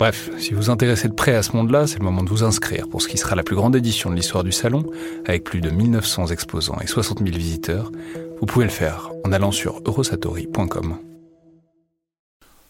Bref, 0.00 0.30
si 0.38 0.54
vous 0.54 0.62
vous 0.62 0.70
intéressez 0.70 1.08
de 1.08 1.12
près 1.12 1.34
à 1.34 1.42
ce 1.42 1.52
monde-là, 1.52 1.86
c'est 1.86 1.98
le 1.98 2.06
moment 2.06 2.22
de 2.22 2.30
vous 2.30 2.42
inscrire 2.42 2.88
pour 2.88 3.02
ce 3.02 3.08
qui 3.08 3.18
sera 3.18 3.36
la 3.36 3.42
plus 3.42 3.54
grande 3.54 3.76
édition 3.76 4.08
de 4.08 4.14
l'histoire 4.14 4.42
du 4.42 4.50
salon, 4.50 4.90
avec 5.26 5.44
plus 5.44 5.60
de 5.60 5.68
1900 5.68 6.28
exposants 6.28 6.80
et 6.80 6.86
60 6.86 7.18
000 7.18 7.36
visiteurs, 7.36 7.92
vous 8.40 8.46
pouvez 8.46 8.64
le 8.64 8.70
faire 8.70 9.10
en 9.24 9.32
allant 9.32 9.52
sur 9.52 9.82
eurosatori.com. 9.84 10.96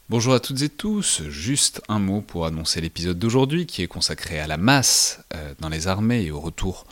Bonjour 0.08 0.34
à 0.34 0.40
toutes 0.40 0.60
et 0.62 0.68
tous, 0.68 1.22
juste 1.28 1.80
un 1.88 2.00
mot 2.00 2.20
pour 2.20 2.46
annoncer 2.46 2.80
l'épisode 2.80 3.20
d'aujourd'hui 3.20 3.64
qui 3.64 3.84
est 3.84 3.86
consacré 3.86 4.40
à 4.40 4.48
la 4.48 4.56
masse 4.56 5.20
euh, 5.32 5.54
dans 5.60 5.68
les 5.68 5.86
armées 5.86 6.22
et 6.22 6.32
au 6.32 6.40
retour 6.40 6.84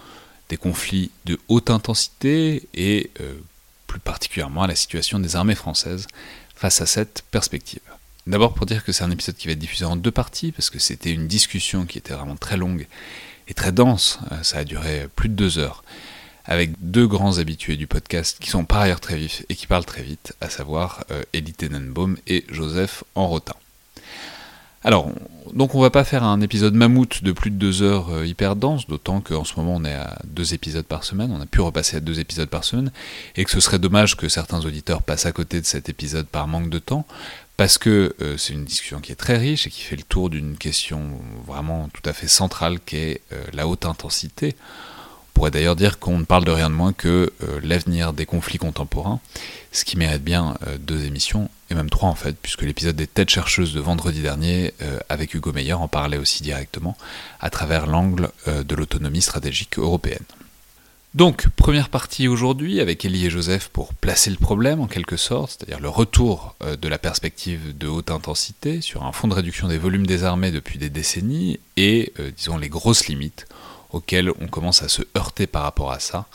des 0.50 0.56
conflits 0.56 1.10
de 1.24 1.36
haute 1.48 1.70
intensité 1.70 2.68
et 2.74 3.10
euh, 3.20 3.34
plus 3.88 3.98
particulièrement 3.98 4.62
à 4.62 4.68
la 4.68 4.76
situation 4.76 5.18
des 5.18 5.34
armées 5.34 5.56
françaises 5.56 6.06
face 6.54 6.80
à 6.80 6.86
cette 6.86 7.24
perspective. 7.32 7.87
D'abord 8.28 8.52
pour 8.52 8.66
dire 8.66 8.84
que 8.84 8.92
c'est 8.92 9.04
un 9.04 9.10
épisode 9.10 9.36
qui 9.36 9.46
va 9.46 9.54
être 9.54 9.58
diffusé 9.58 9.86
en 9.86 9.96
deux 9.96 10.10
parties 10.10 10.52
parce 10.52 10.68
que 10.68 10.78
c'était 10.78 11.10
une 11.10 11.26
discussion 11.26 11.86
qui 11.86 11.96
était 11.96 12.12
vraiment 12.12 12.36
très 12.36 12.58
longue 12.58 12.86
et 13.48 13.54
très 13.54 13.72
dense, 13.72 14.18
euh, 14.32 14.42
ça 14.42 14.58
a 14.58 14.64
duré 14.64 15.08
plus 15.16 15.30
de 15.30 15.34
deux 15.34 15.58
heures 15.58 15.82
avec 16.44 16.72
deux 16.78 17.06
grands 17.06 17.38
habitués 17.38 17.78
du 17.78 17.86
podcast 17.86 18.36
qui 18.38 18.50
sont 18.50 18.66
par 18.66 18.80
ailleurs 18.80 19.00
très 19.00 19.16
vifs 19.16 19.46
et 19.48 19.54
qui 19.54 19.66
parlent 19.66 19.86
très 19.86 20.02
vite, 20.02 20.34
à 20.42 20.50
savoir 20.50 21.04
euh, 21.10 21.22
Elie 21.34 21.54
Tenenbaum 21.54 22.18
et 22.26 22.44
Joseph 22.50 23.02
Enrotin. 23.14 23.54
Alors, 24.84 25.10
donc 25.54 25.74
on 25.74 25.80
va 25.80 25.90
pas 25.90 26.04
faire 26.04 26.22
un 26.22 26.40
épisode 26.42 26.74
mammouth 26.74 27.24
de 27.24 27.32
plus 27.32 27.50
de 27.50 27.56
deux 27.56 27.82
heures 27.82 28.10
euh, 28.10 28.26
hyper 28.26 28.56
dense, 28.56 28.86
d'autant 28.86 29.22
qu'en 29.22 29.44
ce 29.44 29.54
moment 29.56 29.76
on 29.76 29.84
est 29.86 29.94
à 29.94 30.18
deux 30.24 30.52
épisodes 30.52 30.84
par 30.84 31.04
semaine, 31.04 31.32
on 31.32 31.40
a 31.40 31.46
pu 31.46 31.62
repasser 31.62 31.96
à 31.96 32.00
deux 32.00 32.20
épisodes 32.20 32.48
par 32.48 32.64
semaine, 32.64 32.92
et 33.36 33.44
que 33.44 33.50
ce 33.50 33.60
serait 33.60 33.78
dommage 33.78 34.16
que 34.16 34.28
certains 34.28 34.64
auditeurs 34.64 35.02
passent 35.02 35.26
à 35.26 35.32
côté 35.32 35.60
de 35.60 35.66
cet 35.66 35.88
épisode 35.88 36.26
par 36.26 36.46
manque 36.46 36.70
de 36.70 36.78
temps, 36.78 37.06
parce 37.58 37.76
que 37.76 38.14
euh, 38.22 38.36
c'est 38.38 38.52
une 38.52 38.64
discussion 38.64 39.00
qui 39.00 39.10
est 39.10 39.16
très 39.16 39.36
riche 39.36 39.66
et 39.66 39.70
qui 39.70 39.82
fait 39.82 39.96
le 39.96 40.04
tour 40.04 40.30
d'une 40.30 40.56
question 40.56 41.20
vraiment 41.44 41.90
tout 41.92 42.08
à 42.08 42.12
fait 42.12 42.28
centrale 42.28 42.78
qui 42.78 42.96
est 42.96 43.20
euh, 43.32 43.44
la 43.52 43.66
haute 43.66 43.84
intensité 43.84 44.54
pourrait 45.34 45.50
d'ailleurs 45.50 45.74
dire 45.74 45.98
qu'on 45.98 46.18
ne 46.18 46.24
parle 46.24 46.44
de 46.44 46.52
rien 46.52 46.70
de 46.70 46.74
moins 46.76 46.92
que 46.92 47.32
euh, 47.42 47.60
l'avenir 47.64 48.12
des 48.12 48.26
conflits 48.26 48.58
contemporains, 48.58 49.18
ce 49.72 49.84
qui 49.84 49.96
mérite 49.96 50.22
bien 50.22 50.56
deux 50.80 51.04
émissions, 51.04 51.50
et 51.70 51.74
même 51.74 51.90
trois 51.90 52.08
en 52.08 52.14
fait, 52.14 52.36
puisque 52.40 52.62
l'épisode 52.62 52.96
des 52.96 53.06
têtes 53.06 53.30
chercheuses 53.30 53.74
de 53.74 53.80
vendredi 53.80 54.22
dernier 54.22 54.72
avec 55.08 55.34
Hugo 55.34 55.52
Meyer 55.52 55.74
en 55.74 55.86
parlait 55.86 56.16
aussi 56.16 56.42
directement, 56.42 56.96
à 57.38 57.50
travers 57.50 57.86
l'angle 57.86 58.30
de 58.46 58.74
l'autonomie 58.74 59.22
stratégique 59.22 59.78
européenne. 59.78 60.24
Donc, 61.18 61.48
première 61.56 61.88
partie 61.88 62.28
aujourd'hui 62.28 62.80
avec 62.80 63.04
Elie 63.04 63.26
et 63.26 63.30
Joseph 63.30 63.70
pour 63.70 63.92
placer 63.92 64.30
le 64.30 64.36
problème 64.36 64.80
en 64.80 64.86
quelque 64.86 65.16
sorte, 65.16 65.50
c'est-à-dire 65.50 65.80
le 65.80 65.88
retour 65.88 66.54
de 66.60 66.86
la 66.86 66.96
perspective 66.96 67.76
de 67.76 67.88
haute 67.88 68.12
intensité 68.12 68.80
sur 68.80 69.02
un 69.02 69.10
fond 69.10 69.26
de 69.26 69.34
réduction 69.34 69.66
des 69.66 69.78
volumes 69.78 70.06
des 70.06 70.22
armées 70.22 70.52
depuis 70.52 70.78
des 70.78 70.90
décennies 70.90 71.58
et, 71.76 72.12
disons, 72.36 72.56
les 72.56 72.68
grosses 72.68 73.08
limites 73.08 73.48
auxquels 73.90 74.30
on 74.40 74.46
commence 74.46 74.84
à 74.84 74.88
se 74.88 75.02
heurter 75.16 75.48
par 75.48 75.64
rapport 75.64 75.90
à 75.90 75.98
ça, 75.98 76.26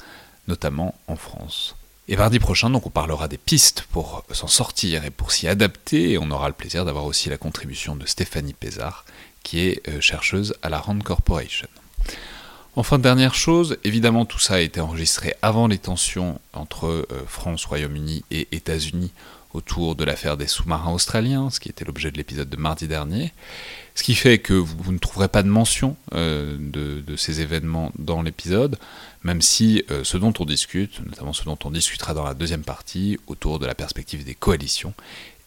notamment 0.49 0.95
en 1.07 1.15
France. 1.15 1.77
Et 2.09 2.17
mardi 2.17 2.39
prochain, 2.39 2.69
donc, 2.69 2.85
on 2.85 2.89
parlera 2.89 3.29
des 3.29 3.37
pistes 3.37 3.87
pour 3.89 4.25
s'en 4.33 4.47
sortir 4.47 5.05
et 5.05 5.11
pour 5.11 5.31
s'y 5.31 5.47
adapter, 5.47 6.11
et 6.11 6.17
on 6.17 6.29
aura 6.29 6.49
le 6.49 6.53
plaisir 6.53 6.83
d'avoir 6.83 7.05
aussi 7.05 7.29
la 7.29 7.37
contribution 7.37 7.95
de 7.95 8.05
Stéphanie 8.05 8.51
Pézard, 8.51 9.05
qui 9.43 9.61
est 9.61 9.87
euh, 9.87 10.01
chercheuse 10.01 10.55
à 10.61 10.67
la 10.67 10.79
Rand 10.79 10.99
Corporation. 10.99 11.69
Enfin, 12.75 12.97
dernière 12.97 13.35
chose, 13.35 13.77
évidemment, 13.83 14.25
tout 14.25 14.39
ça 14.39 14.55
a 14.55 14.59
été 14.59 14.81
enregistré 14.81 15.35
avant 15.43 15.67
les 15.67 15.77
tensions 15.77 16.41
entre 16.53 16.87
euh, 16.87 17.05
France, 17.27 17.65
Royaume-Uni 17.65 18.25
et 18.31 18.47
États-Unis 18.51 19.11
autour 19.53 19.95
de 19.95 20.03
l'affaire 20.03 20.37
des 20.37 20.47
sous-marins 20.47 20.91
australiens, 20.91 21.51
ce 21.51 21.59
qui 21.59 21.69
était 21.69 21.85
l'objet 21.85 22.09
de 22.09 22.17
l'épisode 22.17 22.49
de 22.49 22.57
mardi 22.57 22.87
dernier. 22.87 23.31
Ce 23.93 24.01
qui 24.01 24.15
fait 24.15 24.39
que 24.39 24.55
vous, 24.55 24.91
ne 24.91 24.97
trouverez 24.97 25.27
pas 25.27 25.43
de 25.43 25.49
mention 25.49 25.95
euh, 26.15 26.57
de, 26.59 27.15
ces 27.15 27.41
événements 27.41 27.91
dans 27.99 28.23
l'épisode, 28.23 28.79
même 29.21 29.43
si 29.43 29.83
euh, 29.91 30.03
ce 30.03 30.17
dont 30.17 30.33
on 30.39 30.45
discute, 30.45 30.99
notamment 31.05 31.33
ce 31.33 31.43
dont 31.43 31.59
on 31.65 31.69
discutera 31.69 32.15
dans 32.15 32.23
la 32.23 32.33
deuxième 32.33 32.63
partie, 32.63 33.19
autour 33.27 33.59
de 33.59 33.67
la 33.67 33.75
perspective 33.75 34.25
des 34.25 34.33
coalitions, 34.33 34.95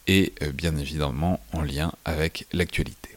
est 0.07 0.41
bien 0.53 0.77
évidemment 0.77 1.41
en 1.51 1.61
lien 1.61 1.91
avec 2.05 2.47
l'actualité. 2.53 3.16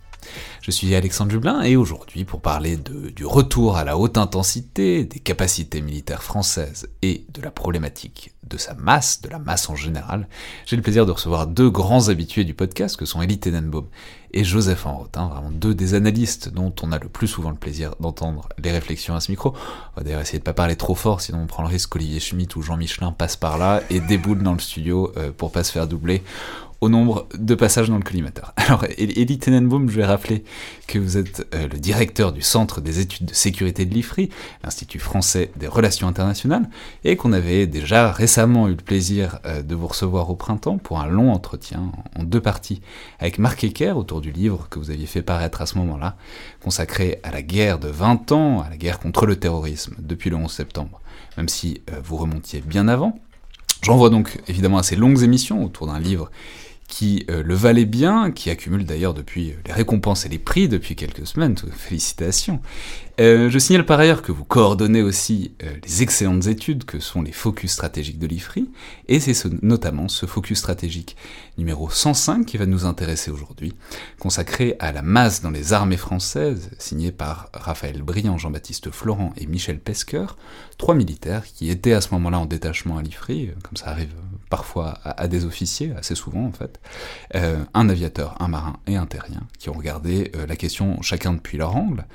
Je 0.61 0.69
suis 0.69 0.93
Alexandre 0.93 1.31
Jublin 1.31 1.63
et 1.63 1.75
aujourd'hui 1.75 2.23
pour 2.23 2.39
parler 2.39 2.77
du 2.77 3.25
retour 3.25 3.77
à 3.77 3.83
la 3.83 3.97
haute 3.97 4.19
intensité, 4.19 5.03
des 5.03 5.19
capacités 5.19 5.81
militaires 5.81 6.21
françaises 6.21 6.87
et 7.01 7.25
de 7.33 7.41
la 7.41 7.49
problématique 7.49 8.31
de 8.47 8.57
sa 8.57 8.75
masse, 8.75 9.23
de 9.23 9.29
la 9.29 9.39
masse 9.39 9.71
en 9.71 9.75
général, 9.75 10.27
j'ai 10.67 10.75
le 10.75 10.83
plaisir 10.83 11.07
de 11.07 11.11
recevoir 11.11 11.47
deux 11.47 11.71
grands 11.71 12.09
habitués 12.09 12.43
du 12.43 12.53
podcast 12.53 12.95
que 12.95 13.05
sont 13.05 13.23
Elie 13.23 13.39
Tenenbaum 13.39 13.87
et 14.33 14.43
Joseph 14.43 14.85
Enrotin, 14.85 15.29
vraiment 15.29 15.49
deux 15.49 15.73
des 15.73 15.95
analystes 15.95 16.49
dont 16.49 16.73
on 16.83 16.91
a 16.91 16.99
le 16.99 17.09
plus 17.09 17.27
souvent 17.27 17.49
le 17.49 17.55
plaisir 17.55 17.95
d'entendre 17.99 18.47
les 18.63 18.71
réflexions 18.71 19.15
à 19.15 19.19
ce 19.19 19.31
micro. 19.31 19.55
On 19.95 20.01
va 20.01 20.03
d'ailleurs 20.03 20.21
essayer 20.21 20.37
de 20.39 20.43
pas 20.43 20.53
parler 20.53 20.75
trop 20.75 20.95
fort, 20.95 21.21
sinon 21.21 21.39
on 21.39 21.47
prend 21.47 21.63
le 21.63 21.69
risque 21.69 21.89
qu'Olivier 21.89 22.19
Schmitt 22.19 22.55
ou 22.55 22.61
Jean 22.61 22.77
Michelin 22.77 23.11
passent 23.11 23.35
par 23.35 23.57
là 23.57 23.81
et 23.89 23.99
déboulent 23.99 24.43
dans 24.43 24.53
le 24.53 24.59
studio 24.59 25.11
euh, 25.17 25.31
pour 25.35 25.51
pas 25.51 25.63
se 25.63 25.71
faire 25.71 25.87
doubler 25.87 26.21
au 26.81 26.89
nombre 26.89 27.27
de 27.37 27.53
passages 27.53 27.89
dans 27.89 27.97
le 27.97 28.03
collimateur. 28.03 28.53
Alors, 28.57 28.85
Elie 28.97 29.37
Tenenbaum, 29.37 29.87
je 29.87 29.95
vais 29.95 30.05
rappeler 30.05 30.43
que 30.87 30.97
vous 30.97 31.15
êtes 31.15 31.47
euh, 31.53 31.67
le 31.67 31.77
directeur 31.77 32.31
du 32.31 32.41
Centre 32.41 32.81
des 32.81 32.99
études 32.99 33.27
de 33.27 33.33
sécurité 33.35 33.85
de 33.85 33.93
l'IFRI, 33.93 34.29
l'Institut 34.63 34.97
français 34.97 35.51
des 35.55 35.67
relations 35.67 36.07
internationales, 36.07 36.67
et 37.03 37.15
qu'on 37.15 37.33
avait 37.33 37.67
déjà 37.67 38.11
récemment 38.11 38.67
eu 38.67 38.71
le 38.71 38.77
plaisir 38.77 39.39
euh, 39.45 39.61
de 39.61 39.75
vous 39.75 39.87
recevoir 39.87 40.31
au 40.31 40.35
printemps 40.35 40.79
pour 40.79 40.99
un 40.99 41.07
long 41.07 41.31
entretien 41.31 41.91
en 42.17 42.23
deux 42.23 42.41
parties 42.41 42.81
avec 43.19 43.37
Marc 43.37 43.63
Ecker 43.63 43.91
autour 43.91 44.19
du 44.19 44.31
livre 44.31 44.67
que 44.69 44.79
vous 44.79 44.89
aviez 44.89 45.05
fait 45.05 45.21
paraître 45.21 45.61
à 45.61 45.67
ce 45.67 45.77
moment-là, 45.77 46.17
consacré 46.63 47.19
à 47.21 47.31
la 47.31 47.43
guerre 47.43 47.77
de 47.77 47.89
20 47.89 48.31
ans, 48.31 48.61
à 48.61 48.69
la 48.69 48.77
guerre 48.77 48.99
contre 48.99 49.27
le 49.27 49.35
terrorisme 49.35 49.95
depuis 49.99 50.31
le 50.31 50.35
11 50.35 50.51
septembre, 50.51 50.99
même 51.37 51.47
si 51.47 51.81
euh, 51.91 52.01
vous 52.03 52.17
remontiez 52.17 52.61
bien 52.61 52.87
avant. 52.87 53.19
J'envoie 53.83 54.11
donc 54.11 54.39
évidemment 54.47 54.77
à 54.77 54.83
ces 54.83 54.95
longues 54.95 55.23
émissions 55.23 55.63
autour 55.63 55.87
d'un 55.87 55.99
livre 55.99 56.29
qui 56.91 57.25
euh, 57.29 57.41
le 57.41 57.55
valait 57.55 57.85
bien, 57.85 58.31
qui 58.31 58.49
accumule 58.49 58.85
d'ailleurs 58.85 59.13
depuis 59.13 59.55
les 59.65 59.71
récompenses 59.71 60.25
et 60.25 60.29
les 60.29 60.37
prix 60.37 60.67
depuis 60.67 60.97
quelques 60.97 61.25
semaines, 61.25 61.55
félicitations. 61.71 62.59
Euh, 63.21 63.49
je 63.49 63.59
signale 63.59 63.85
par 63.85 63.99
ailleurs 63.99 64.21
que 64.21 64.33
vous 64.33 64.43
coordonnez 64.43 65.01
aussi 65.01 65.53
euh, 65.63 65.69
les 65.85 66.03
excellentes 66.03 66.47
études 66.47 66.83
que 66.83 66.99
sont 66.99 67.21
les 67.21 67.31
focus 67.31 67.71
stratégiques 67.71 68.19
de 68.19 68.27
l'IFRI, 68.27 68.69
et 69.07 69.21
c'est 69.21 69.63
notamment 69.63 70.09
ce 70.09 70.25
focus 70.25 70.59
stratégique 70.59 71.15
numéro 71.57 71.89
105 71.89 72.45
qui 72.45 72.57
va 72.57 72.65
nous 72.65 72.85
intéresser 72.85 73.31
aujourd'hui, 73.31 73.73
consacré 74.19 74.75
à 74.79 74.91
la 74.91 75.01
masse 75.01 75.41
dans 75.41 75.51
les 75.51 75.71
armées 75.71 75.97
françaises, 75.97 76.71
signé 76.77 77.13
par 77.13 77.49
Raphaël 77.53 78.01
Briand, 78.01 78.37
Jean-Baptiste 78.37 78.91
Florent 78.91 79.33
et 79.37 79.45
Michel 79.45 79.79
Pesquer, 79.79 80.25
trois 80.77 80.95
militaires 80.95 81.45
qui 81.45 81.69
étaient 81.69 81.93
à 81.93 82.01
ce 82.01 82.13
moment-là 82.15 82.39
en 82.39 82.45
détachement 82.45 82.97
à 82.97 83.01
l'IFRI, 83.01 83.51
comme 83.63 83.77
ça 83.77 83.87
arrive 83.87 84.13
parfois 84.51 84.99
à, 85.05 85.27
des 85.29 85.45
officiers, 85.45 85.93
assez 85.97 86.13
souvent 86.13 86.45
en 86.45 86.51
fait, 86.51 86.79
euh, 87.35 87.63
un 87.73 87.87
aviateur, 87.87 88.35
un 88.39 88.49
marin 88.49 88.77
et 88.85 88.97
un 88.97 89.05
terrien, 89.05 89.47
qui 89.57 89.69
ont 89.69 89.73
regardé 89.73 90.31
euh, 90.35 90.45
la 90.45 90.57
question 90.57 91.01
chacun 91.01 91.33
depuis 91.33 91.57
leur 91.57 91.75
angle. 91.75 92.05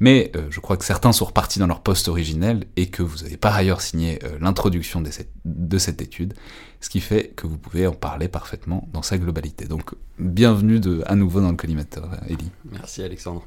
Mais 0.00 0.32
euh, 0.34 0.46
je 0.50 0.58
crois 0.58 0.78
que 0.78 0.84
certains 0.84 1.12
sont 1.12 1.26
repartis 1.26 1.58
dans 1.58 1.66
leur 1.66 1.82
poste 1.82 2.08
originel 2.08 2.64
et 2.76 2.86
que 2.86 3.02
vous 3.02 3.24
avez 3.24 3.36
par 3.36 3.54
ailleurs 3.54 3.82
signé 3.82 4.18
l'introduction 4.40 5.02
de 5.02 5.10
cette, 5.10 5.30
de 5.44 5.78
cette 5.78 6.00
étude, 6.00 6.32
ce 6.80 6.88
qui 6.88 7.00
fait 7.00 7.28
que 7.36 7.46
vous 7.46 7.58
pouvez 7.58 7.86
en 7.86 7.92
parler 7.92 8.26
parfaitement 8.26 8.88
dans 8.92 9.02
sa 9.02 9.18
globalité. 9.18 9.66
Donc 9.66 9.94
bienvenue 10.18 10.80
de, 10.80 11.02
à 11.06 11.14
nouveau 11.14 11.40
dans 11.40 11.50
le 11.50 11.56
collimateur, 11.56 12.08
Elie. 12.28 12.50
Merci 12.64 13.02
Alexandre. 13.02 13.46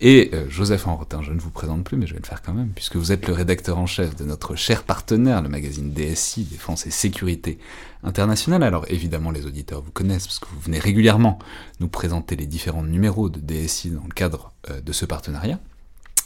Et 0.00 0.32
Joseph 0.48 0.86
Enrotin, 0.86 1.22
je 1.22 1.32
ne 1.32 1.38
vous 1.38 1.50
présente 1.50 1.84
plus, 1.84 1.96
mais 1.96 2.06
je 2.06 2.14
vais 2.14 2.20
le 2.20 2.26
faire 2.26 2.42
quand 2.42 2.52
même, 2.52 2.72
puisque 2.74 2.96
vous 2.96 3.12
êtes 3.12 3.26
le 3.28 3.32
rédacteur 3.32 3.78
en 3.78 3.86
chef 3.86 4.16
de 4.16 4.24
notre 4.24 4.56
cher 4.56 4.82
partenaire, 4.82 5.40
le 5.40 5.48
magazine 5.48 5.92
DSI, 5.92 6.44
Défense 6.44 6.86
et 6.86 6.90
Sécurité 6.90 7.58
Internationale. 8.02 8.62
Alors 8.62 8.84
évidemment, 8.88 9.30
les 9.30 9.46
auditeurs 9.46 9.82
vous 9.82 9.90
connaissent, 9.90 10.26
parce 10.26 10.38
que 10.38 10.46
vous 10.46 10.60
venez 10.60 10.78
régulièrement 10.78 11.38
nous 11.80 11.88
présenter 11.88 12.36
les 12.36 12.46
différents 12.46 12.82
numéros 12.82 13.28
de 13.28 13.40
DSI 13.40 13.90
dans 13.90 14.04
le 14.04 14.14
cadre 14.14 14.52
euh, 14.70 14.80
de 14.80 14.92
ce 14.92 15.04
partenariat. 15.04 15.58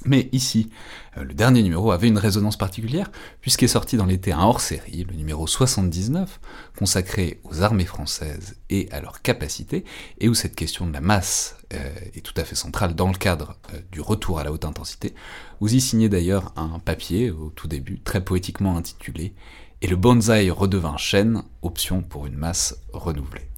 Mais 0.06 0.30
ici, 0.32 0.70
euh, 1.18 1.24
le 1.24 1.34
dernier 1.34 1.62
numéro 1.62 1.92
avait 1.92 2.08
une 2.08 2.18
résonance 2.18 2.56
particulière, 2.56 3.10
puisqu'est 3.40 3.68
sorti 3.68 3.96
dans 3.96 4.06
l'été 4.06 4.32
un 4.32 4.40
hors-série, 4.40 5.04
le 5.08 5.14
numéro 5.14 5.46
79, 5.46 6.40
consacré 6.78 7.40
aux 7.44 7.62
armées 7.62 7.84
françaises 7.84 8.56
et 8.70 8.88
à 8.92 9.00
leurs 9.00 9.20
capacités, 9.20 9.84
et 10.18 10.28
où 10.28 10.34
cette 10.34 10.56
question 10.56 10.86
de 10.86 10.92
la 10.92 11.02
masse 11.02 11.56
euh, 11.74 11.92
est 12.14 12.24
tout 12.24 12.34
à 12.36 12.44
fait 12.44 12.54
centrale 12.54 12.94
dans 12.94 13.08
le 13.08 13.18
cadre 13.18 13.56
du 13.92 14.00
retour 14.00 14.38
à 14.38 14.44
la 14.44 14.52
haute 14.52 14.64
intensité. 14.64 15.14
Vous 15.60 15.74
y 15.74 15.80
signez 15.80 16.08
d'ailleurs 16.08 16.52
un 16.56 16.78
papier 16.78 17.30
au 17.30 17.50
tout 17.50 17.68
début, 17.68 18.00
très 18.00 18.24
poétiquement 18.24 18.78
intitulé 18.78 19.34
Et 19.82 19.86
le 19.86 19.96
bonsaï 19.96 20.50
redevint 20.50 20.98
chaîne, 20.98 21.42
option 21.62 22.02
pour 22.02 22.26
une 22.26 22.36
masse 22.36 22.76
renouvelée. 22.92 23.49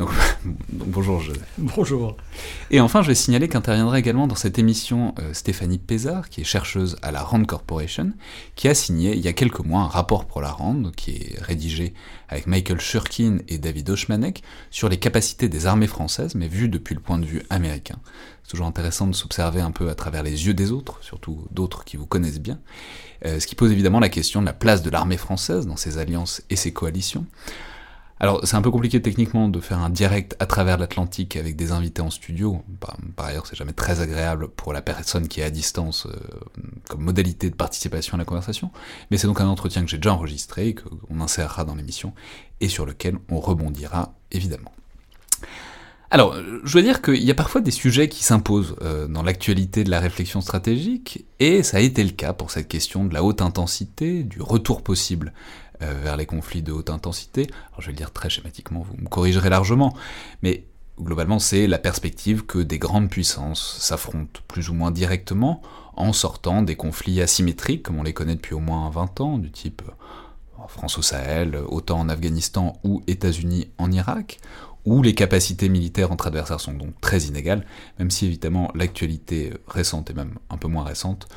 Donc, 0.00 0.08
bonjour 0.72 1.20
Joseph. 1.20 1.44
Bonjour. 1.58 2.16
Et 2.70 2.80
enfin, 2.80 3.02
je 3.02 3.08
vais 3.08 3.14
signaler 3.14 3.48
qu'interviendra 3.48 3.98
également 3.98 4.26
dans 4.26 4.34
cette 4.34 4.58
émission 4.58 5.14
euh, 5.18 5.34
Stéphanie 5.34 5.76
Pézard, 5.76 6.30
qui 6.30 6.40
est 6.40 6.44
chercheuse 6.44 6.96
à 7.02 7.12
la 7.12 7.22
RAND 7.22 7.44
Corporation, 7.44 8.12
qui 8.56 8.68
a 8.68 8.74
signé 8.74 9.14
il 9.14 9.20
y 9.20 9.28
a 9.28 9.34
quelques 9.34 9.60
mois 9.60 9.82
un 9.82 9.88
rapport 9.88 10.24
pour 10.24 10.40
la 10.40 10.52
RAND, 10.52 10.90
qui 10.96 11.10
est 11.10 11.38
rédigé 11.42 11.92
avec 12.30 12.46
Michael 12.46 12.80
Shurkin 12.80 13.40
et 13.48 13.58
David 13.58 13.90
Oshmanek, 13.90 14.42
sur 14.70 14.88
les 14.88 14.98
capacités 14.98 15.50
des 15.50 15.66
armées 15.66 15.86
françaises, 15.86 16.34
mais 16.34 16.48
vues 16.48 16.70
depuis 16.70 16.94
le 16.94 17.02
point 17.02 17.18
de 17.18 17.26
vue 17.26 17.42
américain. 17.50 17.96
C'est 18.42 18.52
toujours 18.52 18.68
intéressant 18.68 19.06
de 19.06 19.14
s'observer 19.14 19.60
un 19.60 19.70
peu 19.70 19.90
à 19.90 19.94
travers 19.94 20.22
les 20.22 20.46
yeux 20.46 20.54
des 20.54 20.72
autres, 20.72 20.98
surtout 21.02 21.44
d'autres 21.50 21.84
qui 21.84 21.98
vous 21.98 22.06
connaissent 22.06 22.40
bien, 22.40 22.58
euh, 23.26 23.38
ce 23.38 23.46
qui 23.46 23.54
pose 23.54 23.70
évidemment 23.70 24.00
la 24.00 24.08
question 24.08 24.40
de 24.40 24.46
la 24.46 24.54
place 24.54 24.82
de 24.82 24.88
l'armée 24.88 25.18
française 25.18 25.66
dans 25.66 25.76
ses 25.76 25.98
alliances 25.98 26.40
et 26.48 26.56
ses 26.56 26.72
coalitions. 26.72 27.26
Alors 28.22 28.46
c'est 28.46 28.54
un 28.56 28.60
peu 28.60 28.70
compliqué 28.70 29.00
techniquement 29.00 29.48
de 29.48 29.60
faire 29.60 29.78
un 29.78 29.88
direct 29.88 30.36
à 30.40 30.46
travers 30.46 30.76
l'Atlantique 30.76 31.36
avec 31.36 31.56
des 31.56 31.72
invités 31.72 32.02
en 32.02 32.10
studio. 32.10 32.62
Par, 33.16 33.26
ailleurs, 33.26 33.46
c'est 33.46 33.56
jamais 33.56 33.72
très 33.72 34.00
agréable 34.00 34.48
pour 34.48 34.74
la 34.74 34.82
personne 34.82 35.26
qui 35.26 35.40
est 35.40 35.44
à 35.44 35.50
distance 35.50 36.06
euh, 36.06 36.12
comme 36.90 37.00
modalité 37.00 37.48
de 37.48 37.54
participation 37.54 38.16
à 38.16 38.18
la 38.18 38.26
conversation. 38.26 38.70
Mais 39.10 39.16
c'est 39.16 39.26
donc 39.26 39.40
un 39.40 39.48
entretien 39.48 39.82
que 39.82 39.90
j'ai 39.90 39.96
déjà 39.96 40.12
enregistré, 40.12 40.74
qu'on 40.74 41.20
insérera 41.20 41.64
dans 41.64 41.74
l'émission, 41.74 42.12
et 42.60 42.68
sur 42.68 42.84
lequel 42.84 43.16
on 43.30 43.40
rebondira 43.40 44.12
évidemment. 44.30 44.72
Alors, 46.10 46.34
je 46.64 46.76
veux 46.76 46.82
dire 46.82 47.02
qu'il 47.02 47.22
y 47.22 47.30
a 47.30 47.34
parfois 47.34 47.60
des 47.60 47.70
sujets 47.70 48.08
qui 48.08 48.24
s'imposent 48.24 48.74
euh, 48.82 49.06
dans 49.06 49.22
l'actualité 49.22 49.84
de 49.84 49.90
la 49.90 50.00
réflexion 50.00 50.40
stratégique, 50.40 51.24
et 51.38 51.62
ça 51.62 51.78
a 51.78 51.80
été 51.80 52.02
le 52.02 52.10
cas 52.10 52.32
pour 52.32 52.50
cette 52.50 52.68
question 52.68 53.04
de 53.04 53.14
la 53.14 53.22
haute 53.22 53.40
intensité, 53.40 54.24
du 54.24 54.42
retour 54.42 54.82
possible 54.82 55.32
euh, 55.82 55.94
vers 56.02 56.16
les 56.16 56.26
conflits 56.26 56.62
de 56.62 56.72
haute 56.72 56.90
intensité. 56.90 57.48
Je 57.78 57.86
vais 57.86 57.92
le 57.92 57.96
dire 57.96 58.12
très 58.12 58.30
schématiquement, 58.30 58.80
vous 58.80 58.96
me 59.02 59.08
corrigerez 59.08 59.50
largement, 59.50 59.94
mais 60.42 60.64
globalement 61.00 61.38
c'est 61.38 61.66
la 61.66 61.78
perspective 61.78 62.44
que 62.44 62.58
des 62.58 62.78
grandes 62.78 63.08
puissances 63.08 63.78
s'affrontent 63.78 64.40
plus 64.48 64.68
ou 64.68 64.74
moins 64.74 64.90
directement 64.90 65.62
en 65.96 66.12
sortant 66.12 66.62
des 66.62 66.76
conflits 66.76 67.22
asymétriques 67.22 67.82
comme 67.82 67.98
on 67.98 68.02
les 68.02 68.12
connaît 68.12 68.34
depuis 68.34 68.54
au 68.54 68.60
moins 68.60 68.90
20 68.90 69.20
ans, 69.20 69.38
du 69.38 69.50
type 69.50 69.82
euh, 69.88 69.92
France 70.68 70.98
au 70.98 71.02
Sahel, 71.02 71.56
OTAN 71.68 72.00
en 72.00 72.08
Afghanistan 72.08 72.78
ou 72.84 73.02
États-Unis 73.06 73.68
en 73.78 73.90
Irak, 73.90 74.38
où 74.84 75.02
les 75.02 75.14
capacités 75.14 75.68
militaires 75.68 76.12
entre 76.12 76.28
adversaires 76.28 76.60
sont 76.60 76.72
donc 76.72 76.98
très 77.00 77.22
inégales, 77.22 77.66
même 77.98 78.10
si 78.10 78.26
évidemment 78.26 78.70
l'actualité 78.74 79.52
récente 79.66 80.10
et 80.10 80.14
même 80.14 80.38
un 80.48 80.56
peu 80.56 80.68
moins 80.68 80.84
récente 80.84 81.28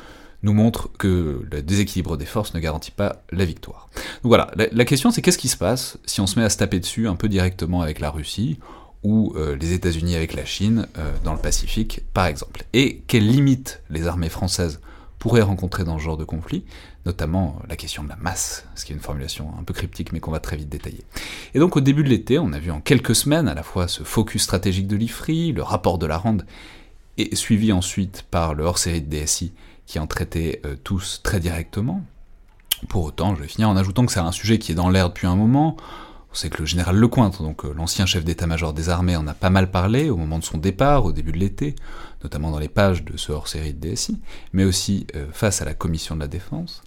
nous 0.43 0.53
montre 0.53 0.89
que 0.97 1.45
le 1.49 1.61
déséquilibre 1.61 2.17
des 2.17 2.25
forces 2.25 2.53
ne 2.53 2.59
garantit 2.59 2.91
pas 2.91 3.23
la 3.31 3.45
victoire. 3.45 3.89
Donc 3.95 4.29
voilà, 4.29 4.51
la, 4.55 4.85
question 4.85 5.09
c'est 5.09 5.21
qu'est-ce 5.21 5.37
qui 5.37 5.47
se 5.47 5.57
passe 5.57 5.97
si 6.05 6.21
on 6.21 6.27
se 6.27 6.37
met 6.37 6.45
à 6.45 6.49
se 6.49 6.57
taper 6.57 6.79
dessus 6.79 7.07
un 7.07 7.15
peu 7.15 7.29
directement 7.29 7.81
avec 7.81 7.99
la 7.99 8.11
Russie 8.11 8.59
ou 9.03 9.33
euh, 9.35 9.55
les 9.55 9.73
États-Unis 9.73 10.15
avec 10.15 10.33
la 10.33 10.45
Chine 10.45 10.87
euh, 10.97 11.11
dans 11.23 11.33
le 11.33 11.39
Pacifique 11.39 12.01
par 12.13 12.25
exemple? 12.25 12.65
Et 12.73 13.03
quelles 13.07 13.27
limites 13.27 13.81
les 13.89 14.07
armées 14.07 14.29
françaises 14.29 14.81
pourraient 15.17 15.41
rencontrer 15.41 15.85
dans 15.85 15.97
ce 15.97 16.03
genre 16.03 16.17
de 16.17 16.25
conflit, 16.25 16.65
notamment 17.05 17.61
la 17.69 17.77
question 17.77 18.03
de 18.03 18.09
la 18.09 18.17
masse, 18.17 18.65
ce 18.75 18.83
qui 18.83 18.91
est 18.91 18.95
une 18.95 19.01
formulation 19.01 19.53
un 19.57 19.63
peu 19.63 19.73
cryptique 19.73 20.11
mais 20.11 20.19
qu'on 20.19 20.31
va 20.31 20.41
très 20.41 20.57
vite 20.57 20.67
détailler. 20.67 21.05
Et 21.53 21.59
donc 21.59 21.77
au 21.77 21.81
début 21.81 22.03
de 22.03 22.09
l'été, 22.09 22.37
on 22.39 22.51
a 22.51 22.59
vu 22.59 22.71
en 22.71 22.81
quelques 22.81 23.15
semaines 23.15 23.47
à 23.47 23.53
la 23.53 23.63
fois 23.63 23.87
ce 23.87 24.03
focus 24.03 24.43
stratégique 24.43 24.87
de 24.87 24.97
l'IFRI, 24.97 25.53
le 25.53 25.63
rapport 25.63 25.97
de 25.97 26.05
la 26.05 26.17
Rande, 26.17 26.45
et 27.17 27.35
suivi 27.35 27.71
ensuite 27.71 28.25
par 28.29 28.53
le 28.53 28.65
hors-série 28.65 29.01
de 29.01 29.09
DSI 29.09 29.53
qui 29.85 29.99
en 29.99 30.07
traitaient 30.07 30.61
euh, 30.65 30.75
tous 30.83 31.21
très 31.23 31.39
directement. 31.39 32.03
Pour 32.89 33.03
autant, 33.03 33.35
je 33.35 33.41
vais 33.41 33.47
finir 33.47 33.69
en 33.69 33.77
ajoutant 33.77 34.05
que 34.05 34.11
c'est 34.11 34.19
un 34.19 34.31
sujet 34.31 34.59
qui 34.59 34.71
est 34.71 34.75
dans 34.75 34.89
l'air 34.89 35.09
depuis 35.09 35.27
un 35.27 35.35
moment. 35.35 35.77
On 36.31 36.35
sait 36.35 36.49
que 36.49 36.59
le 36.59 36.65
général 36.65 36.95
Lecointre, 36.95 37.43
donc 37.43 37.63
euh, 37.63 37.73
l'ancien 37.75 38.05
chef 38.05 38.23
d'état-major 38.23 38.73
des 38.73 38.89
armées, 38.89 39.15
en 39.15 39.27
a 39.27 39.33
pas 39.33 39.49
mal 39.49 39.69
parlé 39.69 40.09
au 40.09 40.17
moment 40.17 40.39
de 40.39 40.43
son 40.43 40.57
départ, 40.57 41.05
au 41.05 41.11
début 41.11 41.31
de 41.31 41.37
l'été, 41.37 41.75
notamment 42.23 42.51
dans 42.51 42.59
les 42.59 42.69
pages 42.69 43.03
de 43.03 43.17
ce 43.17 43.31
hors-série 43.31 43.73
de 43.73 43.89
DSI, 43.89 44.19
mais 44.51 44.65
aussi 44.65 45.05
euh, 45.15 45.27
face 45.31 45.61
à 45.61 45.65
la 45.65 45.73
commission 45.73 46.15
de 46.15 46.21
la 46.21 46.27
défense. 46.27 46.81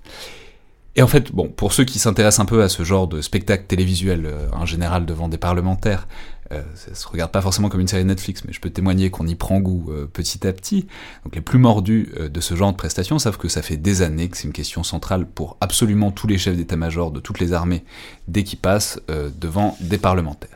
Et 0.96 1.02
en 1.02 1.06
fait, 1.06 1.30
bon, 1.30 1.48
pour 1.48 1.74
ceux 1.74 1.84
qui 1.84 1.98
s'intéressent 1.98 2.40
un 2.40 2.46
peu 2.46 2.62
à 2.62 2.70
ce 2.70 2.82
genre 2.82 3.06
de 3.06 3.20
spectacle 3.20 3.66
télévisuel, 3.66 4.34
en 4.52 4.64
général 4.64 5.04
devant 5.04 5.28
des 5.28 5.36
parlementaires, 5.36 6.08
euh, 6.52 6.62
ça 6.74 6.94
se 6.94 7.08
regarde 7.08 7.30
pas 7.30 7.40
forcément 7.40 7.68
comme 7.68 7.80
une 7.80 7.88
série 7.88 8.04
Netflix, 8.04 8.44
mais 8.46 8.52
je 8.52 8.60
peux 8.60 8.70
témoigner 8.70 9.10
qu'on 9.10 9.26
y 9.26 9.34
prend 9.34 9.60
goût 9.60 9.86
euh, 9.90 10.06
petit 10.06 10.46
à 10.46 10.52
petit. 10.52 10.86
Donc 11.24 11.34
les 11.34 11.40
plus 11.40 11.58
mordus 11.58 12.12
euh, 12.18 12.28
de 12.28 12.40
ce 12.40 12.54
genre 12.54 12.72
de 12.72 12.76
prestations 12.76 13.18
savent 13.18 13.38
que 13.38 13.48
ça 13.48 13.62
fait 13.62 13.76
des 13.76 14.02
années 14.02 14.28
que 14.28 14.36
c'est 14.36 14.46
une 14.46 14.52
question 14.52 14.82
centrale 14.82 15.26
pour 15.26 15.56
absolument 15.60 16.10
tous 16.10 16.26
les 16.26 16.38
chefs 16.38 16.56
d'état-major 16.56 17.10
de 17.10 17.20
toutes 17.20 17.40
les 17.40 17.52
armées 17.52 17.84
dès 18.28 18.44
qu'ils 18.44 18.58
passent 18.58 19.00
devant 19.08 19.76
des 19.80 19.98
parlementaires. 19.98 20.55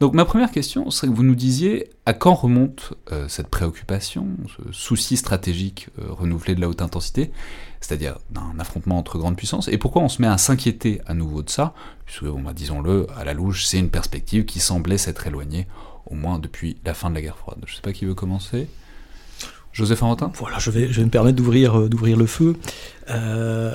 Donc 0.00 0.14
ma 0.14 0.24
première 0.24 0.52
question 0.52 0.90
serait 0.90 1.08
que 1.08 1.16
vous 1.16 1.24
nous 1.24 1.34
disiez 1.34 1.90
à 2.06 2.12
quand 2.12 2.34
remonte 2.34 2.94
cette 3.26 3.48
préoccupation, 3.48 4.28
ce 4.46 4.72
souci 4.72 5.16
stratégique 5.16 5.88
renouvelé 5.98 6.54
de 6.54 6.60
la 6.60 6.68
haute 6.68 6.82
intensité, 6.82 7.32
c'est-à-dire 7.80 8.18
d'un 8.30 8.58
affrontement 8.58 8.98
entre 8.98 9.18
grandes 9.18 9.36
puissances, 9.36 9.68
et 9.68 9.76
pourquoi 9.76 10.02
on 10.02 10.08
se 10.08 10.22
met 10.22 10.28
à 10.28 10.38
s'inquiéter 10.38 11.00
à 11.06 11.14
nouveau 11.14 11.42
de 11.42 11.50
ça, 11.50 11.74
puisque, 12.06 12.24
bah, 12.24 12.52
disons-le, 12.54 13.06
à 13.16 13.24
la 13.24 13.34
louche, 13.34 13.64
c'est 13.64 13.78
une 13.78 13.90
perspective 13.90 14.44
qui 14.44 14.60
semblait 14.60 14.98
s'être 14.98 15.26
éloignée, 15.26 15.66
au 16.06 16.14
moins 16.14 16.38
depuis 16.38 16.76
la 16.84 16.94
fin 16.94 17.10
de 17.10 17.14
la 17.16 17.22
guerre 17.22 17.36
froide. 17.36 17.58
Je 17.66 17.72
ne 17.72 17.76
sais 17.76 17.82
pas 17.82 17.92
qui 17.92 18.04
veut 18.04 18.14
commencer. 18.14 18.68
Joseph 19.72 20.02
Arentin? 20.02 20.32
Voilà, 20.34 20.58
je 20.58 20.70
vais, 20.70 20.88
je 20.88 21.00
vais 21.00 21.04
me 21.04 21.10
permettre 21.10 21.36
d'ouvrir, 21.36 21.78
euh, 21.78 21.88
d'ouvrir 21.88 22.16
le 22.16 22.26
feu. 22.26 22.56
Euh, 23.10 23.70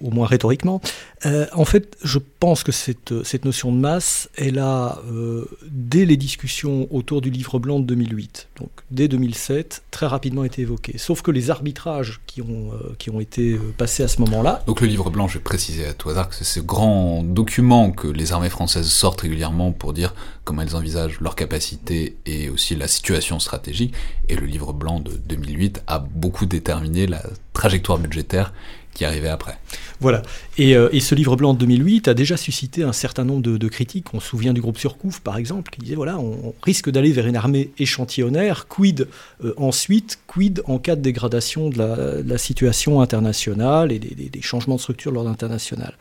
au 0.00 0.10
moins 0.10 0.26
rhétoriquement. 0.26 0.80
Euh, 1.26 1.46
en 1.52 1.64
fait, 1.64 1.96
je 2.02 2.18
pense 2.40 2.62
que 2.62 2.72
cette, 2.72 3.22
cette 3.24 3.44
notion 3.44 3.72
de 3.72 3.78
masse 3.78 4.28
là 4.38 4.98
euh, 5.10 5.44
dès 5.70 6.04
les 6.04 6.16
discussions 6.16 6.88
autour 6.90 7.20
du 7.20 7.30
livre 7.30 7.58
blanc 7.58 7.78
de 7.80 7.84
2008. 7.84 8.48
Donc, 8.58 8.70
dès 8.90 9.08
2007, 9.08 9.82
très 9.90 10.06
rapidement 10.06 10.44
été 10.44 10.62
évoquée. 10.62 10.96
Sauf 10.96 11.22
que 11.22 11.30
les 11.30 11.50
arbitrages 11.50 12.20
qui 12.26 12.40
ont, 12.40 12.70
qui 12.98 13.10
ont 13.10 13.20
été 13.20 13.58
passés 13.76 14.02
à 14.02 14.08
ce 14.08 14.20
moment-là. 14.22 14.62
Donc, 14.66 14.80
le 14.80 14.86
livre 14.86 15.10
blanc, 15.10 15.28
je 15.28 15.38
vais 15.38 15.44
préciser 15.44 15.84
à 15.84 15.92
tout 15.92 16.08
hasard 16.08 16.28
que 16.28 16.34
c'est 16.34 16.44
ce 16.44 16.60
grand 16.60 17.22
document 17.22 17.90
que 17.90 18.08
les 18.08 18.32
armées 18.32 18.50
françaises 18.50 18.88
sortent 18.88 19.20
régulièrement 19.20 19.72
pour 19.72 19.92
dire 19.92 20.14
comment 20.44 20.62
elles 20.62 20.76
envisagent 20.76 21.20
leurs 21.20 21.36
capacités 21.36 22.16
et 22.24 22.48
aussi 22.48 22.76
la 22.76 22.88
situation 22.88 23.38
stratégique. 23.40 23.94
Et 24.28 24.36
le 24.36 24.46
livre 24.46 24.72
blanc 24.72 25.00
de 25.00 25.12
2008 25.12 25.82
a 25.86 25.98
beaucoup 25.98 26.46
déterminé 26.46 27.06
la 27.06 27.22
trajectoire 27.58 27.98
budgétaire 27.98 28.52
qui 28.94 29.04
arrivait 29.04 29.28
après. 29.28 29.56
Voilà. 30.00 30.22
Et, 30.58 30.76
euh, 30.76 30.88
et, 30.92 31.00
ce 31.00 31.14
livre 31.14 31.36
blanc 31.36 31.54
de 31.54 31.58
2008 31.58 32.08
a 32.08 32.14
déjà 32.14 32.36
suscité 32.36 32.82
un 32.82 32.92
certain 32.92 33.24
nombre 33.24 33.42
de, 33.42 33.68
critiques. 33.68 34.12
On 34.12 34.20
se 34.20 34.28
souvient 34.28 34.52
du 34.52 34.60
groupe 34.60 34.78
Surcouf, 34.78 35.20
par 35.20 35.36
exemple, 35.38 35.70
qui 35.70 35.80
disait 35.80 35.94
voilà, 35.94 36.18
on, 36.18 36.54
risque 36.62 36.90
d'aller 36.90 37.12
vers 37.12 37.26
une 37.26 37.36
armée 37.36 37.70
échantillonnaire. 37.78 38.66
Quid 38.66 39.06
euh, 39.44 39.54
ensuite? 39.56 40.18
Quid 40.26 40.62
en 40.66 40.78
cas 40.78 40.96
de 40.96 41.00
dégradation 41.00 41.68
de 41.68 42.24
la, 42.26 42.38
situation 42.38 43.00
internationale 43.00 43.92
et 43.92 43.98
des, 43.98 44.42
changements 44.42 44.76
de 44.76 44.80
structure 44.80 45.12
l'ordre 45.12 45.30
international? 45.30 45.94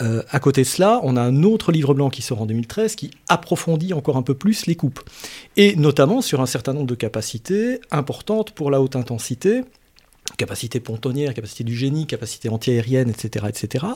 Euh, 0.00 0.22
À 0.30 0.40
côté 0.40 0.62
de 0.62 0.66
cela, 0.66 1.00
on 1.02 1.16
a 1.16 1.22
un 1.22 1.42
autre 1.44 1.70
livre 1.70 1.94
blanc 1.94 2.10
qui 2.10 2.22
sort 2.22 2.42
en 2.42 2.46
2013 2.46 2.96
qui 2.96 3.10
approfondit 3.28 3.94
encore 3.94 4.16
un 4.16 4.22
peu 4.22 4.34
plus 4.34 4.66
les 4.66 4.74
coupes. 4.74 5.00
Et 5.56 5.76
notamment 5.76 6.20
sur 6.20 6.40
un 6.40 6.46
certain 6.46 6.72
nombre 6.72 6.88
de 6.88 6.96
capacités 6.96 7.80
importantes 7.92 8.50
pour 8.52 8.72
la 8.72 8.80
haute 8.80 8.96
intensité 8.96 9.62
capacité 10.36 10.80
pontonnière, 10.80 11.34
capacité 11.34 11.64
du 11.64 11.76
génie, 11.76 12.06
capacité 12.06 12.48
antiaérienne, 12.48 13.08
etc., 13.08 13.46
etc. 13.48 13.86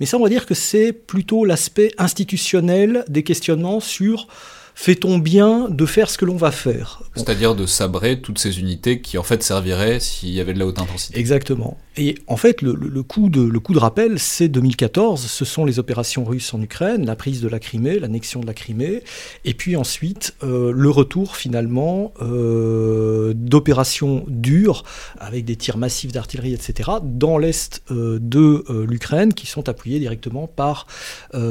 Mais 0.00 0.06
ça, 0.06 0.16
on 0.18 0.22
va 0.22 0.28
dire 0.28 0.46
que 0.46 0.54
c'est 0.54 0.92
plutôt 0.92 1.44
l'aspect 1.44 1.92
institutionnel 1.98 3.04
des 3.08 3.22
questionnements 3.22 3.80
sur 3.80 4.28
fait-on 4.74 5.18
bien 5.18 5.68
de 5.68 5.86
faire 5.86 6.10
ce 6.10 6.18
que 6.18 6.24
l'on 6.24 6.36
va 6.36 6.50
faire? 6.50 7.02
C'est-à-dire 7.14 7.54
de 7.54 7.64
sabrer 7.64 8.20
toutes 8.20 8.38
ces 8.38 8.58
unités 8.58 9.00
qui 9.00 9.18
en 9.18 9.22
fait 9.22 9.42
serviraient 9.42 10.00
s'il 10.00 10.30
y 10.30 10.40
avait 10.40 10.52
de 10.52 10.58
la 10.58 10.66
haute 10.66 10.80
intensité. 10.80 11.18
Exactement. 11.18 11.78
Et 11.96 12.16
en 12.26 12.36
fait, 12.36 12.60
le, 12.60 13.02
coup, 13.02 13.28
de, 13.28 13.78
rappel, 13.78 14.18
c'est 14.18 14.48
2014, 14.48 15.20
ce 15.20 15.44
sont 15.44 15.64
les 15.64 15.78
opérations 15.78 16.24
russes 16.24 16.52
en 16.52 16.60
Ukraine, 16.60 17.06
la 17.06 17.14
prise 17.14 17.40
de 17.40 17.46
la 17.46 17.60
Crimée, 17.60 18.00
l'annexion 18.00 18.40
de 18.40 18.46
la 18.46 18.54
Crimée, 18.54 19.02
et 19.44 19.54
puis 19.54 19.76
ensuite 19.76 20.34
euh, 20.42 20.72
le 20.72 20.90
retour 20.90 21.36
finalement 21.36 22.12
euh, 22.20 23.32
d'opérations 23.36 24.24
dures, 24.26 24.82
avec 25.18 25.44
des 25.44 25.54
tirs 25.54 25.76
massifs 25.76 26.10
d'artillerie, 26.10 26.52
etc., 26.52 26.90
dans 27.02 27.38
l'est 27.38 27.82
euh, 27.92 28.18
de 28.20 28.64
l'Ukraine, 28.88 29.32
qui 29.32 29.46
sont 29.46 29.68
appuyés 29.68 30.00
directement 30.00 30.48
par, 30.48 30.86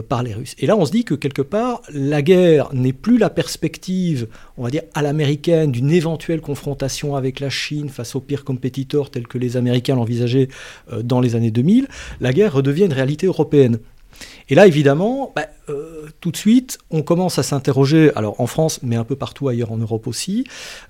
par 0.09 0.23
les 0.23 0.33
Russes. 0.33 0.55
Et 0.59 0.67
là, 0.67 0.75
on 0.75 0.85
se 0.85 0.91
dit 0.91 1.05
que 1.05 1.13
quelque 1.13 1.41
part, 1.41 1.81
la 1.93 2.21
guerre 2.21 2.73
n'est 2.73 2.93
plus 2.93 3.17
la 3.17 3.29
perspective, 3.29 4.27
on 4.57 4.63
va 4.63 4.69
dire, 4.69 4.83
à 4.93 5.01
l'américaine 5.01 5.71
d'une 5.71 5.91
éventuelle 5.91 6.41
confrontation 6.41 7.15
avec 7.15 7.39
la 7.39 7.49
Chine 7.49 7.89
face 7.89 8.15
aux 8.15 8.19
pires 8.19 8.43
compétiteurs 8.43 9.09
tels 9.09 9.27
que 9.27 9.37
les 9.37 9.57
Américains 9.57 9.95
l'envisageaient 9.95 10.32
euh, 10.35 11.01
dans 11.01 11.21
les 11.21 11.35
années 11.35 11.51
2000, 11.51 11.87
la 12.21 12.33
guerre 12.33 12.53
redevient 12.53 12.85
une 12.85 12.93
réalité 12.93 13.27
européenne. 13.27 13.79
Et 14.49 14.55
là, 14.55 14.67
évidemment, 14.67 15.31
bah, 15.35 15.47
euh, 15.69 16.07
tout 16.19 16.31
de 16.31 16.37
suite, 16.37 16.77
on 16.91 17.03
commence 17.03 17.39
à 17.39 17.43
s'interroger, 17.43 18.11
alors 18.15 18.39
en 18.41 18.47
France, 18.47 18.79
mais 18.83 18.95
un 18.95 19.05
peu 19.05 19.15
partout 19.15 19.47
ailleurs 19.47 19.71
en 19.71 19.77
Europe 19.77 20.07
aussi, 20.07 20.45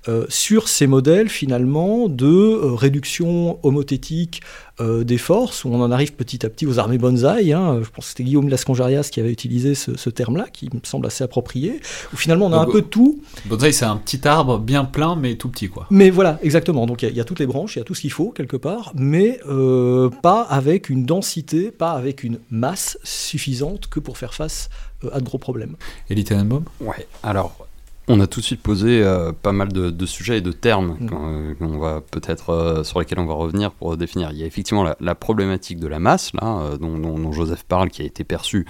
euh, 0.08 0.26
sur 0.28 0.68
ces 0.68 0.86
modèles 0.86 1.28
finalement 1.28 2.08
de 2.08 2.74
réduction 2.74 3.58
homothétique 3.62 4.42
euh, 4.80 5.04
des 5.04 5.18
forces, 5.18 5.64
où 5.64 5.68
on 5.68 5.80
en 5.80 5.92
arrive 5.92 6.14
petit 6.14 6.44
à 6.44 6.48
petit 6.48 6.66
aux 6.66 6.80
armées 6.80 6.98
bonsaï. 6.98 7.52
Hein. 7.52 7.80
Je 7.84 7.90
pense 7.90 8.06
que 8.06 8.08
c'était 8.10 8.24
Guillaume 8.24 8.48
Lascongerias 8.48 9.08
qui 9.12 9.20
avait 9.20 9.30
utilisé 9.30 9.76
ce, 9.76 10.10
terme-là, 10.10 10.46
qui 10.52 10.66
me 10.66 10.80
semble 10.82 11.06
assez 11.06 11.22
approprié, 11.22 11.80
où 12.12 12.16
finalement 12.16 12.46
on 12.46 12.52
a 12.52 12.58
un 12.58 12.66
peu 12.66 12.82
tout. 12.82 13.20
Bonsaï, 13.46 13.72
c'est 13.72 13.84
un 13.84 13.96
petit 13.96 14.26
arbre 14.26 14.58
bien 14.58 14.84
plein, 14.84 15.14
mais 15.14 15.36
tout 15.36 15.48
petit, 15.48 15.68
quoi. 15.68 15.86
Mais 15.90 16.10
voilà, 16.10 16.40
exactement. 16.42 16.86
Donc 16.86 17.02
il 17.02 17.14
y, 17.14 17.20
a 17.20 17.24
toutes 17.24 17.38
les 17.38 17.46
branches, 17.46 17.76
il 17.76 17.78
y 17.78 17.82
a 17.82 17.84
tout 17.84 17.94
ce 17.94 18.00
qu'il 18.00 18.10
faut, 18.10 18.30
quelque 18.30 18.56
part, 18.56 18.92
mais 18.96 19.38
euh, 19.48 20.10
pas 20.22 20.42
avec 20.42 20.88
une 20.88 21.04
densité, 21.04 21.70
pas 21.70 21.92
avec 21.92 22.24
une 22.24 22.40
masse 22.50 22.98
suffisante 23.04 23.43
que 23.90 24.00
pour 24.00 24.18
faire 24.18 24.34
face 24.34 24.68
euh, 25.04 25.10
à 25.12 25.20
de 25.20 25.24
gros 25.24 25.38
problèmes. 25.38 25.76
Elie 26.10 26.24
Tenenbaum 26.24 26.64
Ouais, 26.80 27.06
alors 27.22 27.66
on 28.06 28.20
a 28.20 28.26
tout 28.26 28.40
de 28.40 28.44
suite 28.44 28.60
posé 28.60 29.02
euh, 29.02 29.32
pas 29.32 29.52
mal 29.52 29.72
de, 29.72 30.06
sujets 30.06 30.38
et 30.38 30.40
de 30.40 30.52
termes 30.52 30.96
mm. 31.00 31.08
euh, 31.62 31.78
va 31.78 32.02
peut-être 32.02 32.50
euh, 32.50 32.84
sur 32.84 33.00
lesquels 33.00 33.18
on 33.18 33.26
va 33.26 33.34
revenir 33.34 33.72
pour 33.72 33.96
définir. 33.96 34.30
Il 34.32 34.38
y 34.38 34.42
a 34.42 34.46
effectivement 34.46 34.84
la, 34.98 35.14
problématique 35.14 35.80
de 35.80 35.86
la 35.86 35.98
masse 35.98 36.32
là, 36.34 36.76
dont, 36.78 37.32
Joseph 37.32 37.64
parle, 37.64 37.88
qui 37.88 38.02
a 38.02 38.04
été 38.04 38.24
perçue 38.24 38.66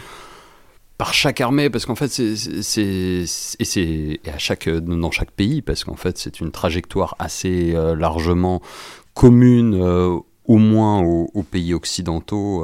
par 0.99 1.13
chaque 1.13 1.41
armée, 1.41 1.71
parce 1.71 1.87
qu'en 1.87 1.97
fait 1.97 2.09
c'est 2.09 3.25
et 3.59 3.65
c'est 3.65 4.21
à 4.33 4.39
chaque 4.39 4.69
dans 4.69 5.11
chaque 5.11 5.33
pays, 5.33 5.61
parce 5.61 5.83
qu'en 5.83 5.97
fait 5.97 6.17
c'est 6.17 6.41
une 6.41 6.53
trajectoire 6.53 7.17
assez 7.19 7.73
largement 7.97 8.63
commune 9.15 10.23
au 10.47 10.59
moins 10.59 11.01
aux, 11.03 11.43
pays 11.43 11.75
occidentaux 11.75 12.63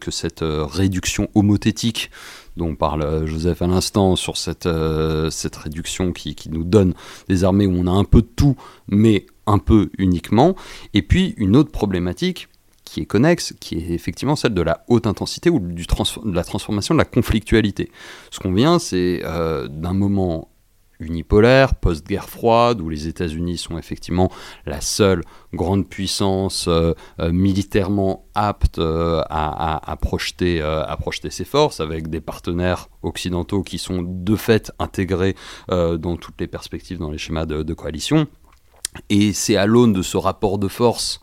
que 0.00 0.10
cette 0.10 0.42
réduction 0.42 1.28
homothétique 1.34 2.10
dont 2.56 2.74
parle 2.74 3.02
euh, 3.02 3.26
Joseph 3.26 3.62
à 3.62 3.66
l'instant, 3.66 4.16
sur 4.16 4.36
cette, 4.36 4.66
euh, 4.66 5.30
cette 5.30 5.56
réduction 5.56 6.12
qui, 6.12 6.34
qui, 6.34 6.50
nous 6.50 6.64
donne 6.64 6.94
des 7.28 7.44
armées 7.44 7.66
où 7.66 7.74
on 7.74 7.86
a 7.86 7.90
un 7.90 8.04
peu 8.04 8.22
de 8.22 8.28
tout, 8.36 8.56
mais 8.88 9.26
un 9.46 9.58
peu 9.58 9.90
uniquement. 9.98 10.54
Et 10.94 11.02
puis 11.02 11.34
une 11.36 11.56
autre 11.56 11.70
problématique 11.70 12.48
qui 12.84 13.00
est 13.00 13.06
connexe, 13.06 13.54
qui 13.60 13.76
est 13.76 13.90
effectivement 13.90 14.36
celle 14.36 14.54
de 14.54 14.62
la 14.62 14.84
haute 14.88 15.06
intensité 15.06 15.50
ou 15.50 15.58
du 15.58 15.84
de 15.84 16.34
la 16.34 16.44
transformation 16.44 16.94
de 16.94 16.98
la 16.98 17.04
conflictualité. 17.04 17.90
Ce 18.30 18.38
qu'on 18.38 18.52
vient, 18.52 18.78
c'est 18.78 19.22
euh, 19.24 19.66
d'un 19.68 19.94
moment 19.94 20.48
unipolaire, 21.04 21.74
post-guerre 21.74 22.28
froide, 22.28 22.80
où 22.80 22.88
les 22.88 23.08
États-Unis 23.08 23.58
sont 23.58 23.78
effectivement 23.78 24.30
la 24.66 24.80
seule 24.80 25.22
grande 25.52 25.88
puissance 25.88 26.66
euh, 26.68 26.92
euh, 27.20 27.32
militairement 27.32 28.26
apte 28.34 28.78
euh, 28.78 29.22
à, 29.30 29.96
projeter, 30.00 30.60
à 30.60 30.96
projeter 30.98 31.30
ses 31.30 31.44
forces, 31.44 31.80
avec 31.80 32.08
des 32.08 32.20
partenaires 32.20 32.88
occidentaux 33.02 33.62
qui 33.62 33.78
sont 33.78 34.02
de 34.02 34.36
fait 34.36 34.72
intégrés 34.78 35.36
dans 35.68 36.16
toutes 36.16 36.40
les 36.40 36.46
perspectives, 36.46 36.98
dans 36.98 37.10
les 37.10 37.18
schémas 37.18 37.46
de, 37.46 37.74
coalition. 37.74 38.26
Et 39.08 39.32
c'est 39.32 39.56
à 39.56 39.66
l'aune 39.66 39.92
de 39.92 40.02
ce 40.02 40.16
rapport 40.16 40.58
de 40.58 40.68
force 40.68 41.20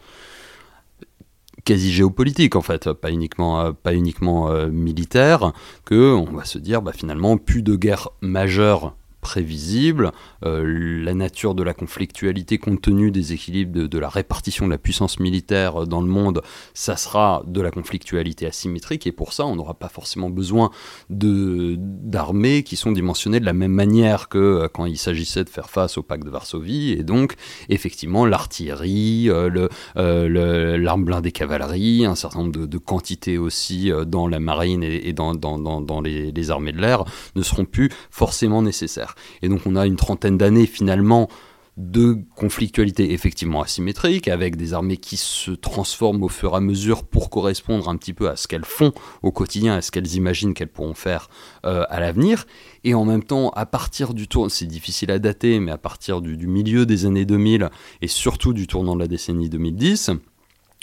quasi 1.63 1.91
géopolitique 1.91 2.55
en 2.55 2.61
fait, 2.61 2.91
pas 2.93 3.11
uniquement, 3.11 3.73
pas 3.73 3.93
uniquement 3.93 4.51
militaire, 4.67 5.51
que 5.85 6.13
on 6.13 6.31
va 6.31 6.45
se 6.45 6.57
dire 6.57 6.81
bah, 6.81 6.93
finalement 6.93 7.37
plus 7.37 7.61
de 7.61 7.75
guerre 7.75 8.09
majeure 8.21 8.95
prévisible, 9.21 10.11
euh, 10.43 11.03
la 11.03 11.13
nature 11.13 11.55
de 11.55 11.63
la 11.63 11.73
conflictualité 11.73 12.57
compte 12.57 12.81
tenu 12.81 13.11
des 13.11 13.33
équilibres 13.33 13.87
de, 13.87 13.99
la 13.99 14.09
répartition 14.09 14.65
de 14.65 14.71
la 14.71 14.77
puissance 14.77 15.19
militaire 15.19 15.85
dans 15.85 16.01
le 16.01 16.07
monde, 16.07 16.41
ça 16.73 16.97
sera 16.97 17.43
de 17.45 17.61
la 17.61 17.71
conflictualité 17.71 18.47
asymétrique 18.47 19.05
et 19.05 19.11
pour 19.11 19.31
ça 19.31 19.45
on 19.45 19.55
n'aura 19.55 19.75
pas 19.75 19.89
forcément 19.89 20.29
besoin 20.29 20.71
d'armées 21.09 22.63
qui 22.63 22.75
sont 22.75 22.91
dimensionnées 22.91 23.39
de 23.39 23.45
la 23.45 23.53
même 23.53 23.71
manière 23.71 24.27
que 24.27 24.37
euh, 24.37 24.67
quand 24.67 24.85
il 24.85 24.97
s'agissait 24.97 25.43
de 25.43 25.49
faire 25.49 25.69
face 25.69 25.97
au 25.97 26.03
pacte 26.03 26.25
de 26.25 26.31
Varsovie 26.31 26.91
et 26.91 27.03
donc 27.03 27.35
effectivement 27.69 28.25
l'artillerie, 28.25 29.29
euh, 29.29 29.67
l'arme 29.95 31.05
blindée 31.05 31.31
cavalerie, 31.31 32.05
un 32.05 32.15
certain 32.15 32.39
nombre 32.39 32.65
de, 32.65 32.77
quantités 32.79 33.37
aussi 33.37 33.91
dans 34.07 34.27
la 34.27 34.39
marine 34.39 34.81
et, 34.83 35.13
dans, 35.13 36.01
les 36.03 36.51
armées 36.51 36.71
de 36.71 36.81
l'air 36.81 37.03
ne 37.35 37.43
seront 37.43 37.65
plus 37.65 37.89
forcément 38.09 38.63
nécessaires. 38.63 39.10
Et 39.41 39.49
donc 39.49 39.61
on 39.65 39.75
a 39.75 39.85
une 39.85 39.95
trentaine 39.95 40.37
d'années 40.37 40.65
finalement 40.65 41.29
de 41.77 42.17
conflictualité 42.35 43.13
effectivement 43.13 43.61
asymétrique, 43.61 44.27
avec 44.27 44.57
des 44.57 44.73
armées 44.73 44.97
qui 44.97 45.15
se 45.15 45.51
transforment 45.51 46.23
au 46.23 46.27
fur 46.27 46.53
et 46.53 46.57
à 46.57 46.59
mesure 46.59 47.03
pour 47.03 47.29
correspondre 47.29 47.87
un 47.87 47.95
petit 47.95 48.13
peu 48.13 48.29
à 48.29 48.35
ce 48.35 48.47
qu'elles 48.47 48.65
font 48.65 48.91
au 49.23 49.31
quotidien, 49.31 49.75
à 49.75 49.81
ce 49.81 49.89
qu'elles 49.89 50.15
imaginent 50.15 50.53
qu'elles 50.53 50.67
pourront 50.67 50.93
faire 50.93 51.29
euh, 51.65 51.85
à 51.89 51.99
l'avenir. 51.99 52.45
Et 52.83 52.93
en 52.93 53.05
même 53.05 53.23
temps, 53.23 53.51
à 53.51 53.65
partir 53.65 54.13
du 54.13 54.27
tour, 54.27 54.51
c'est 54.51 54.65
difficile 54.65 55.11
à 55.11 55.19
dater, 55.19 55.59
mais 55.59 55.71
à 55.71 55.77
partir 55.77 56.21
du, 56.21 56.45
milieu 56.45 56.85
des 56.85 57.05
années 57.05 57.25
2000 57.25 57.69
et 58.01 58.07
surtout 58.07 58.53
du 58.53 58.67
tournant 58.67 58.95
de 58.95 58.99
la 58.99 59.07
décennie 59.07 59.49
2010, 59.49 60.11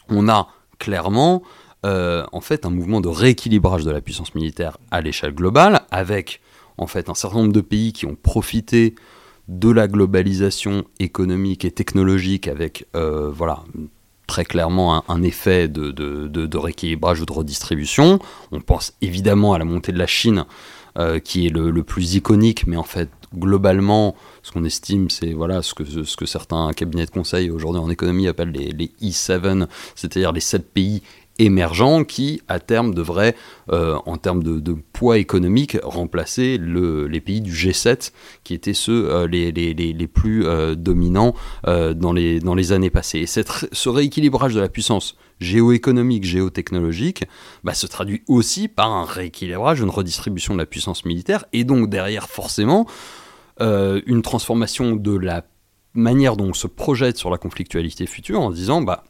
on 0.08 0.28
a 0.28 0.48
clairement 0.78 1.42
euh, 1.84 2.24
en 2.32 2.40
fait 2.40 2.64
un 2.64 2.70
mouvement 2.70 3.00
de 3.00 3.08
rééquilibrage 3.08 3.84
de 3.84 3.90
la 3.90 4.00
puissance 4.00 4.34
militaire 4.34 4.78
à 4.90 5.02
l'échelle 5.02 5.32
globale, 5.32 5.82
avec 5.90 6.40
en 6.78 6.86
fait 6.86 7.08
un 7.08 7.14
certain 7.14 7.38
nombre 7.38 7.52
de 7.52 7.60
pays 7.60 7.92
qui 7.92 8.06
ont 8.06 8.16
profité 8.16 8.94
de 9.48 9.70
la 9.70 9.88
globalisation 9.88 10.84
économique 11.00 11.64
et 11.64 11.70
technologique 11.70 12.48
avec 12.48 12.86
euh, 12.94 13.30
voilà 13.30 13.64
très 14.26 14.44
clairement 14.44 15.10
un, 15.10 15.22
effet 15.22 15.68
de, 15.68 16.56
rééquilibrage 16.56 17.22
ou 17.22 17.24
de 17.24 17.32
redistribution. 17.32 18.18
On 18.52 18.60
pense 18.60 18.92
évidemment 19.00 19.54
à 19.54 19.58
la 19.58 19.64
montée 19.64 19.90
de 19.90 19.98
la 19.98 20.06
Chine 20.06 20.44
euh, 20.98 21.18
qui 21.18 21.46
est 21.46 21.50
le, 21.50 21.82
plus 21.82 22.14
iconique, 22.14 22.66
mais 22.66 22.76
en 22.76 22.82
fait 22.82 23.08
globalement 23.34 24.14
ce 24.42 24.52
qu'on 24.52 24.64
estime 24.64 25.10
c'est 25.10 25.34
voilà 25.34 25.60
ce 25.60 25.74
que, 25.74 25.84
ce 25.84 26.16
que 26.16 26.24
certains 26.24 26.72
cabinets 26.72 27.04
de 27.04 27.10
conseil 27.10 27.50
aujourd'hui 27.50 27.82
en 27.82 27.90
économie 27.90 28.26
appellent 28.26 28.52
les, 28.52 28.70
les 28.70 28.90
E7, 29.02 29.66
c'est-à-dire 29.94 30.32
les 30.32 30.40
sept 30.40 30.72
pays 30.72 31.02
émergents 31.38 32.04
qui, 32.04 32.42
à 32.48 32.58
terme, 32.60 32.94
devraient, 32.94 33.34
euh, 33.70 33.96
en 34.06 34.16
termes 34.16 34.42
de, 34.42 34.72
poids 34.92 35.18
économique, 35.18 35.76
remplacer 35.82 36.58
le, 36.58 37.06
les 37.06 37.20
pays 37.20 37.40
du 37.40 37.52
G7, 37.52 38.12
qui 38.44 38.54
étaient 38.54 38.74
ceux 38.74 39.10
euh, 39.10 39.26
les, 39.26 40.06
plus 40.08 40.46
euh, 40.46 40.74
dominants 40.74 41.34
dans, 41.64 42.12
les, 42.12 42.72
années 42.72 42.90
passées. 42.90 43.20
Et 43.20 43.26
ce 43.26 43.88
rééquilibrage 43.88 44.54
de 44.54 44.60
la 44.60 44.68
puissance 44.68 45.16
géoéconomique, 45.40 46.24
géotechnologique, 46.24 47.24
bah, 47.62 47.74
se 47.74 47.86
traduit 47.86 48.22
aussi 48.26 48.68
par 48.68 48.90
un 48.90 49.04
rééquilibrage, 49.04 49.80
une 49.80 49.90
redistribution 49.90 50.54
de 50.54 50.58
la 50.58 50.66
puissance 50.66 51.04
militaire, 51.04 51.44
et 51.52 51.64
donc 51.64 51.88
derrière, 51.88 52.28
forcément, 52.28 52.86
une 53.60 54.22
transformation 54.22 54.94
de 54.94 55.16
la 55.16 55.44
manière 55.94 56.36
dont 56.36 56.50
on 56.50 56.54
se 56.54 56.68
projette 56.68 57.16
sur 57.18 57.28
la 57.28 57.38
conflictualité 57.38 58.06
future 58.06 58.40
en 58.40 58.50
disant, 58.50 58.82
bah, 58.82 59.04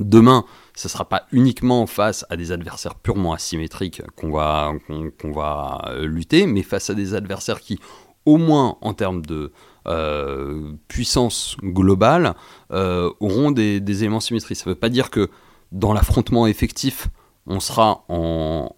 demain, 0.00 0.44
ce 0.76 0.88
ne 0.88 0.90
sera 0.90 1.08
pas 1.08 1.26
uniquement 1.32 1.86
face 1.86 2.26
à 2.28 2.36
des 2.36 2.52
adversaires 2.52 2.94
purement 2.94 3.32
asymétriques 3.32 4.02
qu'on 4.14 4.30
va, 4.30 4.74
qu'on, 5.18 5.32
va 5.32 5.82
euh, 5.88 6.06
lutter, 6.06 6.46
mais 6.46 6.62
face 6.62 6.90
à 6.90 6.94
des 6.94 7.14
adversaires 7.14 7.60
qui, 7.60 7.80
au 8.26 8.36
moins 8.36 8.76
en 8.82 8.92
termes 8.92 9.24
de 9.24 9.52
euh, 9.88 10.74
puissance 10.86 11.56
globale, 11.62 12.34
euh, 12.72 13.10
auront 13.20 13.52
des, 13.52 13.80
éléments 14.02 14.20
symétriques. 14.20 14.58
Ça 14.58 14.64
ne 14.66 14.74
veut 14.74 14.78
pas 14.78 14.90
dire 14.90 15.08
que 15.08 15.30
dans 15.72 15.94
l'affrontement 15.94 16.46
effectif, 16.46 17.08
on 17.46 17.58
sera 17.58 18.04
en, 18.08 18.68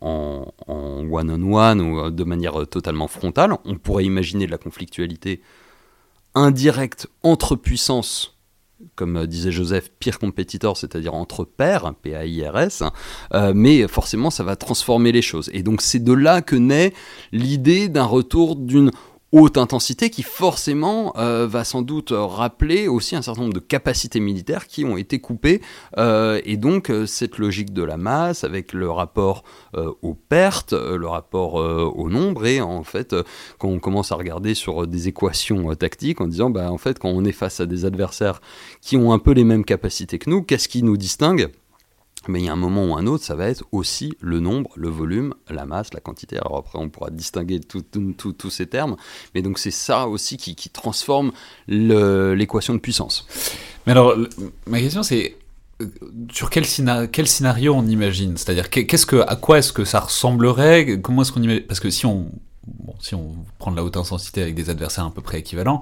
one-on-one 1.10 1.80
ou 1.80 2.10
de 2.10 2.24
manière 2.24 2.64
totalement 2.68 3.08
frontale. 3.08 3.56
On 3.64 3.76
pourrait 3.76 4.04
imaginer 4.04 4.46
de 4.46 4.52
la 4.52 4.58
conflictualité 4.58 5.42
indirecte 6.34 7.08
entre 7.24 7.56
puissances 7.56 8.37
comme 8.94 9.16
euh, 9.16 9.26
disait 9.26 9.50
Joseph, 9.50 9.90
pire 9.98 10.18
compétiteur, 10.18 10.76
c'est-à-dire 10.76 11.14
entre 11.14 11.44
pairs, 11.44 11.92
P-A-I-R-S, 12.02 12.82
hein, 12.82 12.92
euh, 13.34 13.52
mais 13.54 13.88
forcément 13.88 14.30
ça 14.30 14.44
va 14.44 14.56
transformer 14.56 15.12
les 15.12 15.22
choses. 15.22 15.50
Et 15.52 15.62
donc 15.62 15.80
c'est 15.82 16.02
de 16.02 16.12
là 16.12 16.42
que 16.42 16.56
naît 16.56 16.92
l'idée 17.32 17.88
d'un 17.88 18.04
retour 18.04 18.56
d'une 18.56 18.90
haute 19.32 19.58
intensité 19.58 20.10
qui 20.10 20.22
forcément 20.22 21.12
euh, 21.18 21.46
va 21.46 21.64
sans 21.64 21.82
doute 21.82 22.12
rappeler 22.14 22.88
aussi 22.88 23.14
un 23.14 23.22
certain 23.22 23.42
nombre 23.42 23.54
de 23.54 23.60
capacités 23.60 24.20
militaires 24.20 24.66
qui 24.66 24.84
ont 24.84 24.96
été 24.96 25.18
coupées. 25.18 25.60
Euh, 25.98 26.40
et 26.44 26.56
donc 26.56 26.90
euh, 26.90 27.06
cette 27.06 27.38
logique 27.38 27.72
de 27.72 27.82
la 27.82 27.96
masse 27.96 28.44
avec 28.44 28.72
le 28.72 28.90
rapport 28.90 29.44
aux 30.02 30.14
pertes, 30.14 30.72
le 30.72 31.06
rapport 31.06 31.54
au 31.54 32.08
nombre 32.08 32.46
et 32.46 32.60
en 32.60 32.82
fait 32.82 33.14
quand 33.58 33.68
on 33.68 33.78
commence 33.78 34.12
à 34.12 34.14
regarder 34.14 34.54
sur 34.54 34.86
des 34.86 35.08
équations 35.08 35.74
tactiques 35.74 36.20
en 36.20 36.26
disant 36.26 36.50
bah 36.50 36.72
en 36.72 36.78
fait 36.78 36.98
quand 36.98 37.10
on 37.10 37.24
est 37.24 37.32
face 37.32 37.60
à 37.60 37.66
des 37.66 37.84
adversaires 37.84 38.40
qui 38.80 38.96
ont 38.96 39.12
un 39.12 39.18
peu 39.18 39.32
les 39.32 39.44
mêmes 39.44 39.64
capacités 39.64 40.18
que 40.18 40.30
nous, 40.30 40.42
qu'est-ce 40.42 40.68
qui 40.68 40.82
nous 40.82 40.96
distingue? 40.96 41.50
Mais 42.26 42.40
il 42.40 42.46
y 42.46 42.48
a 42.48 42.52
un 42.52 42.56
moment 42.56 42.84
ou 42.86 42.96
un 42.96 43.06
autre, 43.06 43.24
ça 43.24 43.34
va 43.34 43.48
être 43.48 43.64
aussi 43.70 44.12
le 44.20 44.40
nombre, 44.40 44.70
le 44.76 44.88
volume, 44.88 45.34
la 45.48 45.64
masse, 45.64 45.94
la 45.94 46.00
quantité. 46.00 46.38
Alors 46.38 46.56
après, 46.58 46.78
on 46.78 46.88
pourra 46.88 47.10
distinguer 47.10 47.60
tous 47.60 48.50
ces 48.50 48.66
termes, 48.66 48.96
mais 49.34 49.42
donc 49.42 49.58
c'est 49.58 49.70
ça 49.70 50.08
aussi 50.08 50.36
qui, 50.36 50.54
transforme 50.70 51.32
l'équation 51.68 52.74
de 52.74 52.78
puissance. 52.78 53.26
Mais 53.86 53.92
alors, 53.92 54.14
ma 54.66 54.80
question 54.80 55.02
c'est 55.02 55.36
euh, 55.80 55.86
sur 56.32 56.50
quel, 56.50 56.66
scénario 56.66 57.74
on 57.74 57.86
imagine? 57.86 58.36
C'est-à-dire, 58.36 58.68
qu'est-ce 58.70 59.06
que, 59.06 59.16
à 59.26 59.36
quoi 59.36 59.58
est-ce 59.58 59.72
que 59.72 59.84
ça 59.84 60.00
ressemblerait? 60.00 61.00
Comment 61.00 61.22
est-ce 61.22 61.32
qu'on 61.32 61.42
imagine? 61.42 61.64
Parce 61.64 61.80
que 61.80 61.90
si 61.90 62.04
on, 62.04 62.30
si 63.00 63.14
on 63.14 63.36
prend 63.58 63.70
de 63.70 63.76
la 63.76 63.84
haute 63.84 63.96
intensité 63.96 64.42
avec 64.42 64.54
des 64.54 64.70
adversaires 64.70 65.04
à 65.04 65.10
peu 65.10 65.22
près 65.22 65.38
équivalents, 65.38 65.80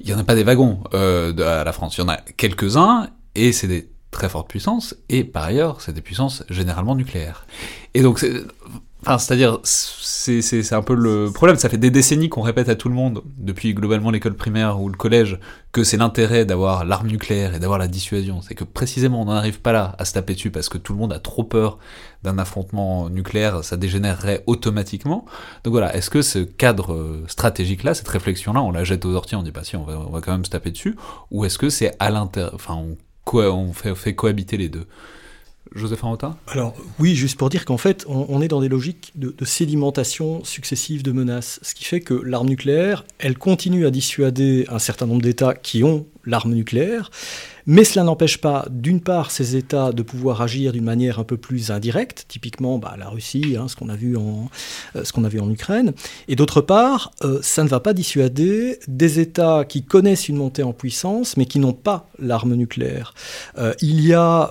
il 0.00 0.06
n'y 0.06 0.14
en 0.14 0.18
a 0.18 0.24
pas 0.24 0.36
des 0.36 0.44
wagons 0.44 0.80
euh, 0.94 1.60
à 1.60 1.64
la 1.64 1.72
France. 1.72 1.96
Il 1.96 2.02
y 2.02 2.04
en 2.04 2.08
a 2.08 2.16
quelques-uns, 2.16 3.08
et 3.34 3.52
c'est 3.52 3.66
des 3.66 3.88
très 4.10 4.28
forte 4.28 4.48
puissance, 4.48 4.96
et 5.08 5.24
par 5.24 5.44
ailleurs, 5.44 5.80
c'est 5.80 5.92
des 5.92 6.00
puissances 6.00 6.42
généralement 6.48 6.94
nucléaires. 6.94 7.46
Et 7.94 8.02
donc, 8.02 8.24
enfin, 9.02 9.18
c'est-à-dire, 9.18 9.58
c'est 9.64 10.72
un 10.72 10.82
peu 10.82 10.94
le 10.94 11.30
problème. 11.30 11.56
Ça 11.56 11.68
fait 11.68 11.78
des 11.78 11.90
décennies 11.90 12.28
qu'on 12.28 12.42
répète 12.42 12.68
à 12.68 12.74
tout 12.74 12.88
le 12.88 12.94
monde, 12.94 13.22
depuis 13.36 13.74
globalement 13.74 14.10
l'école 14.10 14.34
primaire 14.34 14.80
ou 14.80 14.88
le 14.88 14.96
collège, 14.96 15.38
que 15.72 15.84
c'est 15.84 15.98
l'intérêt 15.98 16.44
d'avoir 16.44 16.84
l'arme 16.84 17.08
nucléaire 17.08 17.54
et 17.54 17.58
d'avoir 17.58 17.78
la 17.78 17.88
dissuasion. 17.88 18.40
C'est 18.40 18.54
que 18.54 18.64
précisément, 18.64 19.20
on 19.22 19.24
n'en 19.26 19.32
arrive 19.32 19.60
pas 19.60 19.72
là 19.72 19.94
à 19.98 20.04
se 20.04 20.14
taper 20.14 20.34
dessus 20.34 20.50
parce 20.50 20.68
que 20.68 20.78
tout 20.78 20.94
le 20.94 20.98
monde 20.98 21.12
a 21.12 21.18
trop 21.18 21.44
peur 21.44 21.78
d'un 22.22 22.38
affrontement 22.38 23.10
nucléaire, 23.10 23.62
ça 23.62 23.76
dégénérerait 23.76 24.42
automatiquement. 24.46 25.26
Donc 25.64 25.72
voilà, 25.72 25.94
est-ce 25.94 26.10
que 26.10 26.22
ce 26.22 26.40
cadre 26.40 27.22
stratégique-là, 27.28 27.94
cette 27.94 28.08
réflexion-là, 28.08 28.62
on 28.62 28.70
la 28.70 28.84
jette 28.84 29.04
aux 29.04 29.14
orties, 29.14 29.36
on 29.36 29.42
dit 29.42 29.52
pas 29.52 29.64
si, 29.64 29.76
on 29.76 29.84
va, 29.84 29.98
on 29.98 30.10
va 30.10 30.20
quand 30.20 30.32
même 30.32 30.44
se 30.44 30.50
taper 30.50 30.70
dessus, 30.70 30.96
ou 31.30 31.44
est-ce 31.44 31.58
que 31.58 31.68
c'est 31.68 31.94
à 32.00 32.10
l'intérieur, 32.10 32.52
enfin, 32.54 32.74
on 32.74 32.96
on 33.36 33.72
fait, 33.72 33.94
fait 33.94 34.14
cohabiter 34.14 34.56
les 34.56 34.68
deux. 34.68 34.86
Joseph 35.74 36.02
Arotin 36.04 36.36
Alors 36.46 36.74
oui, 36.98 37.14
juste 37.14 37.38
pour 37.38 37.48
dire 37.48 37.64
qu'en 37.64 37.76
fait, 37.76 38.04
on, 38.08 38.40
est 38.40 38.48
dans 38.48 38.60
des 38.60 38.68
logiques 38.68 39.12
de, 39.14 39.32
sédimentation 39.44 40.44
successive 40.44 41.02
de 41.02 41.12
menaces, 41.12 41.60
ce 41.62 41.74
qui 41.74 41.84
fait 41.84 42.00
que 42.00 42.14
l'arme 42.14 42.48
nucléaire, 42.48 43.04
elle 43.18 43.36
continue 43.38 43.86
à 43.86 43.90
dissuader 43.90 44.66
un 44.68 44.78
certain 44.78 45.06
nombre 45.06 45.22
d'États 45.22 45.54
qui 45.54 45.84
ont 45.84 46.06
l'arme 46.24 46.52
nucléaire, 46.52 47.10
mais 47.66 47.84
cela 47.84 48.04
n'empêche 48.04 48.38
pas, 48.38 48.66
d'une 48.70 49.00
part, 49.00 49.30
ces 49.30 49.56
États 49.56 49.92
de 49.92 50.02
pouvoir 50.02 50.42
agir 50.42 50.72
d'une 50.72 50.84
manière 50.84 51.18
un 51.18 51.24
peu 51.24 51.36
plus 51.36 51.70
indirecte, 51.70 52.26
typiquement 52.28 52.78
bah, 52.78 52.96
la 52.98 53.08
Russie, 53.08 53.56
hein, 53.58 53.68
ce 53.68 53.76
qu'on 53.76 53.88
a 53.88 53.96
vu 53.96 54.16
en 54.16 54.50
euh, 54.96 55.24
a 55.24 55.28
vu 55.28 55.40
en 55.40 55.50
Ukraine, 55.50 55.92
et 56.28 56.36
d'autre 56.36 56.60
part, 56.60 57.12
euh, 57.24 57.38
ça 57.42 57.64
ne 57.64 57.68
va 57.68 57.80
pas 57.80 57.92
dissuader 57.92 58.78
des 58.88 59.20
États 59.20 59.64
qui 59.64 59.84
connaissent 59.84 60.28
une 60.28 60.36
montée 60.36 60.62
en 60.62 60.72
puissance, 60.72 61.36
mais 61.36 61.46
qui 61.46 61.58
n'ont 61.58 61.72
pas 61.72 62.08
l'arme 62.18 62.54
nucléaire. 62.54 63.14
Euh, 63.58 63.74
il 63.80 64.04
y 64.06 64.14
a 64.14 64.50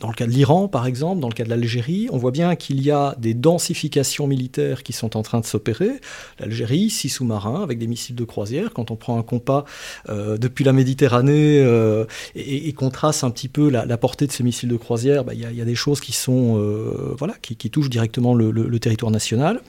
dans 0.00 0.08
le 0.08 0.14
cas 0.14 0.26
de 0.26 0.30
l'Iran, 0.30 0.68
par 0.68 0.86
exemple, 0.86 1.20
dans 1.20 1.28
le 1.28 1.34
cas 1.34 1.44
de 1.44 1.48
l'Algérie, 1.48 2.08
on 2.12 2.18
voit 2.18 2.30
bien 2.30 2.54
qu'il 2.54 2.82
y 2.82 2.90
a 2.90 3.14
des 3.18 3.32
densifications 3.32 4.26
militaires 4.26 4.82
qui 4.82 4.92
sont 4.92 5.16
en 5.16 5.22
train 5.22 5.40
de 5.40 5.46
s'opérer. 5.46 6.00
L'Algérie, 6.38 6.90
six 6.90 7.08
sous-marins 7.08 7.62
avec 7.62 7.78
des 7.78 7.86
missiles 7.86 8.16
de 8.16 8.24
croisière. 8.24 8.72
Quand 8.74 8.90
on 8.90 8.96
prend 8.96 9.18
un 9.18 9.22
compas 9.22 9.64
euh, 10.08 10.36
depuis 10.36 10.64
la 10.64 10.72
Méditerranée 10.72 11.60
euh, 11.60 12.04
et, 12.34 12.72
qu'on 12.74 12.90
trace 12.90 13.24
un 13.24 13.30
petit 13.30 13.48
peu 13.48 13.70
la, 13.70 13.96
portée 13.96 14.26
de 14.26 14.32
ces 14.32 14.42
missiles 14.42 14.68
de 14.68 14.76
croisière, 14.76 15.24
bah, 15.24 15.32
il 15.32 15.40
y, 15.40 15.60
a 15.62 15.64
des 15.64 15.74
choses 15.74 16.00
qui 16.00 16.12
sont 16.12 16.58
euh, 16.58 17.14
voilà, 17.18 17.34
qui, 17.40 17.56
touchent 17.70 17.90
directement 17.90 18.34
le 18.34 18.78
territoire 18.78 19.10
national. 19.10 19.60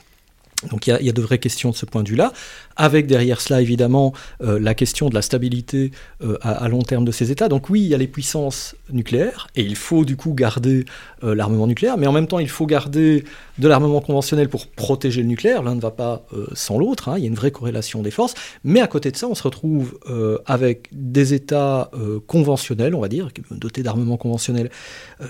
Donc 0.72 0.88
il 0.88 0.98
y, 1.02 1.10
a, 1.10 1.12
de 1.12 1.22
vraies 1.22 1.38
questions 1.38 1.70
de 1.70 1.76
ce 1.76 1.86
point 1.86 2.02
de 2.02 2.10
vue-là, 2.10 2.34
avec 2.76 3.06
derrière 3.06 3.42
cela 3.42 3.62
évidemment 3.62 4.14
euh, 4.42 4.60
la 4.60 4.74
question 4.74 5.08
de 5.08 5.14
la 5.14 5.22
stabilité 5.22 5.91
euh, 6.24 6.38
à, 6.41 6.67
long 6.67 6.82
terme 6.82 7.06
de 7.06 7.12
ces 7.12 7.32
États. 7.32 7.48
Donc 7.48 7.70
oui, 7.70 7.82
il 7.82 7.88
y 7.88 7.93
a 7.93 7.98
les 7.98 8.08
puissances 8.08 8.76
nucléaires, 8.89 9.48
et 9.56 9.62
il 9.62 9.76
faut 9.76 10.04
du 10.04 10.15
coup 10.15 10.34
garder 10.34 10.86
euh, 11.24 11.36
l'armement 11.36 11.67
nucléaire, 11.67 11.98
mais 11.98 12.08
en 12.08 12.12
même 12.12 12.26
temps 12.26 12.39
il 12.39 12.50
faut 12.50 12.65
garder 12.65 13.24
de 13.60 13.67
l'armement 13.67 14.02
conventionnel 14.02 14.50
pour 14.50 14.65
protéger 14.65 15.22
le 15.22 15.28
nucléaire, 15.28 15.62
l'un 15.62 15.76
ne 15.76 15.82
va 15.82 15.91
pas 15.91 16.26
sans 16.54 16.78
l'autre, 16.78 17.10
hein. 17.10 17.15
il 17.17 17.22
y 17.22 17.26
a 17.26 17.28
une 17.28 17.36
vraie 17.36 17.52
corrélation 17.52 18.02
des 18.02 18.12
forces, 18.12 18.34
mais 18.63 18.82
à 18.82 18.88
côté 18.88 19.12
de 19.12 19.17
ça 19.17 19.28
on 19.28 19.36
se 19.36 19.43
retrouve 19.43 20.00
avec 20.46 20.89
des 20.91 21.34
États 21.34 21.89
conventionnels, 22.28 22.93
on 22.93 23.00
va 23.00 23.08
dire, 23.08 23.30
dotés 23.50 23.82
d'armement 23.82 24.17
conventionnel, 24.17 24.70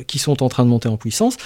qui 0.07 0.19
sont 0.19 0.43
en 0.43 0.49
train 0.49 0.65
de 0.65 0.69
monter 0.69 0.89
en 0.89 0.97
puissance, 0.97 1.37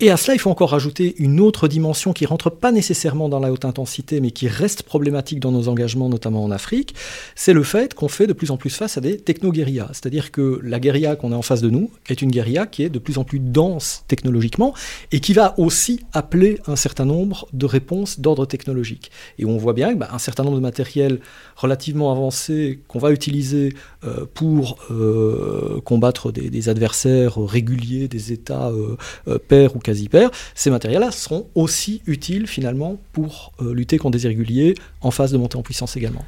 et 0.00 0.10
à 0.10 0.16
cela, 0.16 0.34
il 0.34 0.38
faut 0.38 0.50
encore 0.50 0.70
rajouter 0.70 1.14
une 1.18 1.40
autre 1.40 1.68
dimension 1.68 2.12
qui 2.12 2.24
rentre 2.24 2.50
pas 2.50 2.72
nécessairement 2.72 3.28
dans 3.28 3.38
la 3.38 3.52
haute 3.52 3.64
intensité, 3.64 4.20
mais 4.20 4.30
qui 4.30 4.48
reste 4.48 4.82
problématique 4.82 5.40
dans 5.40 5.52
nos 5.52 5.68
engagements, 5.68 6.08
notamment 6.08 6.42
en 6.42 6.50
Afrique, 6.50 6.94
c'est 7.34 7.52
le 7.52 7.62
fait 7.62 7.94
qu'on 7.94 8.08
fait 8.08 8.26
de 8.26 8.32
plus 8.32 8.50
en 8.50 8.56
plus 8.56 8.70
face 8.70 8.96
à 8.96 9.00
des 9.00 9.18
techno-guérillas. 9.18 9.88
C'est-à-dire 9.92 10.30
que 10.30 10.58
la 10.62 10.80
guérilla 10.80 11.16
qu'on 11.16 11.32
a 11.32 11.36
en 11.36 11.42
face 11.42 11.60
de 11.60 11.68
nous 11.68 11.90
est 12.08 12.22
une 12.22 12.30
guérilla 12.30 12.66
qui 12.66 12.82
est 12.82 12.88
de 12.88 12.98
plus 12.98 13.18
en 13.18 13.24
plus 13.24 13.40
dense 13.40 14.04
technologiquement 14.08 14.74
et 15.12 15.20
qui 15.20 15.32
va 15.32 15.54
aussi 15.58 16.00
appeler 16.12 16.58
un 16.66 16.76
certain 16.76 17.04
nombre 17.04 17.46
de 17.52 17.66
réponses 17.66 18.20
d'ordre 18.20 18.46
technologique. 18.46 19.10
Et 19.38 19.44
on 19.44 19.58
voit 19.58 19.74
bien 19.74 19.90
qu'un 19.90 19.96
bah, 19.96 20.18
certain 20.18 20.44
nombre 20.44 20.56
de 20.56 20.62
matériels 20.62 21.20
relativement 21.56 22.10
avancés 22.10 22.80
qu'on 22.88 22.98
va 22.98 23.12
utiliser 23.12 23.74
euh, 24.04 24.24
pour 24.32 24.78
euh, 24.90 25.80
combattre 25.84 26.32
des, 26.32 26.68
adversaires 26.68 27.36
réguliers, 27.36 28.08
des 28.08 28.32
États 28.32 28.70
euh, 28.70 29.38
pairs 29.48 29.76
ou 29.76 29.78
quasi 29.90 30.08
pairs, 30.08 30.30
ces 30.54 30.70
matériels-là 30.70 31.10
seront 31.10 31.48
aussi 31.54 32.00
utiles 32.06 32.46
finalement 32.46 32.98
pour 33.12 33.52
lutter 33.60 33.98
contre 33.98 34.12
des 34.16 34.24
irréguliers 34.24 34.74
en 35.00 35.10
phase 35.10 35.32
de 35.32 35.38
montée 35.38 35.56
en 35.56 35.62
puissance 35.62 35.96
également. 35.96 36.24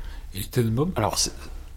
Alors, 0.97 1.19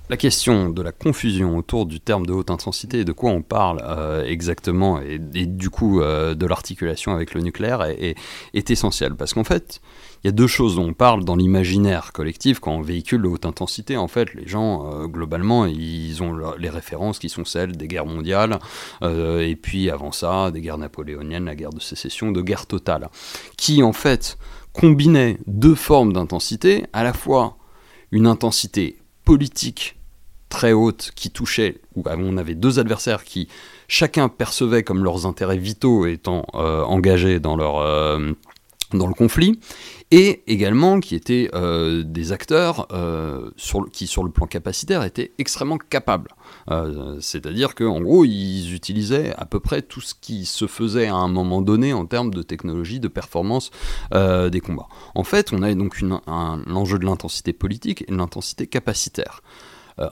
la 0.10 0.18
question 0.18 0.70
de 0.70 0.82
la 0.82 0.92
confusion 0.92 1.58
autour 1.58 1.86
du 1.86 2.00
terme 2.00 2.26
de 2.26 2.34
haute 2.34 2.52
intensité 2.52 3.00
et 3.00 3.06
de 3.06 3.12
quoi 3.12 3.32
on 3.32 3.42
parle 3.42 3.82
exactement, 4.28 5.00
et, 5.02 5.18
du 5.18 5.70
coup 5.70 6.00
de 6.02 6.46
l'articulation 6.46 7.14
avec 7.14 7.34
le 7.34 7.42
nucléaire, 7.42 7.82
est, 7.84 8.16
essentielle. 8.54 9.16
Parce 9.16 9.34
qu'en 9.34 9.44
fait, 9.44 9.82
il 10.26 10.28
y 10.28 10.30
a 10.30 10.32
deux 10.32 10.48
choses 10.48 10.78
dont 10.78 10.88
on 10.88 10.94
parle 10.94 11.24
dans 11.24 11.36
l'imaginaire 11.36 12.12
collectif 12.12 12.60
quand 12.60 12.72
on 12.72 12.82
véhicule 12.82 13.22
de 13.22 13.28
haute 13.28 13.46
intensité. 13.46 13.96
En 13.96 14.08
fait, 14.08 14.34
les 14.34 14.48
gens, 14.48 14.92
euh, 14.92 15.06
globalement, 15.06 15.68
ils 15.68 16.24
ont 16.24 16.36
les 16.58 16.70
références 16.72 17.20
qui 17.20 17.30
sont 17.30 17.46
celles 17.46 17.78
des 17.78 17.88
guerres 17.88 18.08
mondiales, 18.08 18.58
euh, 19.04 19.48
et 19.48 19.56
puis 19.56 19.92
avant 19.92 20.12
ça, 20.12 20.50
des 20.50 20.62
guerres 20.62 20.80
napoléoniennes, 20.80 21.46
la 21.46 21.56
guerre 21.56 21.70
de 21.70 21.80
sécession, 21.80 22.32
de 22.32 22.42
guerre 22.42 22.66
totale, 22.66 23.10
qui 23.56 23.84
en 23.84 23.94
fait 23.94 24.40
combinaient 24.74 25.38
deux 25.46 25.76
formes 25.76 26.12
d'intensité, 26.12 26.88
à 26.92 27.04
la 27.04 27.14
fois 27.14 27.58
une 28.12 28.26
intensité 28.26 28.98
politique 29.26 29.98
très 30.50 30.72
haute 30.72 31.12
qui 31.16 31.32
touchait, 31.32 31.82
où 31.96 32.04
on 32.06 32.38
avait 32.38 32.56
deux 32.56 32.80
adversaires 32.80 33.24
qui 33.24 33.50
chacun 33.88 34.30
percevait 34.30 34.84
comme 34.84 35.04
leurs 35.04 35.26
intérêts 35.26 35.58
vitaux 35.58 36.06
étant 36.06 36.46
euh, 36.54 36.84
engagés 36.84 37.40
dans 37.40 37.58
leur 37.58 37.80
dans 38.96 39.08
le 39.08 39.14
conflit, 39.14 39.60
et 40.12 40.44
également 40.48 41.00
qui 41.00 41.16
étaient 41.16 41.50
euh, 41.56 42.04
des 42.04 42.32
acteurs 42.32 42.88
euh, 42.92 43.50
qui, 43.92 44.08
sur 44.08 44.24
le 44.24 44.30
plan 44.30 44.46
capacitaire, 44.46 45.04
étaient 45.04 45.32
extrêmement 45.40 45.78
capables. 45.78 46.30
Euh, 46.70 47.18
c'est-à-dire 47.20 47.74
qu'en 47.76 48.02
gros, 48.02 48.24
ils 48.24 48.74
utilisaient 48.74 49.34
à 49.36 49.46
peu 49.46 49.60
près 49.60 49.82
tout 49.82 50.02
ce 50.02 50.14
qui 50.20 50.46
se 50.46 50.68
faisait 50.68 51.08
à 51.08 51.16
un 51.16 51.28
moment 51.28 51.62
donné 51.62 51.94
en 51.94 52.06
termes 52.06 52.34
de 52.34 52.44
technologie, 52.44 53.00
de 53.00 53.08
performance 53.08 53.72
des 54.12 54.62
combats. 54.62 54.88
En 55.16 55.24
fait, 55.24 55.52
on 55.52 55.62
a 55.62 55.74
donc 55.74 56.02
l'enjeu 56.02 57.00
de 57.00 57.06
l'intensité 57.06 57.54
politique 57.54 58.04
et 58.08 58.12
de 58.12 58.18
l'intensité 58.18 58.68
capacitaire. 58.68 59.42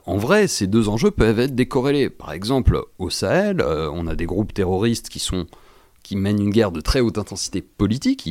en 0.05 0.17
vrai, 0.17 0.47
ces 0.47 0.67
deux 0.67 0.89
enjeux 0.89 1.11
peuvent 1.11 1.39
être 1.39 1.55
décorrélés. 1.55 2.09
Par 2.09 2.31
exemple, 2.31 2.81
au 2.99 3.09
Sahel, 3.09 3.61
on 3.61 4.07
a 4.07 4.15
des 4.15 4.25
groupes 4.25 4.53
terroristes 4.53 5.09
qui 5.09 5.19
sont 5.19 5.45
qui 6.03 6.17
mènent 6.17 6.41
une 6.41 6.49
guerre 6.49 6.71
de 6.71 6.81
très 6.81 6.99
haute 6.99 7.17
intensité 7.17 7.61
politique. 7.61 8.29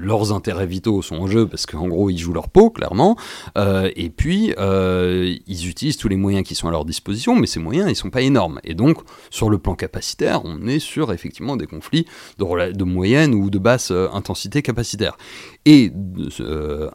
leurs 0.00 0.32
intérêts 0.32 0.66
vitaux 0.66 1.00
sont 1.00 1.16
en 1.16 1.26
jeu 1.28 1.46
parce 1.46 1.64
qu'en 1.64 1.86
gros, 1.86 2.10
ils 2.10 2.18
jouent 2.18 2.32
leur 2.32 2.48
peau, 2.48 2.70
clairement. 2.70 3.16
Euh, 3.56 3.90
et 3.94 4.10
puis, 4.10 4.52
euh, 4.58 5.34
ils 5.46 5.68
utilisent 5.68 5.96
tous 5.96 6.08
les 6.08 6.16
moyens 6.16 6.46
qui 6.46 6.56
sont 6.56 6.66
à 6.68 6.72
leur 6.72 6.84
disposition, 6.84 7.36
mais 7.36 7.46
ces 7.46 7.60
moyens, 7.60 7.88
ils 7.88 7.94
sont 7.94 8.10
pas 8.10 8.22
énormes. 8.22 8.60
Et 8.64 8.74
donc, 8.74 8.98
sur 9.30 9.48
le 9.48 9.58
plan 9.58 9.76
capacitaire, 9.76 10.44
on 10.44 10.66
est 10.66 10.80
sur 10.80 11.12
effectivement 11.12 11.56
des 11.56 11.66
conflits 11.66 12.06
de, 12.38 12.84
moyenne 12.84 13.34
ou 13.34 13.48
de 13.48 13.58
basse 13.58 13.92
euh, 13.92 14.08
intensité 14.12 14.62
capacitaire. 14.62 15.16
Et 15.64 15.92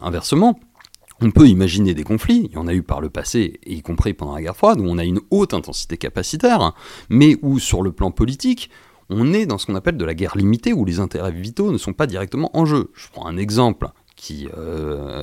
inversement, 0.01 0.59
on 1.21 1.31
peut 1.31 1.47
imaginer 1.47 1.93
des 1.93 2.03
conflits, 2.03 2.49
il 2.49 2.55
y 2.55 2.57
en 2.57 2.67
a 2.67 2.73
eu 2.73 2.83
par 2.83 2.99
le 2.99 3.09
passé, 3.09 3.59
y 3.65 3.81
compris 3.81 4.13
pendant 4.13 4.35
la 4.35 4.41
guerre 4.41 4.57
froide, 4.57 4.79
où 4.79 4.85
on 4.85 4.97
a 4.97 5.05
une 5.05 5.21
haute 5.31 5.53
intensité 5.53 5.95
capacitaire, 5.95 6.73
mais 7.09 7.37
où 7.41 7.59
sur 7.59 7.81
le 7.81 7.91
plan 7.91 8.11
politique, 8.11 8.69
on 9.09 9.33
est 9.33 9.45
dans 9.45 9.57
ce 9.57 9.65
qu'on 9.65 9.75
appelle 9.75 9.97
de 9.97 10.05
la 10.05 10.13
guerre 10.13 10.37
limitée 10.37 10.73
où 10.73 10.85
les 10.85 10.99
intérêts 10.99 11.31
vitaux 11.31 11.71
ne 11.71 11.77
sont 11.77 11.93
pas 11.93 12.07
directement 12.07 12.49
en 12.57 12.65
jeu. 12.65 12.91
Je 12.93 13.07
prends 13.11 13.25
un 13.25 13.37
exemple 13.37 13.89
qui 14.15 14.47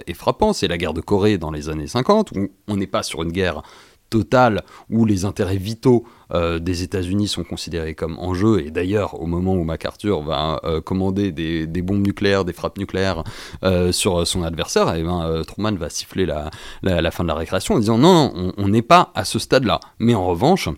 est 0.06 0.14
frappant, 0.14 0.52
c'est 0.52 0.68
la 0.68 0.76
guerre 0.76 0.92
de 0.92 1.00
Corée 1.00 1.38
dans 1.38 1.50
les 1.50 1.70
années 1.70 1.86
50, 1.86 2.32
où 2.32 2.48
on 2.68 2.76
n'est 2.76 2.86
pas 2.86 3.02
sur 3.02 3.22
une 3.22 3.32
guerre 3.32 3.62
totale 4.10 4.62
où 4.90 5.06
les 5.06 5.24
intérêts 5.24 5.56
vitaux 5.56 6.04
euh, 6.34 6.58
des 6.58 6.82
États-Unis 6.82 7.28
sont 7.28 7.44
considérés 7.44 7.94
comme 7.94 8.18
en 8.18 8.34
jeu. 8.34 8.66
Et 8.66 8.70
d'ailleurs, 8.70 9.20
au 9.20 9.26
moment 9.26 9.54
où 9.54 9.64
MacArthur 9.64 10.22
va 10.22 10.60
euh, 10.64 10.80
commander 10.80 11.32
des, 11.32 11.82
bombes 11.82 12.04
nucléaires, 12.04 12.44
des 12.44 12.52
frappes 12.52 12.76
nucléaires 12.76 13.24
euh, 13.64 13.92
sur 13.92 14.26
son 14.26 14.42
adversaire, 14.42 14.94
et 14.94 15.00
eh 15.00 15.02
ben, 15.02 15.42
Truman 15.46 15.72
va 15.72 15.88
siffler 15.88 16.26
la, 16.26 16.50
fin 17.10 17.22
de 17.22 17.28
la 17.28 17.34
récréation 17.34 17.76
en 17.76 17.78
disant 17.78 17.96
non, 17.96 18.32
non, 18.34 18.52
on 18.58 18.68
n'est 18.68 18.82
pas 18.82 19.12
à 19.14 19.24
ce 19.24 19.38
stade-là. 19.38 19.80
Mais 19.98 20.14
en 20.14 20.26
revanche, 20.26 20.68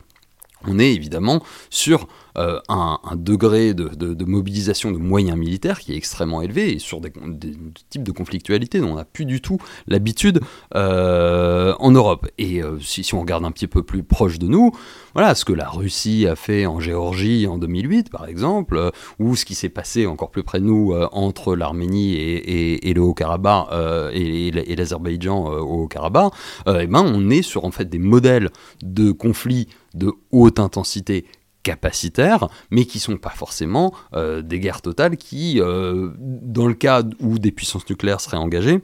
on 0.69 0.79
est 0.79 0.93
évidemment 0.93 1.43
sur 1.71 2.07
euh, 2.39 2.61
un, 2.69 2.99
degré 3.17 3.75
de, 3.75 4.25
mobilisation 4.25 4.91
de 4.91 4.99
moyens 4.99 5.37
militaires 5.37 5.79
qui 5.79 5.93
est 5.93 5.97
extrêmement 5.97 6.41
élevé 6.41 6.73
et 6.73 6.79
sur 6.79 7.01
des, 7.01 7.13
types 7.91 8.03
de 8.03 8.13
conflictualité 8.13 8.81
dont 8.81 8.93
on 8.93 8.95
n'a 8.95 9.05
plus 9.05 9.27
du 9.27 9.41
tout 9.41 9.59
l'habitude 9.87 10.41
euh, 10.75 11.75
en 11.79 11.91
Europe. 11.91 12.27
Et 12.39 12.63
euh, 12.63 12.79
si, 12.81 13.09
on 13.15 13.21
regarde 13.21 13.45
un 13.45 13.51
petit 13.51 13.67
peu 13.67 13.83
plus 13.83 14.03
proche 14.03 14.39
de 14.39 14.47
nous, 14.47 14.73
voilà 15.13 15.35
ce 15.35 15.45
que 15.45 15.53
la 15.53 15.69
Russie 15.69 16.27
a 16.27 16.37
fait 16.37 16.65
en 16.65 16.81
Géorgie 16.81 17.47
en 17.47 17.59
2008 17.59 18.11
par 18.11 18.27
exemple, 18.27 18.93
ou 19.19 19.37
ce 19.37 19.45
qui 19.45 19.55
s'est 19.55 19.69
passé 19.69 20.07
encore 20.07 20.31
plus 20.31 20.43
près 20.43 20.61
de 20.61 20.65
nous 20.65 20.95
entre 21.13 21.55
l'Arménie 21.55 22.15
et, 22.15 22.95
le 22.95 23.01
Haut-Karabakh 23.01 23.69
et, 24.15 24.51
l'Azerbaïdjan 24.77 25.47
au 25.47 25.83
Haut-Karabakh, 25.83 26.33
eh 26.67 26.87
ben 26.87 27.03
on 27.05 27.31
est 27.31 27.43
sur 27.43 27.65
en 27.65 27.71
fait 27.71 27.89
des 27.89 27.99
modèles 27.99 28.51
de 28.83 29.13
conflits 29.13 29.69
de 29.95 30.13
haute 30.31 30.59
intensité 30.59 31.27
capacitaires, 31.63 32.49
mais 32.71 32.85
qui 32.85 32.99
sont 32.99 33.17
pas 33.17 33.31
forcément 33.31 33.95
euh, 34.15 34.43
des 34.43 34.61
guerres 34.61 34.83
totales 34.83 35.17
qui, 35.17 35.61
euh, 35.61 36.11
dans 36.19 36.67
le 36.67 36.75
cas 36.75 37.03
où 37.21 37.39
des 37.39 37.53
puissances 37.53 37.89
nucléaires 37.89 38.21
seraient 38.21 38.37
engagées, 38.37 38.83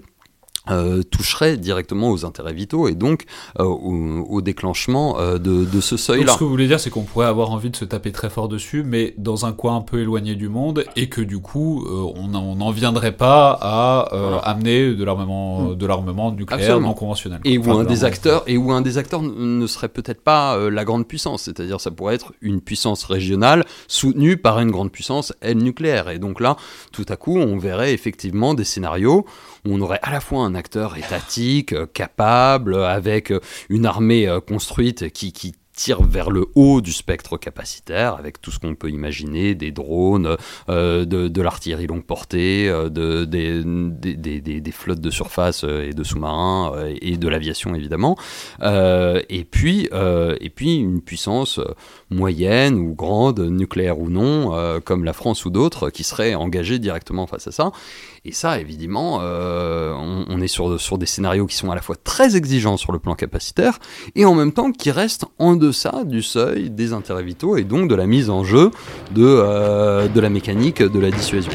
euh, 0.70 1.02
toucherait 1.02 1.56
directement 1.56 2.10
aux 2.10 2.24
intérêts 2.24 2.52
vitaux 2.52 2.88
et 2.88 2.94
donc 2.94 3.24
euh, 3.58 3.64
au, 3.64 4.40
déclenchement 4.40 5.18
euh, 5.18 5.38
de, 5.38 5.80
ce 5.80 5.96
seuil-là. 5.96 6.32
Ce 6.32 6.38
que 6.38 6.44
vous 6.44 6.50
voulez 6.50 6.66
dire, 6.66 6.80
c'est 6.80 6.90
qu'on 6.90 7.02
pourrait 7.02 7.26
avoir 7.26 7.50
envie 7.50 7.70
de 7.70 7.76
se 7.76 7.84
taper 7.84 8.12
très 8.12 8.30
fort 8.30 8.48
dessus, 8.48 8.82
mais 8.84 9.14
dans 9.16 9.46
un 9.46 9.52
coin 9.52 9.76
un 9.76 9.80
peu 9.80 10.00
éloigné 10.00 10.34
du 10.34 10.48
monde, 10.48 10.84
et 10.96 11.08
que 11.08 11.20
du 11.20 11.38
coup, 11.38 11.86
on 11.88 12.28
n'en 12.28 12.70
viendrait 12.70 13.16
pas 13.16 13.58
à 13.60 14.00
amener 14.44 14.94
de 14.94 15.04
l'armement, 15.04 15.70
mm. 15.70 15.74
de 15.76 15.86
l'armement 15.86 16.32
nucléaire 16.32 16.80
non 16.80 16.94
conventionnel. 16.94 17.40
Et 17.44 17.58
où 17.58 17.70
un 17.72 17.84
des 17.84 18.04
acteurs, 18.04 18.42
et 18.46 18.56
où 18.56 18.72
un 18.72 18.80
des 18.80 18.98
acteurs 18.98 19.22
ne 19.22 19.66
serait 19.66 19.88
peut-être 19.88 20.22
pas 20.22 20.58
la 20.70 20.84
grande 20.84 21.06
puissance, 21.06 21.42
c'est-à-dire 21.42 21.80
ça 21.80 21.90
pourrait 21.90 22.14
être 22.14 22.32
une 22.40 22.60
puissance 22.60 23.04
régionale 23.04 23.64
soutenue 23.86 24.36
par 24.36 24.60
une 24.60 24.70
grande 24.70 24.92
puissance, 24.92 25.32
elle 25.40 25.58
nucléaire. 25.58 26.10
Et 26.10 26.18
donc 26.18 26.40
là, 26.40 26.56
tout 26.92 27.06
à 27.08 27.16
coup, 27.16 27.36
on 27.36 27.58
verrait 27.58 27.92
effectivement 27.92 28.54
des 28.54 28.64
scénarios 28.64 29.26
on 29.70 29.80
aurait 29.80 30.00
à 30.02 30.10
la 30.10 30.20
fois 30.20 30.44
un 30.44 30.54
acteur 30.54 30.96
étatique, 30.96 31.72
euh, 31.72 31.86
capable, 31.86 32.76
avec 32.76 33.30
euh, 33.30 33.40
une 33.68 33.86
armée 33.86 34.28
euh, 34.28 34.40
construite 34.40 35.10
qui, 35.12 35.54
tire 35.72 36.02
vers 36.02 36.30
le 36.30 36.46
haut 36.56 36.80
du 36.80 36.90
spectre 36.90 37.36
capacitaire, 37.36 38.16
avec 38.16 38.40
tout 38.40 38.50
ce 38.50 38.58
qu'on 38.58 38.74
peut 38.74 38.90
imaginer, 38.90 39.54
des 39.54 39.70
drones, 39.70 40.36
de, 40.66 41.40
l'artillerie 41.40 41.86
longue 41.86 42.02
portée, 42.02 42.66
de, 42.66 43.24
des, 43.24 44.72
flottes 44.72 45.00
de 45.00 45.10
surface 45.10 45.62
et 45.62 45.92
de 45.92 46.02
sous-marins, 46.02 46.72
et 47.00 47.16
de 47.16 47.28
l'aviation 47.28 47.76
évidemment, 47.76 48.18
et, 48.60 49.46
puis, 49.48 49.88
et 49.92 50.50
puis 50.50 50.78
une 50.78 51.00
puissance 51.00 51.60
moyenne 52.10 52.76
ou 52.80 52.96
grande, 52.96 53.38
nucléaire 53.38 54.00
ou 54.00 54.10
non, 54.10 54.80
comme 54.84 55.04
la 55.04 55.12
France 55.12 55.44
ou 55.44 55.50
d'autres, 55.50 55.90
qui 55.90 56.02
seraient 56.02 56.34
engagée 56.34 56.80
directement 56.80 57.28
face 57.28 57.46
à 57.46 57.52
ça. 57.52 57.70
Et 58.24 58.32
ça, 58.32 58.60
évidemment, 58.60 59.20
euh, 59.22 59.92
on, 59.94 60.40
est 60.40 60.48
sur, 60.48 60.98
des 60.98 61.06
scénarios 61.06 61.46
qui 61.46 61.56
sont 61.56 61.70
à 61.70 61.74
la 61.74 61.80
fois 61.80 61.96
très 61.96 62.36
exigeants 62.36 62.76
sur 62.76 62.92
le 62.92 62.98
plan 62.98 63.14
capacitaire 63.14 63.78
et 64.14 64.24
en 64.24 64.34
même 64.34 64.52
temps 64.52 64.72
qui 64.72 64.90
restent 64.90 65.26
en 65.38 65.56
deçà 65.56 66.04
du 66.04 66.22
seuil 66.22 66.70
des 66.70 66.92
intérêts 66.92 67.22
vitaux 67.22 67.56
et 67.56 67.64
donc 67.64 67.88
de 67.88 67.94
la 67.94 68.06
mise 68.06 68.30
en 68.30 68.44
jeu 68.44 68.70
de, 69.12 69.24
euh, 69.24 70.08
de 70.08 70.20
la 70.20 70.30
mécanique 70.30 70.82
de 70.82 70.98
la 70.98 71.10
dissuasion. 71.10 71.52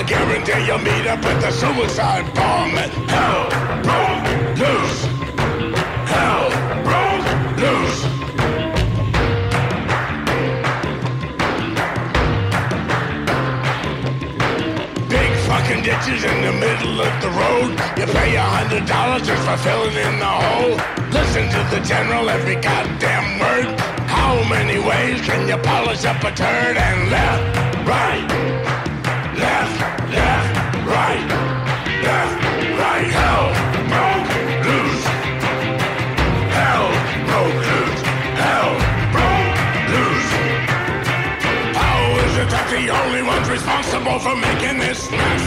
I 0.00 0.02
guarantee 0.02 0.64
you'll 0.66 0.78
meet 0.78 1.06
up 1.06 1.22
with 1.22 1.42
the 1.42 1.50
suicide 1.50 2.24
bomb. 2.34 2.70
Hell 3.12 3.50
broke 3.84 4.24
loose. 4.56 5.04
Hell 6.08 6.48
broke 6.88 7.28
loose. 7.60 8.00
Big 15.10 15.30
fucking 15.44 15.82
ditches 15.84 16.24
in 16.24 16.40
the 16.40 16.52
middle 16.58 17.02
of 17.02 17.12
the 17.20 17.28
road. 17.36 17.72
You 17.98 18.06
pay 18.06 18.36
a 18.36 18.42
hundred 18.42 18.86
dollars 18.86 19.26
just 19.26 19.46
for 19.46 19.58
filling 19.58 19.92
in 19.92 20.18
the 20.18 20.24
hole. 20.24 20.80
Listen 21.12 21.44
to 21.50 21.76
the 21.76 21.84
general 21.86 22.30
every 22.30 22.54
goddamn 22.54 23.38
word. 23.38 23.89
How 24.30 24.48
many 24.48 24.78
ways 24.78 25.20
can 25.22 25.48
you 25.48 25.56
polish 25.56 26.04
up 26.04 26.22
a 26.22 26.30
turd 26.30 26.76
and 26.76 27.10
left, 27.10 27.42
right? 27.82 28.22
Left, 29.34 29.76
left, 30.14 30.54
right, 30.86 31.26
left, 32.06 32.38
right, 32.78 33.10
hell 33.10 33.46
broke 33.90 34.30
loose. 34.66 35.04
Hell 36.54 36.86
broke 37.26 37.58
loose. 37.70 38.02
Hell 38.38 38.72
broke 39.10 39.58
loose. 39.90 40.30
How 41.74 41.98
is 42.22 42.34
it 42.38 42.48
that 42.54 42.66
the 42.70 42.86
only 43.02 43.22
ones 43.26 43.50
responsible 43.50 44.20
for 44.20 44.36
making 44.38 44.78
this 44.78 45.10
mess? 45.10 45.42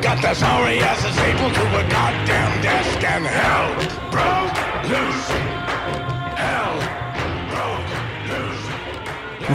Got 0.00 0.22
the 0.22 0.32
sorry 0.32 0.80
asses 0.80 1.18
able 1.28 1.52
to 1.52 1.64
a 1.76 1.84
goddamn 1.92 2.62
desk 2.62 3.04
and 3.04 3.26
hell 3.26 3.68
broke 4.08 4.88
loose. 4.88 5.27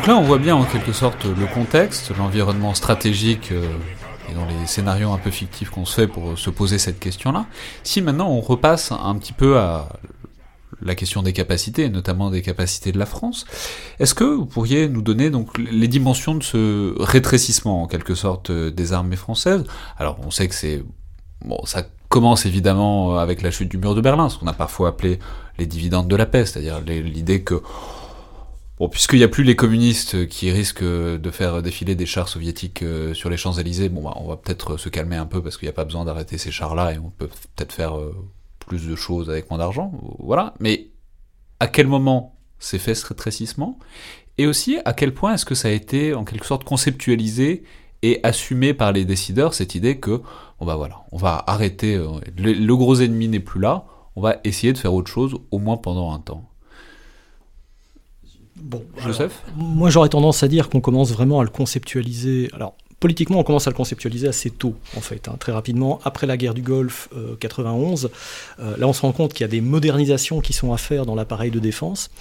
Donc 0.04 0.10
là, 0.10 0.18
on 0.18 0.24
voit 0.24 0.38
bien 0.38 0.54
en 0.54 0.66
quelque 0.66 0.92
sorte 0.92 1.24
le 1.24 1.46
contexte, 1.46 2.12
l'environnement 2.18 2.74
stratégique 2.74 3.54
euh, 3.54 3.66
dans 4.36 4.46
les 4.46 4.68
scénarios 4.68 5.14
un 5.14 5.18
peu 5.18 5.32
fictifs 5.32 5.70
qu'on 5.70 5.86
se 5.86 5.96
fait 5.96 6.08
pour 6.08 6.38
se 6.38 6.50
poser 6.50 6.78
cette 6.78 7.00
question-là. 7.00 7.46
Si 7.84 8.02
maintenant 8.02 8.30
on 8.30 8.42
repasse 8.42 8.92
un 8.92 9.16
petit 9.16 9.32
peu 9.32 9.58
à 9.58 9.88
la 10.82 10.96
question 10.96 11.24
des 11.24 11.32
capacités, 11.32 11.88
notamment 11.88 12.32
des 12.32 12.42
capacités 12.42 12.92
de 12.92 13.00
la 13.00 13.06
France, 13.06 13.46
est-ce 13.98 14.14
que 14.14 14.26
vous 14.26 14.46
pourriez 14.46 14.90
nous 14.90 15.02
donner 15.02 15.30
donc 15.30 15.58
les 15.58 15.88
dimensions 15.88 16.36
de 16.36 16.44
ce 16.44 17.02
rétrécissement 17.02 17.84
en 17.84 17.88
quelque 17.88 18.14
sorte 18.14 18.52
des 18.52 18.92
armées 18.92 19.16
françaises? 19.16 19.64
Alors 19.98 20.18
on 20.28 20.32
sait 20.32 20.50
que 20.50 20.56
c'est 20.56 20.84
bon, 21.46 21.62
ça 21.64 21.88
commence 22.10 22.46
évidemment 22.46 23.20
avec 23.20 23.42
la 23.42 23.52
chute 23.52 23.70
du 23.70 23.78
mur 23.78 23.96
de 23.96 24.02
Berlin, 24.02 24.28
ce 24.28 24.38
qu'on 24.38 24.48
a 24.48 24.54
parfois 24.54 24.90
appelé 24.90 25.20
les 25.58 25.66
dividendes 25.66 26.10
de 26.10 26.16
la 26.18 26.26
paix, 26.26 26.46
c'est-à-dire 26.46 26.82
l'idée 26.82 27.42
que 27.42 27.62
Bon, 28.80 28.90
puisqu'il 28.90 29.20
n'y 29.20 29.24
a 29.24 29.28
plus 29.28 29.44
les 29.44 29.56
communistes 29.56 30.28
qui 30.28 30.50
risquent 30.50 30.84
de 30.84 31.32
faire 31.32 31.62
défiler 31.62 31.94
des 31.94 32.08
chars 32.08 32.28
soviétiques 32.28 32.82
euh, 32.82 33.14
sur 33.14 33.30
les 33.30 33.38
Champs-Élysées, 33.38 33.90
bon, 33.90 34.02
bah, 34.02 34.14
on 34.16 34.28
va 34.28 34.36
peut-être 34.36 34.78
se 34.78 34.90
calmer 34.90 35.16
un 35.16 35.28
peu 35.28 35.44
parce 35.44 35.58
qu'il 35.58 35.68
n'y 35.68 35.72
a 35.72 35.74
pas 35.74 35.86
besoin 35.86 36.06
d'arrêter 36.06 36.40
ces 36.40 36.50
chars-là 36.50 36.94
et 36.94 36.98
on 36.98 37.12
peut 37.12 37.28
peut-être 37.28 37.72
faire 37.72 37.96
euh, 37.98 38.16
plus 38.58 38.88
de 38.88 38.96
choses 38.96 39.30
avec 39.30 39.50
moins 39.50 39.60
d'argent. 39.60 39.92
Voilà. 40.18 40.56
Mais 40.60 40.90
à 41.60 41.68
quel 41.68 41.86
moment 41.88 42.36
s'est 42.58 42.80
fait 42.80 42.96
ce 42.96 43.06
rétrécissement? 43.06 43.78
Et 44.40 44.48
aussi, 44.48 44.80
à 44.86 44.94
quel 44.94 45.14
point 45.14 45.36
est-ce 45.36 45.46
que 45.46 45.56
ça 45.56 45.68
a 45.68 45.72
été 45.72 46.16
en 46.16 46.24
quelque 46.24 46.48
sorte 46.48 46.64
conceptualisé 46.64 47.64
et 48.02 48.20
assumé 48.24 48.74
par 48.74 48.92
les 48.92 49.06
décideurs 49.06 49.54
cette 49.54 49.76
idée 49.76 50.00
que, 50.00 50.22
bon 50.60 50.66
bah 50.66 50.76
voilà, 50.76 51.04
on 51.12 51.18
va 51.18 51.44
arrêter, 51.46 51.94
euh, 51.94 52.08
le 52.38 52.76
gros 52.76 52.96
ennemi 52.96 53.28
n'est 53.28 53.40
plus 53.40 53.62
là, 53.62 53.86
on 54.16 54.22
va 54.22 54.38
essayer 54.44 54.74
de 54.74 54.78
faire 54.80 54.94
autre 54.94 55.12
chose, 55.12 55.38
au 55.52 55.60
moins 55.60 55.78
pendant 55.78 56.12
un 56.12 56.20
temps. 56.20 56.50
Bon, 58.56 58.84
Joseph 59.04 59.44
Moi, 59.56 59.90
j'aurais 59.90 60.10
tendance 60.10 60.44
à 60.44 60.48
dire 60.48 60.70
qu'on 60.70 60.82
commence 60.82 61.12
vraiment 61.12 61.40
à 61.40 61.44
le 61.44 61.50
conceptualiser. 61.50 62.50
Alors, 62.54 62.76
politiquement, 63.04 63.40
on 63.40 63.44
commence 63.44 63.68
à 63.68 63.70
le 63.70 63.76
conceptualiser 63.76 64.30
assez 64.30 64.50
tôt, 64.50 64.76
en 64.96 65.02
fait, 65.02 65.28
hein, 65.28 65.36
très 65.38 65.52
rapidement, 65.52 66.00
après 66.06 66.26
la 66.26 66.38
guerre 66.38 66.54
du 66.54 66.62
Golfe 66.62 67.10
91. 67.42 68.06
Euh, 68.06 68.08
euh, 68.64 68.78
là, 68.78 68.88
on 68.88 68.94
se 68.94 69.02
rend 69.02 69.12
compte 69.12 69.34
qu'il 69.34 69.42
y 69.42 69.44
a 69.44 69.50
des 69.50 69.60
modernisations 69.60 70.40
qui 70.40 70.54
sont 70.54 70.72
à 70.72 70.78
faire 70.78 71.06
dans 71.06 71.14
l'appareil 71.14 71.52
de 71.52 71.60
défense, 71.60 72.12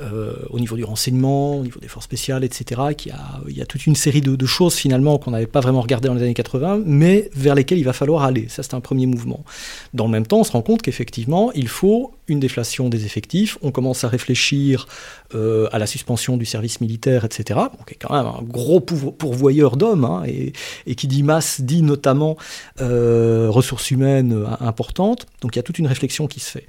euh, 0.00 0.32
au 0.48 0.58
niveau 0.58 0.76
du 0.76 0.84
renseignement, 0.84 1.58
au 1.58 1.62
niveau 1.62 1.78
des 1.78 1.88
forces 1.88 2.06
spéciales, 2.06 2.42
etc. 2.42 2.80
Qu'il 2.96 3.12
y, 3.12 3.14
a, 3.14 3.40
il 3.48 3.54
y 3.58 3.60
a 3.60 3.66
toute 3.66 3.84
une 3.84 3.94
série 3.94 4.22
de, 4.22 4.46
choses, 4.46 4.72
finalement, 4.76 5.18
qu'on 5.18 5.32
n'avait 5.32 5.46
pas 5.46 5.60
vraiment 5.60 5.82
regardées 5.82 6.08
dans 6.08 6.14
les 6.14 6.22
années 6.22 6.32
80, 6.32 6.84
mais 6.86 7.28
vers 7.34 7.54
lesquelles 7.54 7.78
il 7.78 7.84
va 7.84 7.92
falloir 7.92 8.22
aller. 8.22 8.48
Ça, 8.48 8.62
c'est 8.62 8.72
un 8.72 8.80
premier 8.80 9.04
mouvement. 9.04 9.44
Dans 9.92 10.06
le 10.06 10.10
même 10.10 10.26
temps, 10.26 10.40
on 10.40 10.44
se 10.44 10.52
rend 10.52 10.62
compte 10.62 10.80
qu'effectivement, 10.80 11.52
il 11.52 11.68
faut 11.68 12.14
une 12.30 12.40
déflation 12.40 12.88
des 12.88 13.04
effectifs, 13.04 13.58
on 13.60 13.72
commence 13.72 14.04
à 14.04 14.08
réfléchir 14.08 14.86
euh, 15.34 15.68
à 15.72 15.78
la 15.78 15.86
suspension 15.86 16.36
du 16.36 16.46
service 16.46 16.80
militaire, 16.80 17.24
etc. 17.24 17.60
Donc, 17.76 17.88
qui 17.88 17.94
est 17.94 17.98
quand 18.00 18.14
même 18.14 18.26
un 18.26 18.42
gros 18.42 18.80
pourvoyeur 18.80 19.76
d'hommes, 19.76 20.04
hein, 20.04 20.22
et, 20.26 20.94
qui 20.94 21.08
dit 21.08 21.22
masse 21.22 21.60
dit 21.60 21.82
notamment 21.82 22.36
euh, 22.80 23.48
ressources 23.50 23.90
humaines 23.90 24.46
importantes. 24.60 25.26
Donc 25.40 25.56
il 25.56 25.58
y 25.58 25.60
a 25.60 25.62
toute 25.62 25.78
une 25.78 25.86
réflexion 25.86 26.26
qui 26.26 26.40
se 26.40 26.50
fait. 26.50 26.66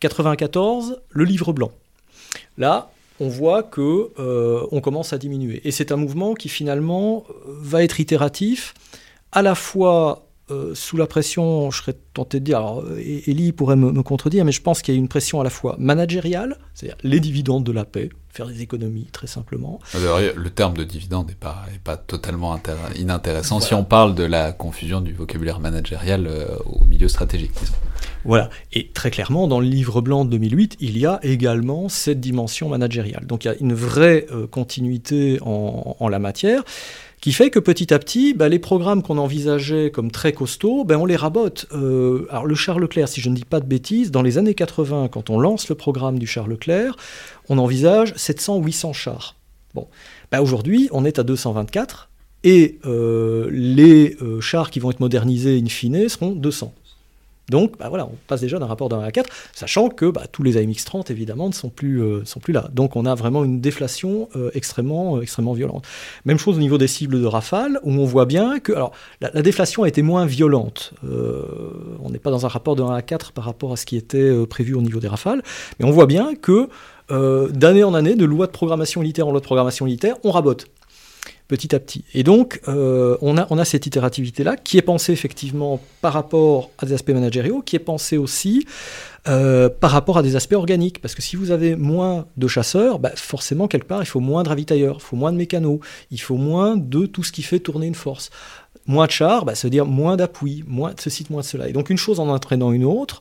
94, 0.00 1.00
le 1.10 1.24
livre 1.24 1.52
blanc. 1.52 1.72
Là, 2.58 2.90
on 3.20 3.28
voit 3.28 3.62
que 3.62 4.10
euh, 4.18 4.66
on 4.72 4.80
commence 4.80 5.12
à 5.12 5.18
diminuer. 5.18 5.60
Et 5.64 5.70
c'est 5.70 5.92
un 5.92 5.96
mouvement 5.96 6.34
qui 6.34 6.48
finalement 6.48 7.24
va 7.46 7.84
être 7.84 8.00
itératif, 8.00 8.74
à 9.32 9.42
la 9.42 9.54
fois 9.54 10.26
euh, 10.54 10.74
sous 10.74 10.96
la 10.96 11.06
pression, 11.06 11.70
je 11.70 11.78
serais 11.78 11.96
tenté 12.12 12.40
de 12.40 12.44
dire, 12.44 12.58
alors 12.58 12.84
Elie 12.96 13.52
pourrait 13.52 13.76
me, 13.76 14.02
contredire, 14.02 14.44
mais 14.44 14.52
je 14.52 14.62
pense 14.62 14.82
qu'il 14.82 14.94
y 14.94 14.96
a 14.96 14.98
une 14.98 15.08
pression 15.08 15.40
à 15.40 15.44
la 15.44 15.50
fois 15.50 15.76
managériale, 15.78 16.58
c'est-à-dire 16.74 16.96
les 17.02 17.20
dividendes 17.20 17.64
de 17.64 17.72
la 17.72 17.84
paix, 17.84 18.10
faire 18.30 18.46
des 18.46 18.62
économies 18.62 19.08
très 19.12 19.26
simplement. 19.26 19.78
le 19.94 20.48
terme 20.48 20.76
de 20.76 20.84
dividende 20.84 21.28
n'est 21.28 21.34
pas, 21.34 21.64
pas 21.82 21.96
totalement 21.96 22.58
inintéressant 22.96 23.60
si 23.60 23.74
on 23.74 23.84
parle 23.84 24.14
de 24.14 24.24
la 24.24 24.52
confusion 24.52 25.00
du 25.00 25.12
vocabulaire 25.12 25.60
managérial 25.60 26.26
euh, 26.26 26.46
au 26.66 26.84
milieu 26.84 27.08
stratégique. 27.08 27.52
Voilà, 28.24 28.48
et 28.72 28.88
très 28.88 29.10
clairement, 29.10 29.46
dans 29.46 29.60
le 29.60 29.66
livre 29.66 30.00
blanc 30.00 30.24
de 30.24 30.30
2008, 30.30 30.78
il 30.80 30.96
y 30.96 31.06
a 31.06 31.20
également 31.22 31.88
cette 31.88 32.20
dimension 32.20 32.68
managériale. 32.68 33.26
Donc 33.26 33.44
il 33.44 33.48
y 33.48 33.50
a 33.50 33.56
une 33.60 33.74
vraie 33.74 34.26
euh, 34.32 34.46
continuité 34.46 35.38
en, 35.42 35.96
en 35.98 36.08
la 36.08 36.18
matière 36.18 36.62
qui 37.24 37.32
fait 37.32 37.48
que 37.48 37.58
petit 37.58 37.94
à 37.94 37.98
petit, 37.98 38.34
bah, 38.34 38.50
les 38.50 38.58
programmes 38.58 39.02
qu'on 39.02 39.16
envisageait 39.16 39.90
comme 39.90 40.10
très 40.10 40.34
costauds, 40.34 40.84
ben, 40.84 40.98
on 40.98 41.06
les 41.06 41.16
rabote. 41.16 41.64
Euh, 41.72 42.26
alors 42.28 42.44
le 42.44 42.54
Charles 42.54 42.82
Leclerc, 42.82 43.08
si 43.08 43.22
je 43.22 43.30
ne 43.30 43.34
dis 43.34 43.46
pas 43.46 43.60
de 43.60 43.64
bêtises, 43.64 44.10
dans 44.10 44.20
les 44.20 44.36
années 44.36 44.52
80, 44.52 45.08
quand 45.08 45.30
on 45.30 45.40
lance 45.40 45.70
le 45.70 45.74
programme 45.74 46.18
du 46.18 46.26
Charles 46.26 46.50
Leclerc, 46.50 46.98
on 47.48 47.56
envisage 47.56 48.12
700-800 48.12 48.92
chars. 48.92 49.36
Bon, 49.72 49.88
ben, 50.30 50.42
aujourd'hui, 50.42 50.90
on 50.92 51.06
est 51.06 51.18
à 51.18 51.22
224, 51.22 52.10
et 52.42 52.78
euh, 52.84 53.48
les 53.50 54.18
euh, 54.20 54.42
chars 54.42 54.70
qui 54.70 54.78
vont 54.78 54.90
être 54.90 55.00
modernisés 55.00 55.58
in 55.58 55.70
fine 55.70 56.06
seront 56.10 56.32
200. 56.32 56.74
Donc 57.50 57.78
bah 57.78 57.88
voilà, 57.88 58.06
on 58.06 58.16
passe 58.26 58.40
déjà 58.40 58.58
d'un 58.58 58.66
rapport 58.66 58.88
d'un 58.88 59.00
à 59.00 59.10
4, 59.10 59.28
sachant 59.52 59.88
que 59.88 60.06
bah, 60.06 60.22
tous 60.30 60.42
les 60.42 60.56
AMX30 60.56 61.10
évidemment 61.10 61.48
ne 61.48 61.54
sont 61.54 61.68
plus, 61.68 62.02
euh, 62.02 62.22
là. 62.48 62.68
Donc 62.72 62.96
on 62.96 63.04
a 63.04 63.14
vraiment 63.14 63.44
une 63.44 63.60
déflation 63.60 64.28
euh, 64.36 64.50
extrêmement, 64.54 65.16
euh, 65.16 65.20
extrêmement 65.20 65.52
violente. 65.52 65.84
Même 66.24 66.38
chose 66.38 66.56
au 66.56 66.60
niveau 66.60 66.78
des 66.78 66.86
cibles 66.86 67.20
de 67.20 67.26
Rafale, 67.26 67.80
où 67.82 67.92
on 67.92 68.04
voit 68.04 68.26
bien 68.26 68.60
que 68.60 68.72
alors, 68.72 68.92
la, 69.20 69.42
déflation 69.42 69.82
a 69.82 69.88
été 69.88 70.02
moins 70.02 70.24
violente. 70.24 70.94
on 71.02 72.10
n'est 72.10 72.18
pas 72.18 72.30
dans 72.30 72.46
un 72.46 72.48
rapport 72.48 72.76
de 72.76 72.82
1 72.82 72.94
à 72.94 73.02
4 73.02 73.32
par 73.32 73.44
rapport 73.44 73.72
à 73.72 73.76
ce 73.76 73.84
qui 73.84 73.96
était 73.96 74.46
prévu 74.46 74.74
au 74.74 74.80
niveau 74.80 75.00
des 75.00 75.08
Rafales, 75.08 75.42
mais 75.78 75.86
on 75.86 75.90
voit 75.90 76.06
bien 76.06 76.34
que 76.34 76.68
d'année 77.10 77.84
en 77.84 77.92
année, 77.92 78.14
de 78.14 78.24
loi 78.24 78.46
de 78.46 78.52
programmation 78.52 79.02
militaire 79.02 79.28
en 79.28 79.30
loi 79.30 79.40
de 79.40 79.44
programmation 79.44 79.84
militaire, 79.84 80.16
on 80.24 80.30
rabote 80.30 80.66
petit 81.48 81.74
à 81.74 81.78
petit. 81.78 82.04
Et 82.14 82.22
donc, 82.22 82.60
euh, 82.68 83.18
on, 83.20 83.36
a, 83.36 83.46
on 83.50 83.58
a 83.58 83.64
cette 83.64 83.86
itérativité-là 83.86 84.56
qui 84.56 84.78
est 84.78 84.82
pensée 84.82 85.12
effectivement 85.12 85.80
par 86.00 86.14
rapport 86.14 86.70
à 86.78 86.86
des 86.86 86.94
aspects 86.94 87.10
managériaux, 87.10 87.60
qui 87.60 87.76
est 87.76 87.80
pensée 87.80 88.16
aussi 88.16 88.66
euh, 89.28 89.68
par 89.68 89.90
rapport 89.90 90.16
à 90.18 90.22
des 90.22 90.36
aspects 90.36 90.54
organiques. 90.54 91.00
Parce 91.00 91.14
que 91.14 91.22
si 91.22 91.36
vous 91.36 91.50
avez 91.50 91.76
moins 91.76 92.26
de 92.36 92.48
chasseurs, 92.48 92.98
bah, 92.98 93.12
forcément, 93.14 93.68
quelque 93.68 93.86
part, 93.86 94.02
il 94.02 94.06
faut 94.06 94.20
moins 94.20 94.42
de 94.42 94.48
ravitailleurs, 94.48 94.96
il 95.00 95.02
faut 95.02 95.16
moins 95.16 95.32
de 95.32 95.36
mécanos, 95.36 95.80
il 96.10 96.20
faut 96.20 96.36
moins 96.36 96.76
de 96.76 97.04
tout 97.06 97.22
ce 97.22 97.32
qui 97.32 97.42
fait 97.42 97.58
tourner 97.58 97.86
une 97.86 97.94
force. 97.94 98.30
Moins 98.86 99.06
de 99.06 99.12
chars, 99.12 99.44
bah, 99.44 99.54
ça 99.54 99.66
veut 99.66 99.70
dire 99.70 99.86
moins 99.86 100.16
d'appui, 100.16 100.64
moins 100.66 100.92
de 100.92 101.00
ceci, 101.00 101.26
moins 101.28 101.42
de 101.42 101.46
cela. 101.46 101.68
Et 101.68 101.72
donc, 101.72 101.90
une 101.90 101.98
chose 101.98 102.20
en 102.20 102.28
entraînant 102.28 102.72
une 102.72 102.84
autre, 102.84 103.20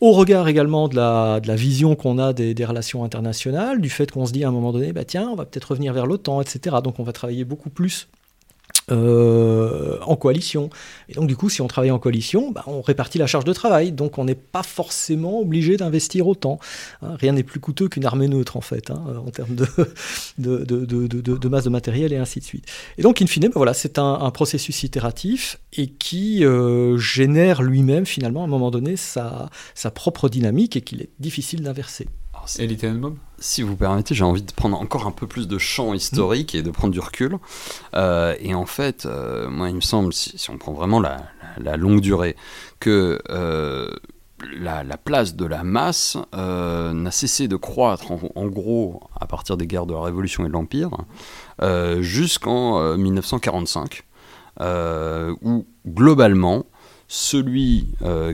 au 0.00 0.12
regard 0.12 0.48
également 0.48 0.88
de 0.88 0.96
la, 0.96 1.40
vision 1.56 1.96
qu'on 1.96 2.18
a 2.18 2.32
des, 2.32 2.54
des, 2.54 2.64
relations 2.64 3.04
internationales, 3.04 3.80
du 3.80 3.90
fait 3.90 4.10
qu'on 4.10 4.26
se 4.26 4.32
dit 4.32 4.44
à 4.44 4.48
un 4.48 4.52
moment 4.52 4.72
donné, 4.72 4.92
bah 4.92 5.04
tiens, 5.04 5.28
on 5.28 5.34
va 5.34 5.44
peut-être 5.44 5.70
revenir 5.72 5.92
vers 5.92 6.06
l'OTAN, 6.06 6.40
etc. 6.40 6.76
Donc 6.82 7.00
on 7.00 7.02
va 7.02 7.12
travailler 7.12 7.44
beaucoup 7.44 7.70
plus 7.70 8.08
euh, 8.90 9.98
en 10.00 10.16
coalition. 10.16 10.70
Et 11.10 11.14
donc 11.14 11.26
du 11.26 11.36
coup, 11.36 11.50
si 11.50 11.60
on 11.60 11.68
travaille 11.68 11.90
en 11.90 11.98
coalition, 11.98 12.50
bah, 12.50 12.64
on 12.66 12.80
répartit 12.80 13.18
la 13.18 13.26
charge 13.26 13.44
de 13.44 13.52
travail. 13.52 13.92
Donc 13.92 14.16
on 14.16 14.24
n'est 14.24 14.34
pas 14.34 14.62
forcément 14.62 15.40
obligé 15.40 15.76
d'investir 15.76 16.26
autant. 16.26 16.58
Hein. 17.02 17.16
rien 17.18 17.32
n'est 17.32 17.42
plus 17.42 17.60
coûteux 17.60 17.88
qu'une 17.88 18.06
armée 18.06 18.28
neutre 18.28 18.56
en 18.56 18.62
fait, 18.62 18.90
hein, 18.90 19.02
en 19.26 19.30
termes 19.30 19.54
de 19.56 21.48
masse 21.48 21.64
de 21.64 21.70
matériel 21.70 22.14
et 22.14 22.16
ainsi 22.16 22.40
de 22.40 22.44
suite. 22.44 22.64
Et 22.96 23.02
donc 23.02 23.20
in 23.20 23.26
fine, 23.26 23.48
bah, 23.48 23.52
voilà, 23.56 23.74
c'est 23.74 23.98
un, 23.98 24.30
processus 24.30 24.82
itératif 24.82 25.58
et 25.72 25.88
qui 25.88 26.44
euh, 26.44 26.96
génère 26.96 27.62
lui-même 27.62 28.06
finalement 28.06 28.42
à 28.42 28.44
un 28.44 28.48
moment 28.48 28.70
donné 28.70 28.96
sa 28.96 29.50
propre 29.94 30.28
dynamique 30.28 30.76
et 30.76 30.80
qu'il 30.80 31.02
est 31.02 31.10
difficile 31.18 31.62
d'inverser. 31.62 32.06
Si 33.38 33.62
vous 33.62 33.76
permettez, 33.76 34.14
j'ai 34.14 34.24
envie 34.24 34.42
de 34.42 34.52
prendre 34.52 34.80
encore 34.80 35.06
un 35.06 35.12
peu 35.12 35.26
plus 35.26 35.46
de 35.46 35.58
champ 35.58 35.94
historique 35.94 36.54
et 36.54 36.62
de 36.62 36.70
prendre 36.70 36.92
du 36.92 37.00
recul. 37.00 37.36
Euh, 37.94 38.34
et 38.40 38.54
en 38.54 38.66
fait, 38.66 39.06
euh, 39.06 39.48
moi, 39.48 39.68
il 39.68 39.76
me 39.76 39.80
semble, 39.80 40.12
si, 40.12 40.50
on 40.50 40.56
prend 40.56 40.72
vraiment 40.72 40.98
la, 40.98 41.76
longue 41.76 42.00
durée, 42.00 42.36
que 42.80 43.20
euh, 43.28 43.90
la, 44.58 44.82
place 44.96 45.36
de 45.36 45.44
la 45.44 45.62
masse 45.62 46.16
n'a 46.32 47.10
cessé 47.10 47.48
de 47.48 47.56
croître, 47.56 48.10
en, 48.10 48.46
gros, 48.46 49.02
à 49.20 49.26
partir 49.26 49.56
des 49.56 49.66
guerres 49.66 49.86
de 49.86 49.94
la 49.94 50.00
Révolution 50.00 50.44
et 50.44 50.48
de 50.48 50.52
l'Empire, 50.52 50.90
jusqu'en 52.00 52.96
1945, 52.96 54.04
où 55.42 55.66
globalement, 55.86 56.64
celui 57.06 57.88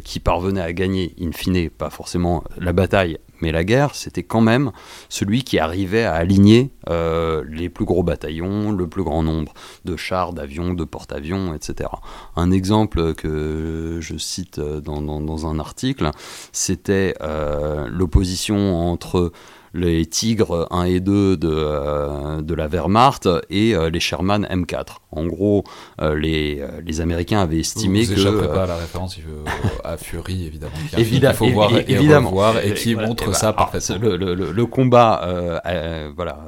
qui 0.05 0.21
parvenait 0.21 0.63
à 0.63 0.73
gagner, 0.73 1.15
in 1.21 1.33
fine, 1.33 1.69
pas 1.69 1.91
forcément 1.91 2.45
la 2.57 2.73
bataille, 2.73 3.19
mais 3.41 3.53
la 3.53 3.65
guerre, 3.65 3.95
c'était 3.95 4.23
quand 4.23 4.41
même 4.41 4.73
celui 5.09 5.45
qui 5.45 5.59
arrivait 5.59 6.05
à 6.05 6.15
aligner 6.15 6.71
euh, 6.89 7.45
les 7.49 7.69
plus 7.69 7.85
gros 7.85 8.03
bataillons, 8.03 8.73
le 8.73 8.87
plus 8.87 9.03
grand 9.03 9.23
nombre 9.23 9.53
de 9.85 9.97
chars, 9.97 10.33
d'avions, 10.33 10.75
de 10.75 10.85
porte-avions, 10.85 11.55
etc. 11.55 11.91
Un 12.37 12.51
exemple 12.51 13.15
que 13.15 13.99
je 14.01 14.17
cite 14.17 14.61
dans, 14.61 15.01
dans, 15.01 15.47
un 15.47 15.59
article, 15.59 16.11
c'était 16.53 17.15
euh, 17.21 17.87
l'opposition 17.89 18.91
entre 18.91 19.33
les 19.75 20.07
Tigres 20.07 20.69
1 20.71 20.85
et 20.85 21.01
2 21.01 21.37
de, 21.37 21.49
euh, 21.51 22.41
de 22.41 22.55
la 22.55 22.69
Wehrmacht 22.69 23.29
et 23.51 23.75
euh, 23.75 23.91
les 23.91 24.01
Sherman 24.01 24.47
M4. 24.47 24.99
En 25.11 25.27
gros, 25.27 25.65
euh, 26.01 26.17
les, 26.17 26.65
les 26.85 27.01
Américains 27.01 27.41
avaient 27.41 27.59
estimé 27.59 28.05
vous 28.05 28.15
que... 28.15 28.47
pas 28.47 28.65
à 28.65 28.67
la 28.67 28.77
référence 28.77 29.19
à 29.85 29.97
Fury, 29.97 30.47
évidemment. 30.47 30.73
Évidemment, 30.97 31.35
il 31.35 31.37
faut 31.37 31.49
voir 31.55 31.77
et, 31.77 31.85
évidemment. 31.89 32.31
Revoir, 32.31 32.65
et 32.65 32.75
qui 32.75 32.95
montre 32.95 33.35
ça 33.35 33.49
bah, 33.49 33.59
parfaitement. 33.59 33.99
Le, 34.01 34.17
le, 34.17 34.53
le, 34.53 34.67
combat 34.67 35.63
voilà, 36.17 36.39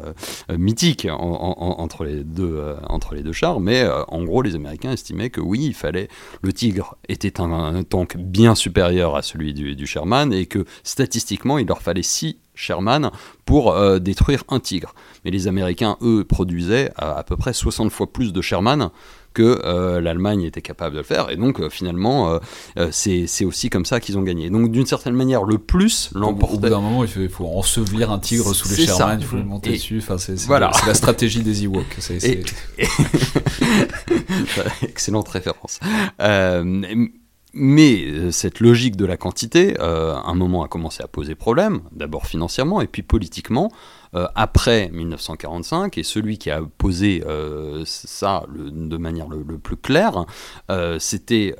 mythique 0.57 1.07
entre, 1.11 2.05
les 2.05 2.23
deux, 2.25 2.77
entre 2.89 3.15
les 3.15 3.23
deux 3.23 3.33
chars, 3.33 3.61
mais 3.61 3.87
en 4.09 4.25
gros, 4.25 4.43
les 4.43 4.55
Américains 4.55 4.93
estimaient 4.93 5.31
que 5.31 5.41
oui, 5.41 5.65
il 5.65 5.75
fallait... 5.75 6.09
Le 6.43 6.53
Tigre 6.53 6.97
était 7.09 7.41
un, 7.41 7.83
tank 7.83 8.17
bien 8.17 8.55
supérieur 8.55 9.17
à 9.17 9.23
celui 9.23 9.53
du, 9.53 9.75
du 9.75 9.87
Sherman 9.87 10.33
et 10.33 10.47
que 10.47 10.65
statistiquement, 10.83 11.59
il 11.59 11.67
leur 11.67 11.83
fallait 11.83 12.03
6 12.03 12.37
Sherman 12.57 13.13
pour 13.45 13.71
euh, 13.71 14.01
détruire 14.01 14.43
un 14.49 14.59
tigre. 14.59 14.95
Mais 15.25 15.31
les 15.31 15.47
Américains, 15.47 15.97
eux, 16.03 16.25
produisaient 16.25 16.91
à, 16.97 17.23
peu 17.23 17.37
près 17.37 17.53
60 17.53 17.93
fois 17.93 18.13
plus 18.13 18.33
de 18.33 18.41
Sherman 18.41 18.91
que 19.35 19.61
euh, 19.65 20.01
l'Allemagne 20.01 20.43
était 20.45 20.63
capable 20.63 20.95
de 20.95 21.01
le 21.01 21.05
faire. 21.05 21.31
Et 21.31 21.37
donc, 21.37 21.61
euh, 21.61 21.69
finalement, 21.69 22.41
c'est 22.91 23.45
aussi 23.45 23.69
comme 23.69 23.85
ça 23.85 24.01
qu'ils 24.01 24.17
ont 24.19 24.23
gagné. 24.23 24.49
Donc, 24.49 24.73
d'une 24.73 24.87
certaine 24.87 25.15
manière, 25.15 25.45
le 25.45 25.59
plus 25.59 26.09
l'emportait. 26.15 26.57
Au 26.57 26.61
bout 26.61 26.71
d'un 26.71 26.81
moment, 26.81 27.05
il 27.05 27.29
faut, 27.29 27.47
ensevelir 27.47 28.11
un 28.11 28.19
tigre 28.19 28.55
sous 28.55 28.71
les 28.71 28.87
Sherman, 28.87 29.19
il 29.21 29.27
faut 29.27 29.37
le 29.37 29.45
monter 29.45 29.73
dessus. 29.73 29.99
Enfin, 29.99 30.17
c'est 30.19 30.41
voilà. 30.47 30.71
la 30.87 30.95
stratégie 30.95 31.43
des 31.43 31.65
Ewoks. 31.65 31.85
Excellente 34.83 35.29
référence. 35.29 35.79
Mais 36.19 37.11
euh, 37.59 38.31
cette 38.31 38.61
logique 38.61 38.97
de 38.97 39.05
la 39.05 39.17
quantité, 39.17 39.77
euh, 39.81 40.15
un 40.15 40.35
moment 40.35 40.63
a 40.63 40.69
commencé 40.69 41.03
à 41.03 41.09
poser 41.09 41.35
problème, 41.35 41.81
d'abord 41.93 42.27
financièrement 42.27 42.81
et 42.81 42.87
puis 42.87 43.03
politiquement, 43.03 43.71
euh, 44.15 44.27
après 44.35 44.91
1945, 44.93 45.99
et 45.99 46.03
celui 46.03 46.39
qui 46.39 46.51
a 46.51 46.61
posé 46.79 47.23
ça 47.85 48.45
de 48.55 48.97
manière 48.97 49.29
le, 49.29 49.59
plus 49.59 49.77
claire, 49.77 50.27
c'était 50.99 51.55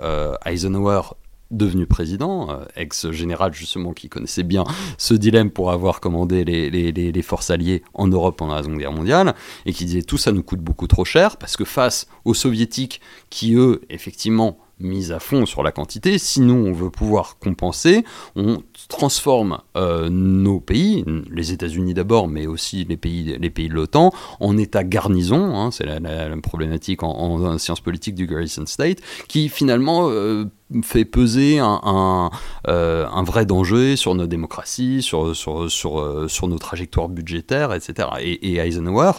Eisenhower 0.45 1.03
devenu 1.51 1.87
président, 1.87 2.61
ex-général 2.75 3.55
justement 3.55 3.93
qui 3.93 4.09
connaissait 4.09 4.43
bien 4.43 4.65
ce 4.99 5.15
dilemme 5.15 5.51
pour 5.51 5.71
avoir 5.71 6.01
commandé 6.01 6.45
les, 6.45 6.71
les, 6.71 7.23
forces 7.23 7.51
alliées 7.51 7.83
en 7.95 8.09
Europe 8.09 8.37
pendant 8.37 8.55
la 8.55 8.63
Seconde 8.63 8.79
Guerre 8.79 8.93
mondiale, 8.93 9.35
et 9.65 9.73
qui 9.73 9.85
disait 9.85 10.03
tout 10.03 10.19
ça 10.19 10.33
nous 10.33 10.43
coûte 10.43 10.61
beaucoup 10.61 10.87
trop 10.87 11.05
cher, 11.05 11.37
parce 11.37 11.57
que 11.57 11.65
face 11.65 12.07
aux 12.25 12.35
soviétiques 12.35 13.01
qui, 13.31 13.55
eux, 13.55 13.83
effectivement, 13.91 14.59
mise 14.79 15.13
à 15.13 15.21
fond 15.21 15.47
sur 15.47 15.63
la 15.63 15.73
quantité. 15.73 16.19
Sinon, 16.19 16.57
on 16.57 16.73
veut 16.73 16.91
pouvoir 16.91 17.39
compenser. 17.39 18.05
On 18.35 18.63
transforme 18.89 19.59
euh, 19.77 20.09
nos 20.09 20.61
pays, 20.61 21.05
les 21.31 21.53
États-Unis 21.53 21.95
d'abord, 21.95 22.29
mais 22.29 22.47
aussi 22.47 22.85
les 22.85 22.97
pays, 22.97 23.37
les 23.39 23.51
pays 23.51 23.69
de 23.69 23.75
l'OTAN, 23.75 24.13
en 24.41 24.57
État 24.59 24.85
garnison. 24.85 25.57
Hein, 25.57 25.71
c'est 25.71 25.87
la, 25.87 26.37
problématique 26.43 27.03
en, 27.03 27.59
sciences 27.59 27.81
politiques 27.81 28.15
du 28.15 28.27
Garrison 28.27 28.67
State, 28.67 28.99
qui 29.29 29.49
finalement 29.49 30.09
euh, 30.11 30.45
fait 30.83 31.05
peser 31.05 31.59
un, 31.59 32.31
un, 32.65 33.23
vrai 33.23 33.47
danger 33.47 33.97
sur 33.97 34.15
nos 34.15 34.27
démocraties, 34.27 35.03
sur, 35.03 35.35
sur, 35.35 35.71
sur, 35.71 36.25
sur 36.29 36.49
nos 36.49 36.59
trajectoires 36.59 37.09
budgétaires, 37.09 37.73
etc. 37.73 38.09
Et, 38.21 38.57
Eisenhower 38.57 39.13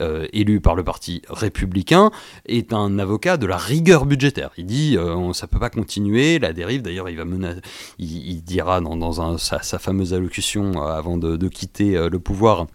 euh, 0.00 0.26
élu 0.32 0.60
par 0.60 0.74
le 0.74 0.84
parti 0.84 1.20
républicain, 1.28 2.10
est 2.46 2.72
un 2.72 2.98
avocat 2.98 3.36
de 3.36 3.44
la 3.44 3.58
rigueur 3.58 4.06
budgétaire. 4.06 4.50
Il 4.56 4.64
dit 4.64 4.96
euh, 4.96 5.34
ça 5.34 5.46
peut 5.46 5.58
pas 5.58 5.68
continuer, 5.68 6.38
la 6.38 6.54
dérive. 6.54 6.80
D'ailleurs, 6.80 7.10
il 7.10 7.18
va 7.18 7.24
il, 7.98 8.42
dira 8.42 8.80
dans, 8.80 9.36
sa, 9.36 9.60
fameuse 9.78 10.14
allocution 10.14 10.82
euh, 10.82 10.86
avant 10.86 11.18
de 11.18 11.48
quitter 11.48 12.08
le 12.08 12.18
pouvoir 12.18 12.66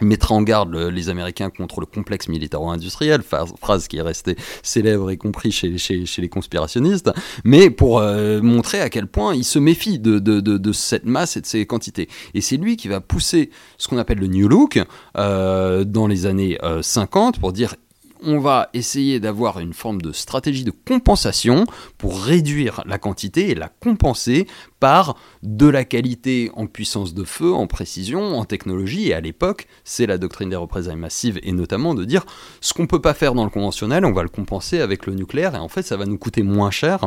mettra 0.00 0.34
en 0.34 0.42
garde 0.42 0.74
les 0.74 1.08
Américains 1.08 1.50
contre 1.50 1.80
le 1.80 1.86
complexe 1.86 2.28
militaro-industriel, 2.28 3.22
phrase 3.22 3.88
qui 3.88 3.98
est 3.98 4.02
restée 4.02 4.36
célèbre 4.62 5.10
y 5.10 5.18
compris 5.18 5.52
chez, 5.52 5.76
les 6.18 6.28
conspirationnistes, 6.28 7.10
mais 7.44 7.70
pour 7.70 7.98
euh, 7.98 8.40
montrer 8.40 8.80
à 8.80 8.88
quel 8.88 9.06
point 9.06 9.34
il 9.34 9.44
se 9.44 9.58
méfie 9.58 9.98
de, 9.98 10.72
cette 10.72 11.04
masse 11.04 11.36
et 11.36 11.40
de 11.40 11.46
ces 11.46 11.66
quantités. 11.66 12.08
Et 12.34 12.40
c'est 12.40 12.56
lui 12.56 12.76
qui 12.76 12.88
va 12.88 13.00
pousser 13.00 13.50
ce 13.78 13.88
qu'on 13.88 13.98
appelle 13.98 14.18
le 14.18 14.26
New 14.26 14.48
Look 14.48 14.80
euh, 15.16 15.84
dans 15.84 16.06
les 16.06 16.26
années 16.26 16.58
50 16.82 17.36
euh, 17.36 17.40
pour 17.40 17.52
dire 17.52 17.74
on 18.22 18.38
va 18.38 18.68
essayer 18.74 19.20
d'avoir 19.20 19.60
une 19.60 19.72
forme 19.72 20.00
de 20.00 20.12
stratégie 20.12 20.64
de 20.64 20.70
compensation 20.70 21.64
pour 21.98 22.22
réduire 22.22 22.82
la 22.86 22.98
quantité 22.98 23.50
et 23.50 23.54
la 23.54 23.68
compenser 23.68 24.46
par 24.78 25.16
de 25.42 25.66
la 25.66 25.84
qualité 25.84 26.50
en 26.54 26.66
puissance 26.66 27.14
de 27.14 27.24
feu, 27.24 27.52
en 27.52 27.66
précision, 27.66 28.38
en 28.38 28.44
technologie. 28.44 29.08
Et 29.08 29.14
à 29.14 29.20
l'époque, 29.20 29.66
c'est 29.84 30.06
la 30.06 30.18
doctrine 30.18 30.50
des 30.50 30.56
représailles 30.56 30.96
massives 30.96 31.38
et 31.42 31.52
notamment 31.52 31.94
de 31.94 32.04
dire 32.04 32.24
ce 32.60 32.72
qu'on 32.72 32.82
ne 32.82 32.88
peut 32.88 33.00
pas 33.00 33.14
faire 33.14 33.34
dans 33.34 33.44
le 33.44 33.50
conventionnel, 33.50 34.04
on 34.04 34.12
va 34.12 34.22
le 34.22 34.28
compenser 34.28 34.80
avec 34.80 35.06
le 35.06 35.14
nucléaire 35.14 35.54
et 35.54 35.58
en 35.58 35.68
fait 35.68 35.82
ça 35.82 35.96
va 35.96 36.06
nous 36.06 36.18
coûter 36.18 36.42
moins 36.42 36.70
cher. 36.70 37.00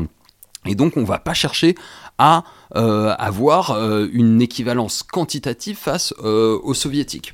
Et 0.65 0.75
donc 0.75 0.95
on 0.95 1.01
ne 1.01 1.05
va 1.05 1.19
pas 1.19 1.33
chercher 1.33 1.75
à 2.17 2.43
euh, 2.75 3.13
avoir 3.17 3.71
euh, 3.71 4.07
une 4.13 4.41
équivalence 4.41 5.03
quantitative 5.03 5.77
face 5.77 6.13
euh, 6.23 6.57
aux 6.63 6.73
soviétiques 6.73 7.33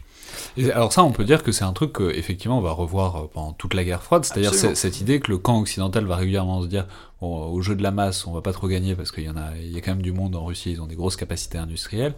alors 0.73 0.93
ça, 0.93 1.03
on 1.03 1.11
peut 1.11 1.23
dire 1.23 1.43
que 1.43 1.51
c'est 1.51 1.63
un 1.63 1.73
truc 1.73 1.93
qu'effectivement 1.93 2.57
on 2.57 2.61
va 2.61 2.71
revoir 2.71 3.15
euh, 3.15 3.29
pendant 3.31 3.53
toute 3.53 3.73
la 3.73 3.83
guerre 3.83 4.03
froide, 4.03 4.25
c'est-à-dire 4.25 4.53
cette 4.53 5.01
idée 5.01 5.19
que 5.19 5.31
le 5.31 5.37
camp 5.37 5.59
occidental 5.59 6.05
va 6.05 6.15
régulièrement 6.15 6.61
se 6.61 6.67
dire 6.67 6.87
au 7.21 7.61
jeu 7.61 7.75
de 7.75 7.83
la 7.83 7.91
masse, 7.91 8.25
on 8.27 8.31
va 8.31 8.41
pas 8.41 8.53
trop 8.53 8.67
gagner 8.67 8.95
parce 8.95 9.11
qu'il 9.11 9.25
y 9.25 9.29
en 9.29 9.35
a, 9.35 9.49
il 9.61 9.71
y 9.71 9.77
a 9.77 9.81
quand 9.81 9.91
même 9.91 10.01
du 10.01 10.13
monde 10.13 10.35
en 10.35 10.45
Russie, 10.45 10.71
ils 10.71 10.81
ont 10.81 10.87
des 10.87 10.95
grosses 10.95 11.17
capacités 11.17 11.57
industrielles. 11.57 12.13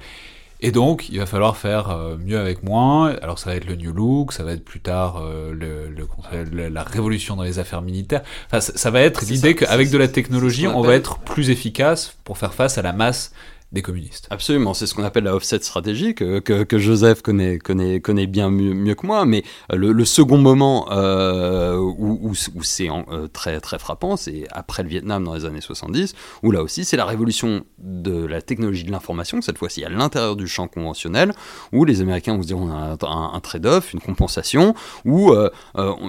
Et 0.63 0.71
donc, 0.71 1.10
il 1.10 1.17
va 1.17 1.25
falloir 1.25 1.57
faire 1.57 1.89
euh, 1.89 2.17
mieux 2.17 2.39
avec 2.39 2.62
moins. 2.62 3.15
Alors, 3.23 3.39
ça 3.39 3.49
va 3.49 3.55
être 3.55 3.65
le 3.65 3.75
New 3.75 3.91
Look, 3.91 4.31
ça 4.31 4.43
va 4.43 4.51
être 4.51 4.63
plus 4.63 4.79
tard 4.79 5.17
euh, 5.17 5.53
le, 5.53 6.69
la 6.69 6.84
révolution 6.84 7.36
dans 7.36 7.43
les 7.43 7.57
affaires 7.57 7.81
militaires. 7.81 8.21
Enfin, 8.45 8.62
ça, 8.62 8.91
va 8.91 9.01
être 9.01 9.25
l'idée 9.25 9.55
qu'avec 9.55 9.89
de 9.89 9.97
la 9.97 10.07
technologie, 10.07 10.67
on 10.67 10.81
va 10.81 10.93
être 10.93 11.17
plus 11.17 11.49
efficace 11.49 12.15
pour 12.23 12.38
faire 12.38 12.53
face 12.53 12.77
à 12.77 12.84
la 12.84 12.93
masse 12.93 13.34
des 13.71 13.81
communistes. 13.81 14.27
Absolument, 14.29 14.73
c'est 14.73 14.86
ce 14.86 14.93
qu'on 14.93 15.03
appelle 15.03 15.23
la 15.23 15.36
offset 15.36 15.60
stratégique, 15.62 16.17
que, 16.17 16.39
que, 16.39 16.77
Joseph 16.77 17.21
connaît, 17.21 17.57
connaît, 17.57 18.01
connaît 18.01 18.27
bien 18.27 18.49
mieux, 18.49 18.95
que 18.95 19.07
moi, 19.07 19.25
mais 19.25 19.43
euh, 19.71 19.77
le, 19.77 20.05
second 20.05 20.38
moment 20.38 20.91
euh, 20.91 21.77
où, 21.77 22.34
c'est 22.63 22.89
euh, 22.89 23.27
très, 23.27 23.62
très 23.62 23.79
frappant, 23.79 24.17
c'est 24.17 24.45
après 24.51 24.84
le 24.84 24.89
Vietnam 24.89 25.23
dans 25.23 25.36
les 25.36 25.45
années 25.45 25.62
70, 25.62 26.15
où 26.43 26.51
là 26.51 26.62
aussi 26.63 26.84
c'est 26.84 26.97
la 26.97 27.05
révolution 27.05 27.63
de 27.77 28.25
la 28.25 28.41
technologie 28.41 28.84
de 28.84 28.91
l'information, 28.91 29.41
cette 29.41 29.57
fois-ci 29.57 29.86
à 29.86 29.89
l'intérieur 29.89 30.36
du 30.36 30.47
champ 30.47 30.67
conventionnel, 30.67 31.34
où 31.71 31.86
les 31.86 32.01
Américains 32.01 32.36
vont 32.36 32.41
se 32.41 32.47
dire 32.47 32.57
on 32.57 32.69
a 32.71 32.97
un, 33.07 33.39
trade-off, 33.39 33.93
une 33.93 34.01
compensation, 34.01 34.75
où 35.05 35.34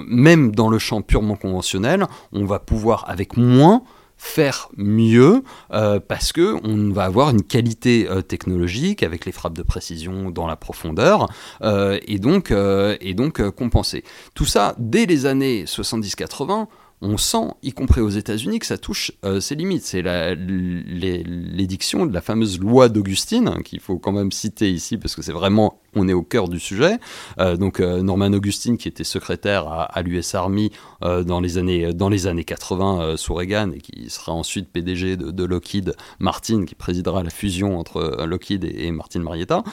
même 0.07 0.53
dans 0.53 0.69
le 0.69 0.79
champ 0.79 1.01
purement 1.01 1.35
conventionnel, 1.35 2.05
on 2.33 2.45
va 2.45 2.59
pouvoir 2.59 3.05
avec 3.07 3.37
moins 3.37 3.83
faire 4.17 4.69
mieux 4.77 5.43
euh, 5.73 5.99
parce 5.99 6.31
que 6.31 6.55
on 6.63 6.91
va 6.91 7.03
avoir 7.03 7.29
une 7.29 7.43
qualité 7.43 8.07
euh, 8.09 8.21
technologique 8.21 9.03
avec 9.03 9.25
les 9.25 9.31
frappes 9.31 9.57
de 9.57 9.63
précision 9.63 10.31
dans 10.31 10.47
la 10.47 10.55
profondeur 10.55 11.27
euh, 11.61 11.99
et 12.07 12.19
donc 12.19 12.51
et 12.51 13.13
donc 13.13 13.41
compenser. 13.51 14.03
Tout 14.33 14.45
ça 14.45 14.75
dès 14.77 15.05
les 15.05 15.25
années 15.25 15.65
70-80 15.65 16.67
on 17.03 17.17
sent, 17.17 17.51
y 17.63 17.73
compris 17.73 17.99
aux 17.99 18.09
États-Unis, 18.09 18.59
que 18.59 18.65
ça 18.65 18.77
touche 18.77 19.11
euh, 19.25 19.41
ses 19.41 19.55
limites. 19.55 19.83
C'est 19.83 20.01
l'édiction 20.35 22.05
de 22.05 22.13
la 22.13 22.21
fameuse 22.21 22.59
loi 22.59 22.87
d'Augustine, 22.87 23.61
qu'il 23.63 23.81
faut 23.81 23.99
quand 23.99 24.13
même 24.13 24.31
citer 24.31 24.71
ici, 24.71 24.97
parce 24.97 25.13
que 25.13 25.21
c'est 25.21 25.33
vraiment, 25.33 25.81
on 25.95 26.07
est 26.07 26.13
au 26.13 26.23
cœur 26.23 26.47
du 26.47 26.61
sujet. 26.61 26.97
Euh, 27.39 27.57
donc 27.57 27.81
euh, 27.81 28.01
Norman 28.01 28.31
Augustine, 28.31 28.77
qui 28.77 28.87
était 28.87 29.03
secrétaire 29.03 29.67
à, 29.67 30.01
l'US 30.01 30.33
Army 30.33 30.71
dans, 31.01 31.41
les 31.41 31.57
années, 31.57 31.93
dans 31.93 32.07
les 32.07 32.25
années 32.27 32.45
80 32.45 33.17
sous 33.17 33.33
Reagan, 33.33 33.71
et 33.71 33.79
qui 33.79 34.09
sera 34.09 34.31
ensuite 34.31 34.69
PDG 34.69 35.17
de, 35.17 35.43
Lockheed 35.43 35.95
Martin, 36.19 36.63
qui 36.63 36.75
présidera 36.75 37.21
la 37.21 37.29
fusion 37.29 37.77
entre 37.77 38.25
Lockheed 38.25 38.63
et, 38.63 38.91
Martin 38.91 39.19
Marietta, 39.19 39.63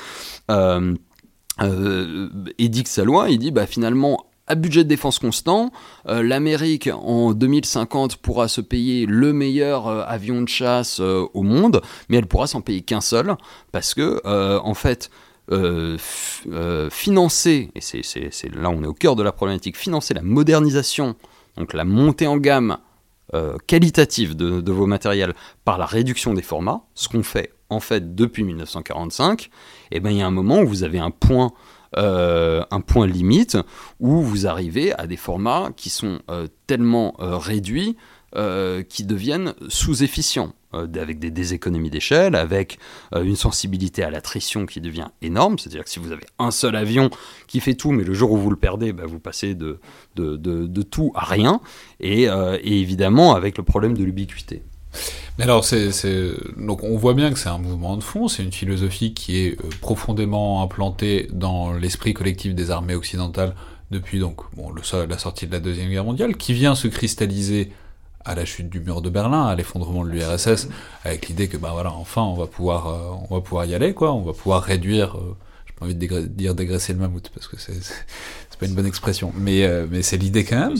édicte 2.58 2.88
sa 2.88 3.04
loi, 3.04 3.30
il 3.30 3.38
dit, 3.38 3.52
bah, 3.52 3.66
finalement, 3.66 4.29
à 4.50 4.56
budget 4.56 4.82
de 4.82 4.88
défense 4.88 5.20
constant, 5.20 5.70
euh, 6.08 6.24
l'Amérique 6.24 6.90
en 6.92 7.34
2050 7.34 8.16
pourra 8.16 8.48
se 8.48 8.60
payer 8.60 9.06
le 9.06 9.32
meilleur 9.32 9.86
euh, 9.86 10.02
avion 10.08 10.42
de 10.42 10.48
chasse 10.48 10.98
euh, 10.98 11.24
au 11.34 11.44
monde, 11.44 11.82
mais 12.08 12.16
elle 12.16 12.26
pourra 12.26 12.48
s'en 12.48 12.60
payer 12.60 12.80
qu'un 12.80 13.00
seul, 13.00 13.36
parce 13.70 13.94
que 13.94 14.20
en 14.26 14.74
fait, 14.74 15.10
financer, 16.90 17.70
et 17.74 17.80
c'est 17.80 18.56
là 18.56 18.70
on 18.70 18.82
est 18.82 18.86
au 18.86 18.92
cœur 18.92 19.14
de 19.14 19.22
la 19.22 19.30
problématique, 19.30 19.76
financer 19.76 20.14
la 20.14 20.22
modernisation, 20.22 21.14
donc 21.56 21.72
la 21.72 21.84
montée 21.84 22.26
en 22.26 22.36
gamme 22.36 22.78
qualitative 23.68 24.34
de, 24.34 24.72
vos 24.72 24.86
matériels 24.86 25.34
par 25.64 25.78
la 25.78 25.86
réduction 25.86 26.34
des 26.34 26.42
formats, 26.42 26.82
ce 26.94 27.08
qu'on 27.08 27.22
fait 27.22 27.52
en 27.68 27.78
fait 27.78 28.16
depuis 28.16 28.42
1945, 28.42 29.44
et 29.44 29.48
eh 29.92 30.00
ben 30.00 30.10
il 30.10 30.18
y 30.18 30.22
a 30.22 30.26
un 30.26 30.32
moment 30.32 30.60
où 30.60 30.66
vous 30.66 30.82
avez 30.82 30.98
un 30.98 31.12
point 31.12 31.52
euh, 31.96 32.62
un 32.70 32.80
point 32.80 33.08
limite 33.08 33.58
où 33.98 34.22
vous 34.22 34.46
arrivez 34.46 34.92
à 34.92 35.08
des 35.08 35.16
formats 35.16 35.70
qui 35.74 35.90
sont 35.90 36.20
euh, 36.30 36.46
tellement 36.66 37.16
euh, 37.20 37.36
réduits 37.36 37.96
qui 38.88 39.02
deviennent 39.02 39.54
sous-efficients, 39.68 40.54
avec 40.72 41.18
des 41.18 41.32
déséconomies 41.32 41.90
d'échelle, 41.90 42.36
avec 42.36 42.78
une 43.12 43.34
sensibilité 43.34 44.04
à 44.04 44.10
l'attrition 44.10 44.66
qui 44.66 44.80
devient 44.80 45.08
énorme, 45.20 45.58
c'est-à-dire 45.58 45.82
que 45.82 45.90
si 45.90 45.98
vous 45.98 46.12
avez 46.12 46.22
un 46.38 46.52
seul 46.52 46.76
avion 46.76 47.10
qui 47.48 47.58
fait 47.58 47.74
tout, 47.74 47.90
mais 47.90 48.04
le 48.04 48.14
jour 48.14 48.30
où 48.30 48.36
vous 48.36 48.50
le 48.50 48.56
perdez, 48.56 48.92
bah, 48.92 49.02
vous 49.04 49.18
passez 49.18 49.56
de, 49.56 49.80
tout 50.92 51.10
à 51.16 51.24
rien, 51.24 51.60
et 51.98 52.28
évidemment 52.62 53.34
avec 53.34 53.58
le 53.58 53.64
problème 53.64 53.98
de 53.98 54.04
l'ubiquité. 54.04 54.62
Mais 55.38 55.44
alors, 55.44 55.64
donc 56.56 56.82
on 56.82 56.96
voit 56.96 57.14
bien 57.14 57.32
que 57.32 57.38
c'est 57.38 57.48
un 57.48 57.58
mouvement 57.58 57.96
de 57.96 58.02
fond, 58.02 58.28
c'est 58.28 58.42
une 58.42 58.52
philosophie 58.52 59.14
qui 59.14 59.38
est 59.38 59.52
euh, 59.52 59.68
profondément 59.80 60.62
implantée 60.62 61.28
dans 61.32 61.72
l'esprit 61.72 62.12
collectif 62.12 62.54
des 62.54 62.70
armées 62.70 62.94
occidentales 62.94 63.54
depuis 63.90 64.18
donc 64.20 64.40
bon, 64.54 64.72
la 65.08 65.18
sortie 65.18 65.46
de 65.46 65.52
la 65.52 65.60
Deuxième 65.60 65.90
Guerre 65.90 66.04
mondiale, 66.04 66.36
qui 66.36 66.52
vient 66.52 66.74
se 66.74 66.88
cristalliser 66.88 67.72
à 68.24 68.34
la 68.34 68.44
chute 68.44 68.68
du 68.68 68.80
mur 68.80 69.00
de 69.00 69.10
Berlin, 69.10 69.46
à 69.46 69.54
l'effondrement 69.54 70.04
de 70.04 70.10
l'URSS, 70.10 70.68
avec 71.04 71.28
l'idée 71.28 71.48
que 71.48 71.56
ben 71.56 71.70
voilà, 71.72 71.92
enfin 71.92 72.22
on 72.22 72.34
va 72.34 72.46
pouvoir, 72.46 72.88
euh, 72.88 73.26
on 73.30 73.34
va 73.34 73.40
pouvoir 73.40 73.64
y 73.64 73.74
aller, 73.74 73.94
quoi, 73.94 74.12
on 74.12 74.22
va 74.22 74.32
pouvoir 74.32 74.62
réduire, 74.62 75.16
euh, 75.16 75.36
j'ai 75.66 75.72
pas 75.72 75.86
envie 75.86 75.94
de 75.94 76.26
dire 76.26 76.54
dégraisser 76.54 76.92
le 76.92 76.98
mammouth 76.98 77.30
parce 77.34 77.48
que 77.48 77.56
c'est 77.58 77.72
pas 78.60 78.66
une 78.66 78.74
bonne 78.74 78.86
expression, 78.86 79.32
mais, 79.36 79.64
euh, 79.64 79.86
mais 79.90 80.02
c'est 80.02 80.18
l'idée 80.18 80.44
quand 80.44 80.58
même. 80.58 80.76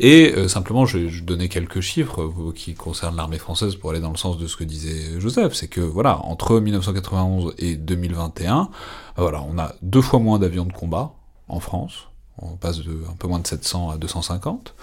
Et 0.00 0.32
euh, 0.34 0.48
simplement, 0.48 0.86
je, 0.86 1.08
je 1.08 1.22
donnais 1.22 1.48
quelques 1.48 1.80
chiffres 1.80 2.22
euh, 2.22 2.52
qui 2.54 2.74
concernent 2.74 3.16
l'armée 3.16 3.38
française 3.38 3.76
pour 3.76 3.90
aller 3.90 4.00
dans 4.00 4.10
le 4.10 4.16
sens 4.16 4.38
de 4.38 4.46
ce 4.46 4.56
que 4.56 4.64
disait 4.64 5.20
Joseph. 5.20 5.52
C'est 5.52 5.68
que 5.68 5.80
voilà, 5.80 6.24
entre 6.24 6.58
1991 6.58 7.54
et 7.58 7.76
2021, 7.76 8.70
voilà, 9.16 9.42
on 9.42 9.58
a 9.58 9.74
deux 9.82 10.00
fois 10.00 10.18
moins 10.18 10.38
d'avions 10.38 10.64
de 10.64 10.72
combat 10.72 11.12
en 11.48 11.60
France. 11.60 12.08
On 12.38 12.56
passe 12.56 12.78
de 12.78 13.02
un 13.10 13.14
peu 13.18 13.28
moins 13.28 13.40
de 13.40 13.46
700 13.46 13.90
à 13.90 13.98
250. 13.98 14.74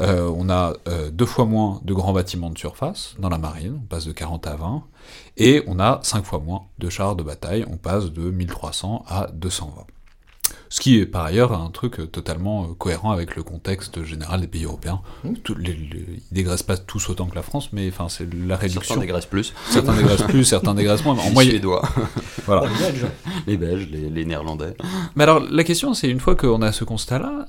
on 0.00 0.50
a 0.50 0.74
deux 1.10 1.24
fois 1.24 1.46
moins 1.46 1.80
de 1.82 1.94
grands 1.94 2.12
bâtiments 2.12 2.50
de 2.50 2.58
surface 2.58 3.14
dans 3.18 3.30
la 3.30 3.38
marine, 3.38 3.80
on 3.82 3.86
passe 3.86 4.04
de 4.04 4.12
40 4.12 4.46
à 4.46 4.54
20, 4.54 4.82
et 5.38 5.62
on 5.66 5.80
a 5.80 6.00
cinq 6.02 6.26
fois 6.26 6.40
moins 6.40 6.66
de 6.78 6.90
chars 6.90 7.16
de 7.16 7.22
bataille, 7.22 7.64
on 7.70 7.78
passe 7.78 8.12
de 8.12 8.30
1300 8.30 9.06
à 9.08 9.28
220. 9.32 9.86
Ce 10.72 10.80
qui 10.80 10.98
est 10.98 11.06
par 11.06 11.24
ailleurs 11.24 11.52
un 11.52 11.68
truc 11.70 11.98
euh, 11.98 12.06
totalement 12.06 12.64
euh, 12.64 12.74
cohérent 12.74 13.10
avec 13.10 13.34
le 13.34 13.42
contexte 13.42 14.04
général 14.04 14.40
des 14.40 14.46
pays 14.46 14.64
européens. 14.64 15.02
Mmh. 15.24 15.34
les, 15.58 15.72
ils 15.72 16.22
dégraissent 16.30 16.62
pas 16.62 16.76
tous 16.76 17.10
autant 17.10 17.26
que 17.26 17.34
la 17.34 17.42
France, 17.42 17.72
mais 17.72 17.88
enfin 17.88 18.08
c'est 18.08 18.32
la 18.32 18.56
réduction. 18.56 18.82
Certains 18.82 19.00
dégraissent 19.00 19.26
plus. 19.26 19.52
Certains 19.68 19.96
dégraissent 19.96 20.22
plus, 20.22 20.44
certains 20.44 20.74
dégraissent 20.74 21.04
moins. 21.04 21.18
En 21.18 21.30
moyenne, 21.32 21.60
les 21.60 21.60
voilà. 22.46 22.68
Les 22.68 22.78
Belges, 22.78 23.06
les, 23.48 23.56
Belges 23.56 23.88
les, 23.90 24.24
Néerlandais. 24.24 24.74
Mais 25.16 25.24
alors 25.24 25.40
la 25.40 25.64
question, 25.64 25.92
c'est 25.92 26.08
une 26.08 26.20
fois 26.20 26.36
qu'on 26.36 26.62
a 26.62 26.70
ce 26.70 26.84
constat-là, 26.84 27.48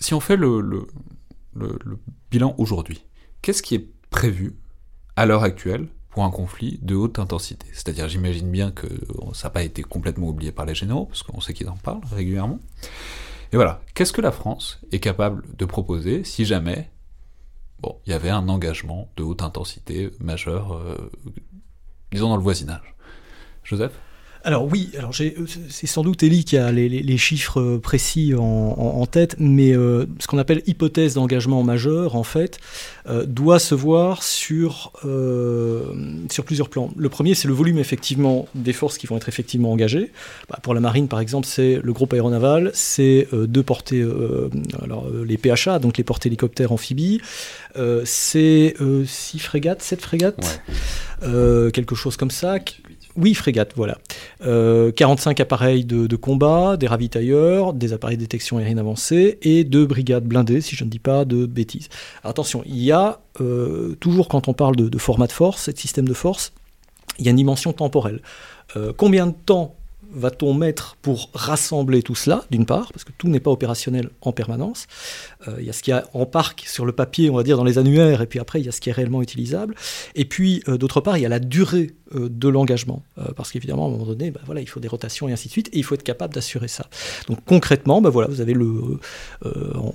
si 0.00 0.14
on 0.14 0.20
fait 0.20 0.36
le, 0.36 0.62
le, 0.62 0.86
le 1.54 1.98
bilan 2.30 2.54
aujourd'hui, 2.56 3.04
qu'est-ce 3.42 3.62
qui 3.62 3.74
est 3.74 3.86
prévu 4.08 4.56
à 5.16 5.26
l'heure 5.26 5.42
actuelle 5.42 5.88
pour 6.12 6.24
un 6.24 6.30
conflit 6.30 6.78
de 6.82 6.94
haute 6.94 7.18
intensité. 7.18 7.66
C'est-à-dire, 7.72 8.08
j'imagine 8.08 8.50
bien 8.50 8.70
que 8.70 8.86
ça 9.32 9.48
n'a 9.48 9.50
pas 9.50 9.62
été 9.62 9.82
complètement 9.82 10.28
oublié 10.28 10.52
par 10.52 10.66
les 10.66 10.74
généraux, 10.74 11.06
parce 11.06 11.22
qu'on 11.22 11.40
sait 11.40 11.54
qu'ils 11.54 11.68
en 11.68 11.76
parlent 11.76 12.04
régulièrement. 12.12 12.60
Et 13.52 13.56
voilà, 13.56 13.82
qu'est-ce 13.94 14.12
que 14.12 14.20
la 14.20 14.30
France 14.30 14.80
est 14.92 15.00
capable 15.00 15.42
de 15.56 15.64
proposer 15.64 16.22
si 16.22 16.44
jamais 16.44 16.90
il 18.06 18.10
y 18.10 18.12
avait 18.12 18.30
un 18.30 18.48
engagement 18.48 19.08
de 19.16 19.22
haute 19.22 19.42
intensité 19.42 20.10
majeur, 20.20 20.80
disons 22.12 22.28
dans 22.28 22.36
le 22.36 22.42
voisinage? 22.42 22.94
Joseph? 23.64 23.92
Alors 24.44 24.66
oui, 24.70 24.90
alors 24.98 25.12
c'est 25.14 25.86
sans 25.86 26.02
doute 26.02 26.22
Elie 26.22 26.44
qui 26.44 26.56
a 26.56 26.72
les, 26.72 27.16
chiffres 27.16 27.76
précis 27.76 28.34
en, 28.36 29.06
tête, 29.06 29.36
mais 29.38 29.76
euh, 29.76 30.06
ce 30.18 30.26
qu'on 30.26 30.38
appelle 30.38 30.62
hypothèse 30.66 31.14
d'engagement 31.14 31.62
majeur, 31.62 32.16
en 32.16 32.24
fait, 32.24 32.58
euh, 33.08 33.24
doit 33.24 33.58
se 33.58 33.74
voir 33.74 34.22
sur, 34.22 34.92
euh, 35.04 35.82
sur 36.30 36.44
plusieurs 36.44 36.68
plans. 36.68 36.90
Le 36.96 37.08
premier, 37.08 37.34
c'est 37.34 37.46
le 37.46 37.54
volume 37.54 37.78
effectivement 37.78 38.48
des 38.54 38.72
forces 38.72 38.98
qui 38.98 39.06
vont 39.06 39.16
être 39.16 39.28
effectivement 39.28 39.70
engagées. 39.70 40.10
Bah, 40.48 40.58
pour 40.62 40.74
la 40.74 40.80
marine, 40.80 41.08
par 41.08 41.20
exemple, 41.20 41.46
c'est 41.46 41.80
le 41.82 41.92
groupe 41.92 42.12
aéronaval, 42.12 42.70
c'est 42.74 43.28
deux 43.32 43.62
portées, 43.62 44.04
alors 44.82 45.06
les 45.24 45.36
PHA, 45.36 45.78
donc 45.78 45.98
les 45.98 46.04
portées 46.04 46.28
hélicoptères 46.28 46.72
amphibies, 46.72 47.20
c'est 48.04 48.74
six 49.06 49.38
frégates, 49.38 49.82
sept 49.82 50.00
frégates, 50.00 50.62
quelque 51.20 51.94
chose 51.94 52.16
comme 52.16 52.30
ça. 52.30 52.58
Oui, 53.16 53.34
frégate, 53.34 53.72
voilà. 53.76 53.98
45 54.40 55.38
euh, 55.38 55.42
appareils 55.42 55.84
de, 55.84 56.16
combat, 56.16 56.76
des 56.76 56.86
ravitailleurs, 56.86 57.74
des 57.74 57.92
appareils 57.92 58.16
de 58.16 58.22
détection 58.22 58.58
aérienne 58.58 58.78
avancée 58.78 59.38
et 59.42 59.64
deux 59.64 59.86
brigades 59.86 60.24
blindées, 60.24 60.60
si 60.60 60.76
je 60.76 60.84
ne 60.84 60.90
dis 60.90 60.98
pas 60.98 61.24
de 61.24 61.46
bêtises. 61.46 61.88
attention, 62.24 62.62
il 62.64 62.82
y 62.82 62.92
a, 62.92 63.20
euh, 63.40 63.94
toujours 64.00 64.28
quand 64.28 64.48
on 64.48 64.54
parle 64.54 64.76
de, 64.76 64.98
format 64.98 65.26
de 65.26 65.32
force, 65.32 65.68
de 65.68 65.78
système 65.78 66.08
de 66.08 66.14
force, 66.14 66.52
il 67.18 67.26
y 67.26 67.28
a 67.28 67.30
une 67.30 67.36
dimension 67.36 67.72
temporelle. 67.72 68.22
Euh, 68.76 68.92
combien 68.96 69.26
de 69.26 69.34
temps 69.34 69.76
va-t-on 70.14 70.52
mettre 70.52 70.96
pour 71.00 71.30
rassembler 71.32 72.02
tout 72.02 72.14
cela, 72.14 72.44
d'une 72.50 72.66
part, 72.66 72.92
parce 72.92 73.04
que 73.04 73.12
tout 73.16 73.28
n'est 73.28 73.40
pas 73.40 73.50
opérationnel 73.50 74.10
en 74.20 74.32
permanence. 74.32 74.86
Il 75.58 75.64
y 75.64 75.70
a 75.70 75.72
ce 75.72 75.82
qu'il 75.82 75.92
y 75.92 75.96
a 75.96 76.04
en 76.12 76.26
parc 76.26 76.64
sur 76.66 76.84
le 76.84 76.92
papier, 76.92 77.30
on 77.30 77.36
va 77.36 77.42
dire, 77.42 77.56
dans 77.56 77.64
les 77.64 77.78
annuaires, 77.78 78.20
et 78.20 78.26
puis 78.26 78.38
après, 78.38 78.60
il 78.60 78.66
y 78.66 78.68
a 78.68 78.72
ce 78.72 78.82
qui 78.82 78.90
est 78.90 78.92
réellement 78.92 79.22
utilisable. 79.22 79.74
Et 80.14 80.26
puis, 80.26 80.62
d'autre 80.66 81.00
part, 81.00 81.16
il 81.16 81.22
y 81.22 81.26
a 81.26 81.30
la 81.30 81.38
durée 81.38 81.94
de 82.14 82.48
l'engagement, 82.48 83.02
parce 83.36 83.50
qu'évidemment, 83.52 83.84
à 83.84 83.88
un 83.88 83.92
moment 83.92 84.06
donné, 84.06 84.30
bah, 84.30 84.40
voilà, 84.44 84.60
il 84.60 84.68
faut 84.68 84.80
des 84.80 84.88
rotations 84.88 85.28
et 85.28 85.32
ainsi 85.32 85.48
de 85.48 85.52
suite, 85.52 85.68
et 85.72 85.78
il 85.78 85.84
faut 85.84 85.94
être 85.94 86.02
capable 86.02 86.34
d'assurer 86.34 86.68
ça. 86.68 86.86
Donc 87.28 87.38
concrètement, 87.46 88.00
bah, 88.00 88.10
voilà, 88.10 88.28
vous 88.28 88.40
avez 88.40 88.54
le... 88.54 88.98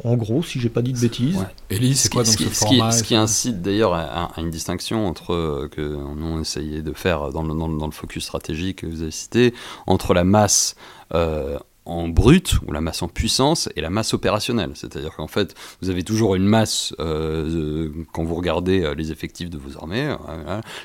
En, 0.03 0.15
gros, 0.15 0.43
si 0.43 0.59
j'ai 0.59 0.69
pas 0.69 0.81
dit 0.81 0.93
de 0.93 0.99
bêtises... 0.99 1.37
Ouais. 1.37 1.93
c'est 1.93 2.11
quoi 2.11 2.23
donc 2.23 2.33
ce, 2.33 2.43
format 2.43 2.91
Ce 2.91 3.03
qui, 3.03 3.15
incite 3.15 3.61
d'ailleurs 3.61 3.93
à, 3.93 4.31
une 4.37 4.49
distinction 4.49 5.07
entre, 5.07 5.67
que 5.71 5.81
nous 5.81 6.39
essayé 6.39 6.81
de 6.81 6.93
faire 6.93 7.31
dans 7.31 7.43
le, 7.43 7.49
dans, 7.49 7.69
dans 7.69 7.85
le 7.85 7.91
focus 7.91 8.23
stratégique 8.23 8.77
que 8.77 8.87
vous 8.87 9.01
avez 9.01 9.11
cité, 9.11 9.53
entre 9.85 10.13
la 10.13 10.23
masse 10.23 10.75
euh, 11.13 11.57
en 11.87 12.09
brut, 12.09 12.59
ou 12.67 12.71
la 12.71 12.81
masse 12.81 13.01
en 13.01 13.07
puissance, 13.07 13.69
et 13.75 13.81
la 13.81 13.89
masse 13.89 14.13
opérationnelle. 14.13 14.71
C'est-à-dire 14.75 15.15
qu'en 15.15 15.27
fait, 15.27 15.55
vous 15.81 15.89
avez 15.89 16.03
toujours 16.03 16.35
une 16.35 16.45
masse, 16.45 16.93
euh, 16.99 17.89
quand 18.13 18.23
vous 18.23 18.35
regardez 18.35 18.83
euh, 18.83 18.93
les 18.93 19.11
effectifs 19.11 19.49
de 19.49 19.57
vos 19.57 19.77
armées, 19.77 20.15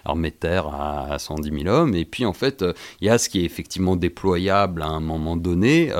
l'armée 0.04 0.30
de 0.30 0.36
terre 0.36 0.68
à 0.68 1.18
110 1.18 1.62
000 1.64 1.74
hommes, 1.74 1.94
et 1.94 2.04
puis 2.04 2.24
en 2.24 2.32
fait, 2.32 2.64
il 3.00 3.06
y 3.08 3.10
a 3.10 3.18
ce 3.18 3.28
qui 3.28 3.40
est 3.40 3.44
effectivement 3.44 3.96
déployable 3.96 4.82
à 4.82 4.86
un 4.86 5.00
moment 5.00 5.36
donné, 5.36 5.92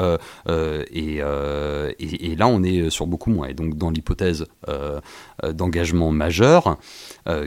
et, 0.48 1.18
là, 2.36 2.46
on 2.46 2.62
est 2.62 2.90
sur 2.90 3.07
beaucoup 3.07 3.30
moins. 3.30 3.48
Et 3.48 3.55
donc, 3.55 3.76
dans 3.76 3.90
l'hypothèse 3.90 4.46
d'engagement 5.42 6.12
majeur, 6.12 6.78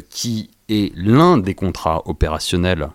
qui 0.09 0.49
est 0.69 0.91
l'un 0.95 1.37
des 1.37 1.55
contrats 1.55 2.01
opérationnels 2.05 2.89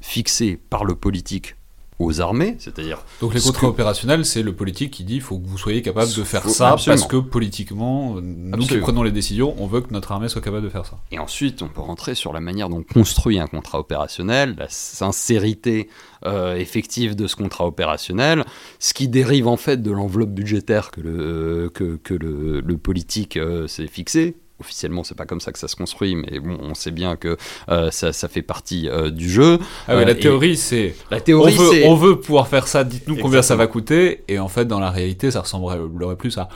fixés 0.00 0.58
par 0.70 0.84
le 0.84 0.94
politique 0.94 1.55
aux 1.98 2.20
armées, 2.20 2.56
c'est-à-dire... 2.58 2.98
Donc 3.20 3.34
les 3.34 3.40
contrats 3.40 3.68
opérationnels, 3.68 4.24
c'est 4.24 4.42
le 4.42 4.54
politique 4.54 4.90
qui 4.90 5.04
dit 5.04 5.16
il 5.16 5.20
faut 5.22 5.38
que 5.38 5.46
vous 5.46 5.58
soyez 5.58 5.80
capable 5.82 6.12
de 6.12 6.24
faire 6.24 6.48
ça 6.48 6.76
parce 6.84 7.06
que 7.06 7.16
politiquement, 7.16 8.20
nous 8.20 8.58
qui 8.66 8.76
prenons 8.78 9.02
les 9.02 9.12
décisions, 9.12 9.54
on 9.58 9.66
veut 9.66 9.80
que 9.80 9.92
notre 9.92 10.12
armée 10.12 10.28
soit 10.28 10.42
capable 10.42 10.64
de 10.64 10.68
faire 10.68 10.84
ça. 10.84 10.98
Et 11.10 11.18
ensuite, 11.18 11.62
on 11.62 11.68
peut 11.68 11.80
rentrer 11.80 12.14
sur 12.14 12.32
la 12.32 12.40
manière 12.40 12.68
dont 12.68 12.78
on 12.78 12.82
construit 12.82 13.38
un 13.38 13.46
contrat 13.46 13.78
opérationnel, 13.78 14.56
la 14.58 14.68
sincérité 14.68 15.88
euh, 16.26 16.56
effective 16.56 17.16
de 17.16 17.26
ce 17.26 17.36
contrat 17.36 17.66
opérationnel, 17.66 18.44
ce 18.78 18.92
qui 18.92 19.08
dérive 19.08 19.46
en 19.48 19.56
fait 19.56 19.82
de 19.82 19.90
l'enveloppe 19.90 20.30
budgétaire 20.30 20.90
que 20.90 21.00
le, 21.00 21.70
que, 21.72 21.96
que 21.96 22.14
le, 22.14 22.60
le 22.60 22.76
politique 22.76 23.36
euh, 23.36 23.66
s'est 23.66 23.86
fixé, 23.86 24.36
officiellement 24.60 25.04
c'est 25.04 25.16
pas 25.16 25.26
comme 25.26 25.40
ça 25.40 25.52
que 25.52 25.58
ça 25.58 25.68
se 25.68 25.76
construit 25.76 26.14
mais 26.14 26.38
bon 26.38 26.58
on 26.60 26.74
sait 26.74 26.90
bien 26.90 27.16
que 27.16 27.36
euh, 27.68 27.90
ça, 27.90 28.12
ça, 28.12 28.28
fait 28.28 28.42
partie 28.42 28.88
euh, 28.88 29.10
du 29.10 29.28
jeu. 29.28 29.58
Ah 29.86 29.94
la 29.94 30.10
euh, 30.10 30.14
théorie 30.14 30.56
c'est 30.56 30.94
la 31.10 31.20
théorie 31.20 31.54
on 31.58 31.62
veut, 31.62 31.86
on 31.86 31.94
veut 31.94 32.20
pouvoir 32.20 32.48
faire 32.48 32.68
ça. 32.68 32.84
Dites-nous 32.84 33.16
combien 33.16 33.42
ça 33.42 33.56
va 33.56 33.66
coûter. 33.66 34.24
Et 34.28 34.38
en 34.38 34.48
fait 34.48 34.64
dans 34.64 34.80
la 34.80 34.90
réalité 34.90 35.30
ça 35.30 35.40
ressemblerait 35.40 36.16
plus 36.16 36.38
à 36.38 36.48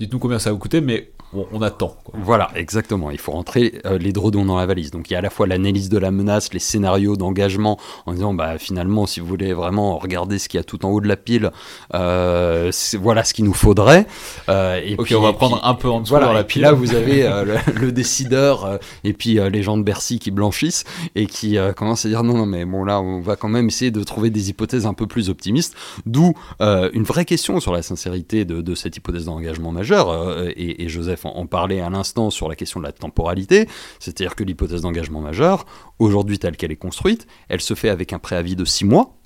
dites-nous 0.00 0.18
combien 0.18 0.38
ça 0.38 0.50
va 0.50 0.56
coûter 0.56 0.80
mais 0.80 1.10
on, 1.34 1.62
attend. 1.62 1.96
Voilà, 2.12 2.50
exactement. 2.54 3.10
Il 3.10 3.18
faut 3.18 3.32
rentrer 3.32 3.80
euh, 3.86 3.96
les 3.96 4.12
drodons 4.12 4.44
dans 4.44 4.56
la 4.56 4.66
valise. 4.66 4.90
Donc 4.90 5.10
il 5.10 5.14
y 5.14 5.16
a 5.16 5.20
à 5.20 5.22
la 5.22 5.30
fois 5.30 5.46
l'analyse 5.46 5.88
de 5.88 5.98
la 5.98 6.10
menace, 6.10 6.52
les 6.52 6.58
scénarios 6.58 7.16
d'engagement, 7.16 7.78
en 8.06 8.12
disant 8.12 8.34
bah 8.34 8.58
finalement 8.58 9.06
si 9.06 9.20
vous 9.20 9.26
voulez 9.26 9.52
vraiment 9.54 9.98
regarder 9.98 10.38
ce 10.38 10.48
qu'il 10.48 10.58
y 10.58 10.60
a 10.60 10.64
tout 10.64 10.84
en 10.84 10.90
haut 10.90 11.00
de 11.00 11.08
la 11.08 11.16
pile, 11.16 11.50
euh, 11.94 12.70
voilà 13.00 13.24
ce 13.24 13.32
qu'il 13.32 13.44
nous 13.44 13.54
faudrait. 13.54 14.06
Euh, 14.48 14.80
et 14.84 14.94
ok, 14.94 15.04
puis, 15.04 15.14
on 15.14 15.22
va 15.22 15.32
prendre 15.32 15.60
un 15.64 15.74
peu 15.74 15.88
en 15.88 16.00
dessous 16.00 16.10
voilà, 16.10 16.26
dans 16.26 16.32
la 16.34 16.44
pile. 16.44 16.62
là 16.62 16.72
vous 16.72 16.94
avez 16.94 17.22
le, 17.74 17.92
décideur 17.92 18.78
et 19.04 19.12
puis 19.12 19.38
les 19.50 19.62
gens 19.62 19.76
de 19.76 19.82
Bercy 19.82 20.18
qui 20.18 20.30
blanchissent 20.30 20.84
et 21.14 21.26
qui 21.26 21.56
commencent 21.76 22.06
à 22.06 22.08
dire 22.08 22.22
non 22.24 22.36
non 22.36 22.46
mais 22.46 22.64
bon 22.64 22.84
là 22.84 23.00
on 23.00 23.20
va 23.20 23.36
quand 23.36 23.48
même 23.48 23.68
essayer 23.68 23.90
de 23.90 24.02
trouver 24.02 24.30
des 24.30 24.50
hypothèses 24.50 24.86
un 24.86 24.94
peu 24.94 25.06
plus 25.06 25.30
optimistes. 25.30 25.74
D'où 26.04 26.34
une 26.60 27.04
vraie 27.04 27.24
question 27.24 27.60
sur 27.60 27.72
la 27.72 27.82
sincérité 27.82 28.44
de, 28.44 28.74
cette 28.74 28.96
hypothèse 28.96 29.24
d'engagement 29.26 29.72
majeur. 29.72 30.46
et 30.56 30.88
Joseph 30.88 31.21
en, 31.24 31.46
parlait 31.46 31.80
à 31.80 31.90
l'instant 31.90 32.30
sur 32.30 32.48
la 32.48 32.56
question 32.56 32.80
de 32.80 32.84
la 32.84 32.92
temporalité, 32.92 33.68
c'est-à-dire 33.98 34.34
que 34.34 34.44
l'hypothèse 34.44 34.82
d'engagement 34.82 35.20
majeur, 35.20 35.66
aujourd'hui 35.98 36.38
telle 36.38 36.56
qu'elle 36.56 36.72
est 36.72 36.76
construite, 36.76 37.26
elle 37.48 37.60
se 37.60 37.74
fait 37.74 37.88
avec 37.88 38.12
un 38.12 38.18
préavis 38.18 38.56
de 38.56 38.64
six 38.64 38.84
mois, 38.84 39.16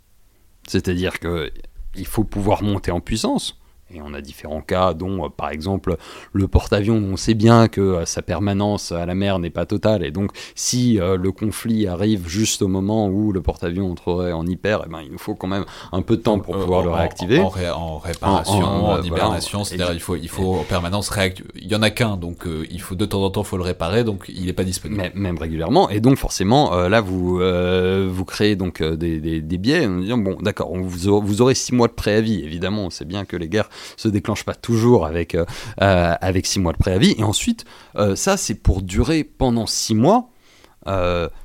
c'est-à-dire 0.67 1.19
qu'il 1.21 2.07
faut 2.07 2.25
pouvoir 2.25 2.63
monter 2.63 2.91
en 2.91 3.01
puissance. 3.01 3.61
Et 3.95 4.03
on 4.03 4.15
a 4.15 4.21
différents 4.21 4.63
cas, 4.63 4.95
dont 4.95 5.25
euh, 5.25 5.29
par 5.29 5.51
exemple 5.51 5.97
le 6.33 6.49
porte-avions, 6.49 6.97
on 6.97 7.17
sait 7.17 7.35
bien 7.35 7.69
que 7.69 7.81
euh, 7.81 8.05
sa 8.05 8.21
permanence 8.21 8.91
à 8.91 9.07
la 9.07 9.15
mer 9.15 9.39
n'est 9.39 9.51
pas 9.51 9.65
totale, 9.65 10.05
et 10.05 10.11
donc 10.11 10.33
si 10.57 10.99
euh, 10.99 11.17
le 11.17 11.31
conflit 11.31 11.87
arrive 11.87 12.29
juste 12.29 12.63
au 12.63 12.69
moment 12.69 13.07
où 13.07 13.31
le 13.31 13.41
porte-avions 13.41 13.93
entrerait 13.93 14.33
en 14.33 14.45
hyper, 14.45 14.83
eh 14.87 14.91
ben, 14.91 15.03
il 15.05 15.13
nous 15.13 15.19
faut 15.19 15.37
quand 15.37 15.47
même 15.47 15.65
un 15.93 16.03
peu 16.03 16.17
de 16.17 16.23
temps 16.23 16.41
pour 16.41 16.57
pouvoir 16.59 16.83
le 16.83 16.91
réactiver. 16.91 17.39
En, 17.39 17.99
réparation, 17.99 18.65
en, 18.65 19.03
hibernation, 19.03 19.63
c'est-à-dire 19.63 19.93
il 19.93 20.01
faut, 20.01 20.17
il 20.17 20.29
faut 20.29 20.57
en 20.57 20.65
permanence 20.65 21.09
réactiver. 21.09 21.49
Il 21.55 21.69
y 21.69 21.77
en 21.77 21.83
a 21.83 21.91
qu'un, 21.91 22.17
donc 22.17 22.45
il 22.69 22.81
faut 22.81 22.97
de 22.97 23.05
temps 23.05 23.23
en 23.23 23.31
temps 23.31 23.45
faut 23.45 23.57
le 23.57 23.63
réparer, 23.63 24.03
donc 24.03 24.25
il 24.29 24.47
n'est 24.47 24.53
pas 24.53 24.65
disponible. 24.65 25.13
même 25.15 25.39
régulièrement, 25.39 25.89
et 25.91 26.01
donc 26.01 26.17
forcément 26.17 26.75
là 26.89 27.01
vous 27.01 27.39
vous 27.39 28.25
créez 28.25 28.57
donc 28.57 28.83
des, 28.83 29.21
des, 29.21 29.41
des, 29.41 29.59
biais 29.59 29.87
en 29.87 29.99
disant 29.99 30.19
bon 30.19 30.39
d'accord, 30.41 30.77
vous, 30.77 31.21
vous 31.21 31.43
aurez 31.43 31.55
six 31.55 31.73
mois 31.73 31.87
de 31.87 31.93
préavis. 31.93 32.43
Évidemment, 32.43 32.87
on 32.87 32.91
sait 32.91 33.05
bien 33.05 33.25
que 33.25 33.37
les 33.37 33.49
guerres 33.49 33.71
se 33.97 34.09
déclenche 34.09 34.45
pas 34.45 34.55
toujours 34.55 35.07
avec, 35.07 35.35
euh, 35.35 35.45
euh, 35.83 36.15
avec 36.21 36.47
six 36.47 36.61
mois 36.61 36.73
de 36.73 36.79
préavis. 36.79 37.15
Et 37.19 37.25
ensuite, 37.25 37.65
euh, 37.97 38.17
ça, 38.17 38.37
c'est 38.37 38.55
pour 38.55 38.83
durer 38.83 39.25
pendant 39.25 39.67
six 39.67 39.95
mois. 39.95 40.31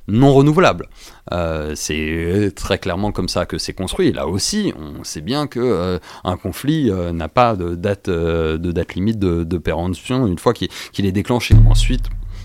non 0.06 0.32
renouvelable. 0.34 0.88
c'est 1.74 2.52
très 2.54 2.78
clairement 2.78 3.10
comme 3.10 3.28
ça 3.28 3.44
que 3.44 3.58
c'est 3.58 3.74
construit. 3.74 4.12
là 4.12 4.28
aussi, 4.28 4.72
on 4.78 5.02
sait 5.02 5.20
bien 5.20 5.48
que 5.48 5.98
un 6.22 6.36
conflit 6.36 6.92
n'a 7.12 7.28
pas 7.28 7.56
de 7.56 7.74
date, 7.74 8.08
de 8.08 8.72
date 8.72 8.94
limite 8.94 9.18
de 9.18 9.58
péremption 9.58 10.28
une 10.28 10.38
fois 10.38 10.52
qu'il 10.54 11.06
est 11.06 11.12
déclenché. 11.12 11.56
Ensuite, 11.68 12.04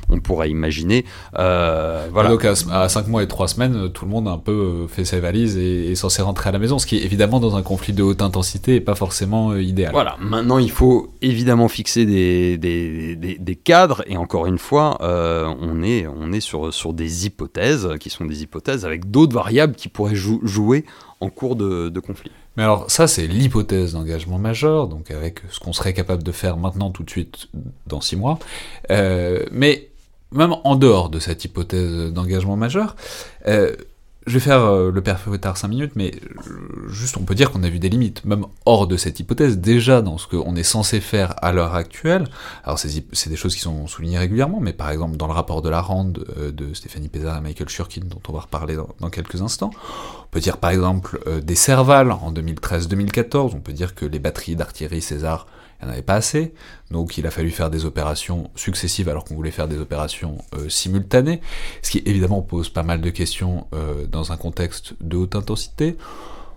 on 0.09 0.19
pourrait 0.19 0.49
imaginer. 0.49 1.05
Euh, 1.37 2.07
voilà. 2.11 2.29
Donc 2.29 2.45
à, 2.45 2.89
5 2.89 3.07
mois 3.07 3.23
et 3.23 3.27
3 3.27 3.47
semaines, 3.47 3.89
tout 3.89 4.05
le 4.05 4.11
monde 4.11 4.27
a 4.27 4.31
un 4.31 4.37
peu 4.37 4.51
euh, 4.51 4.87
fait 4.87 5.05
ses 5.05 5.19
valises 5.19 5.57
et 5.57 5.91
est 5.91 5.95
censé 5.95 6.21
rentrer 6.21 6.49
à 6.49 6.51
la 6.51 6.59
maison, 6.59 6.79
ce 6.79 6.85
qui 6.85 6.97
est 6.97 7.03
évidemment 7.03 7.39
dans 7.39 7.55
un 7.55 7.61
conflit 7.61 7.93
de 7.93 8.03
haute 8.03 8.21
intensité 8.21 8.75
et 8.75 8.81
pas 8.81 8.95
forcément 8.95 9.51
euh, 9.51 9.61
idéal. 9.61 9.91
Voilà, 9.91 10.15
maintenant 10.19 10.57
il 10.57 10.71
faut 10.71 11.13
évidemment 11.21 11.67
fixer 11.67 12.05
des, 12.05 12.57
des, 12.57 13.15
des, 13.15 13.55
cadres 13.55 14.03
et 14.07 14.17
encore 14.17 14.45
une 14.45 14.57
fois, 14.57 14.97
on 15.01 15.83
est, 15.83 16.07
on 16.07 16.31
est 16.31 16.39
sur, 16.39 16.73
sur 16.73 16.93
des 16.93 17.25
hypothèses 17.25 17.89
qui 17.99 18.09
sont 18.09 18.25
des 18.25 18.43
hypothèses 18.43 18.85
avec 18.85 19.09
d'autres 19.11 19.33
variables 19.33 19.75
qui 19.75 19.89
pourraient 19.89 20.15
jouer 20.15 20.85
en 21.19 21.29
cours 21.29 21.55
de, 21.55 21.89
de 21.89 21.99
conflit. 21.99 22.31
Mais 22.55 22.63
alors 22.63 22.89
ça 22.89 23.07
c'est 23.07 23.27
l'hypothèse 23.27 23.93
d'engagement 23.93 24.37
majeur, 24.37 24.87
donc 24.87 25.11
avec 25.11 25.41
ce 25.49 25.59
qu'on 25.59 25.73
serait 25.73 25.93
capable 25.93 26.23
de 26.23 26.31
faire 26.31 26.57
maintenant 26.57 26.91
tout 26.91 27.03
de 27.03 27.09
suite 27.09 27.49
dans 27.87 28.01
six 28.01 28.15
mois. 28.15 28.39
mais 28.89 29.89
même 30.31 30.55
en 30.63 30.75
dehors 30.75 31.09
de 31.09 31.19
cette 31.19 31.45
hypothèse 31.45 32.11
d'engagement 32.11 32.55
majeur, 32.55 32.95
euh, 33.47 33.75
je 34.25 34.33
vais 34.33 34.39
faire 34.41 34.65
euh, 34.65 34.91
le 34.91 35.01
père 35.01 35.21
tard 35.39 35.55
5 35.55 35.69
minutes, 35.69 35.93
mais 35.95 36.11
euh, 36.47 36.89
juste 36.89 37.15
on 37.15 37.23
peut 37.23 37.33
dire 37.33 37.49
qu'on 37.49 37.63
a 37.63 37.69
vu 37.69 37.79
des 37.79 37.87
limites, 37.87 38.25
même 38.25 38.45
hors 38.65 38.85
de 38.85 38.97
cette 38.97 39.21
hypothèse, 39.21 39.57
déjà 39.57 40.01
dans 40.01 40.17
ce 40.17 40.27
qu'on 40.27 40.53
est 40.57 40.63
censé 40.63 40.99
faire 40.99 41.33
à 41.41 41.53
l'heure 41.53 41.75
actuelle. 41.75 42.27
Alors 42.65 42.77
c'est 42.77 43.29
des 43.29 43.35
choses 43.37 43.55
qui 43.55 43.61
sont 43.61 43.87
soulignées 43.87 44.17
régulièrement, 44.17 44.59
mais 44.59 44.73
par 44.73 44.89
exemple 44.89 45.15
dans 45.15 45.27
le 45.27 45.33
rapport 45.33 45.61
de 45.61 45.69
la 45.69 45.79
Rande 45.79 46.25
de 46.37 46.73
Stéphanie 46.73 47.07
Pézard 47.07 47.37
et 47.37 47.41
Michael 47.41 47.69
Shurkin, 47.69 48.01
dont 48.03 48.19
on 48.27 48.33
va 48.33 48.41
reparler 48.41 48.75
dans, 48.75 49.09
quelques 49.09 49.41
instants, 49.41 49.71
on 50.25 50.27
peut 50.29 50.41
dire 50.41 50.57
par 50.57 50.71
exemple 50.71 51.21
des 51.41 51.55
Serval 51.55 52.11
en 52.11 52.33
2013-2014, 52.33 53.51
on 53.55 53.61
peut 53.61 53.71
dire 53.71 53.95
que 53.95 54.05
les 54.05 54.19
batteries 54.19 54.57
d'artillerie 54.57 55.01
César 55.01 55.47
il 55.79 55.85
n'y 55.85 55.91
en 55.91 55.93
avait 55.93 56.01
pas 56.01 56.15
assez, 56.15 56.53
donc 56.89 57.17
il 57.17 57.27
a 57.27 57.31
fallu 57.31 57.51
faire 57.51 57.69
des 57.69 57.85
opérations 57.85 58.49
successives 58.55 59.09
alors 59.09 59.23
qu'on 59.23 59.35
voulait 59.35 59.51
faire 59.51 59.67
des 59.67 59.77
opérations 59.77 60.39
euh, 60.55 60.69
simultanées, 60.69 61.39
ce 61.83 61.91
qui 61.91 62.01
évidemment 62.05 62.41
pose 62.41 62.69
pas 62.69 62.83
mal 62.83 62.99
de 62.99 63.09
questions 63.11 63.67
euh, 63.73 64.07
dans 64.07 64.31
un 64.31 64.37
contexte 64.37 64.95
de 65.01 65.17
haute 65.17 65.35
intensité. 65.35 65.95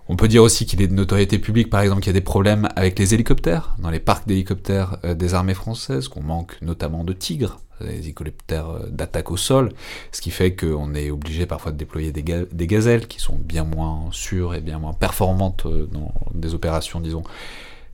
On 0.08 0.16
peut 0.16 0.26
dire 0.26 0.42
aussi 0.42 0.64
qu'il 0.64 0.80
est 0.80 0.88
de 0.88 0.94
notoriété 0.94 1.38
publique, 1.38 1.70
par 1.70 1.82
exemple, 1.82 2.00
qu'il 2.00 2.08
y 2.08 2.16
a 2.16 2.18
des 2.18 2.24
problèmes 2.24 2.68
avec 2.76 2.98
les 2.98 3.14
hélicoptères, 3.14 3.76
dans 3.78 3.90
les 3.90 4.00
parcs 4.00 4.26
d'hélicoptères 4.26 4.96
euh, 5.04 5.14
des 5.14 5.34
armées 5.34 5.54
françaises, 5.54 6.08
qu'on 6.08 6.22
manque 6.22 6.56
notamment 6.62 7.04
de 7.04 7.12
tigres, 7.12 7.60
des 7.82 7.98
hélicoptères 7.98 8.88
d'attaque 8.88 9.30
au 9.30 9.36
sol, 9.36 9.72
ce 10.12 10.22
qui 10.22 10.30
fait 10.30 10.54
qu'on 10.54 10.94
est 10.94 11.10
obligé 11.10 11.44
parfois 11.44 11.72
de 11.72 11.76
déployer 11.76 12.10
des, 12.12 12.22
des, 12.22 12.66
gazelles 12.66 13.06
qui 13.06 13.20
sont 13.20 13.36
bien 13.36 13.64
moins 13.64 14.08
sûres 14.12 14.54
et 14.54 14.60
bien 14.60 14.78
moins 14.78 14.92
performantes 14.92 15.66
dans 15.66 16.12
des 16.34 16.52
opérations, 16.52 17.00
disons, 17.00 17.22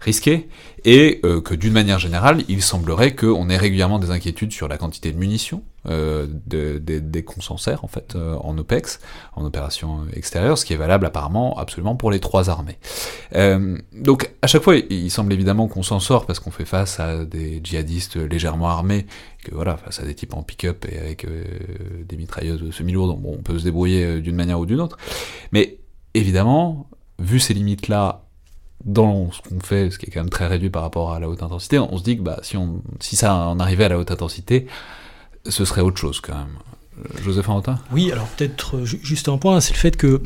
risqué, 0.00 0.48
et 0.84 1.20
euh, 1.24 1.40
que 1.40 1.54
d'une 1.54 1.72
manière 1.72 1.98
générale, 1.98 2.42
il 2.48 2.62
semblerait 2.62 3.14
qu'on 3.14 3.48
ait 3.48 3.56
régulièrement 3.56 3.98
des 3.98 4.10
inquiétudes 4.10 4.52
sur 4.52 4.68
la 4.68 4.76
quantité 4.76 5.10
de 5.10 5.18
munitions 5.18 5.62
euh, 5.88 6.26
des 6.28 7.24
qu'on 7.24 7.40
s'en 7.40 7.56
sert 7.56 7.84
en 7.84 7.88
fait 7.88 8.14
euh, 8.14 8.36
en 8.36 8.56
OPEX, 8.58 9.00
en 9.34 9.44
opération 9.44 10.00
extérieure, 10.12 10.58
ce 10.58 10.64
qui 10.64 10.74
est 10.74 10.76
valable 10.76 11.06
apparemment 11.06 11.58
absolument 11.58 11.96
pour 11.96 12.10
les 12.10 12.20
trois 12.20 12.50
armées. 12.50 12.78
donc 13.92 14.30
à 14.42 14.46
chaque 14.46 14.62
fois, 14.62 14.76
il 14.76 15.10
semble 15.10 15.32
évidemment 15.32 15.66
qu'on 15.66 15.82
s'en 15.82 16.00
sort 16.00 16.26
parce 16.26 16.40
qu'on 16.40 16.50
fait 16.50 16.64
face 16.64 17.00
à 17.00 17.24
des 17.24 17.60
djihadistes 17.62 18.16
légèrement 18.16 18.68
armés, 18.68 19.06
que 19.44 19.54
voilà, 19.54 19.76
face 19.76 20.00
à 20.00 20.04
des 20.04 20.14
types 20.14 20.34
en 20.34 20.42
pick-up 20.42 20.86
et 20.90 20.98
avec 20.98 21.26
des 22.04 22.16
mitrailleuses 22.16 22.70
semi-lourdes, 22.70 23.18
bon, 23.20 23.36
on 23.38 23.42
peut 23.42 23.58
se 23.58 23.64
débrouiller 23.64 24.20
d'une 24.20 24.36
manière 24.36 24.60
ou 24.60 24.66
d'une 24.66 24.80
autre. 24.80 24.98
Mais 25.52 25.78
évidemment, 26.14 26.88
vu 27.18 27.40
ces 27.40 27.54
limites-là 27.54 28.25
dans 28.86 29.30
ce 29.32 29.42
qu'on 29.42 29.60
fait, 29.60 29.90
ce 29.90 29.98
qui 29.98 30.06
est 30.06 30.10
quand 30.10 30.20
même 30.20 30.30
très 30.30 30.46
réduit 30.46 30.70
par 30.70 30.82
rapport 30.82 31.12
à 31.12 31.20
la 31.20 31.28
haute 31.28 31.42
intensité, 31.42 31.78
on 31.78 31.98
se 31.98 32.04
dit 32.04 32.16
que 32.16 32.22
bah, 32.22 32.38
si, 32.42 32.56
on, 32.56 32.82
si 33.00 33.16
ça 33.16 33.34
en 33.34 33.58
arrivait 33.58 33.84
à 33.84 33.88
la 33.88 33.98
haute 33.98 34.10
intensité, 34.10 34.66
ce 35.44 35.64
serait 35.64 35.82
autre 35.82 35.98
chose 35.98 36.20
quand 36.20 36.34
même. 36.34 36.56
Euh, 36.98 37.22
Joseph 37.22 37.48
Arantin 37.48 37.78
Oui, 37.92 38.10
alors 38.12 38.26
peut-être 38.28 38.76
euh, 38.76 38.84
juste 38.84 39.28
un 39.28 39.36
point, 39.38 39.60
c'est 39.60 39.74
le 39.74 39.78
fait 39.78 39.96
que 39.96 40.22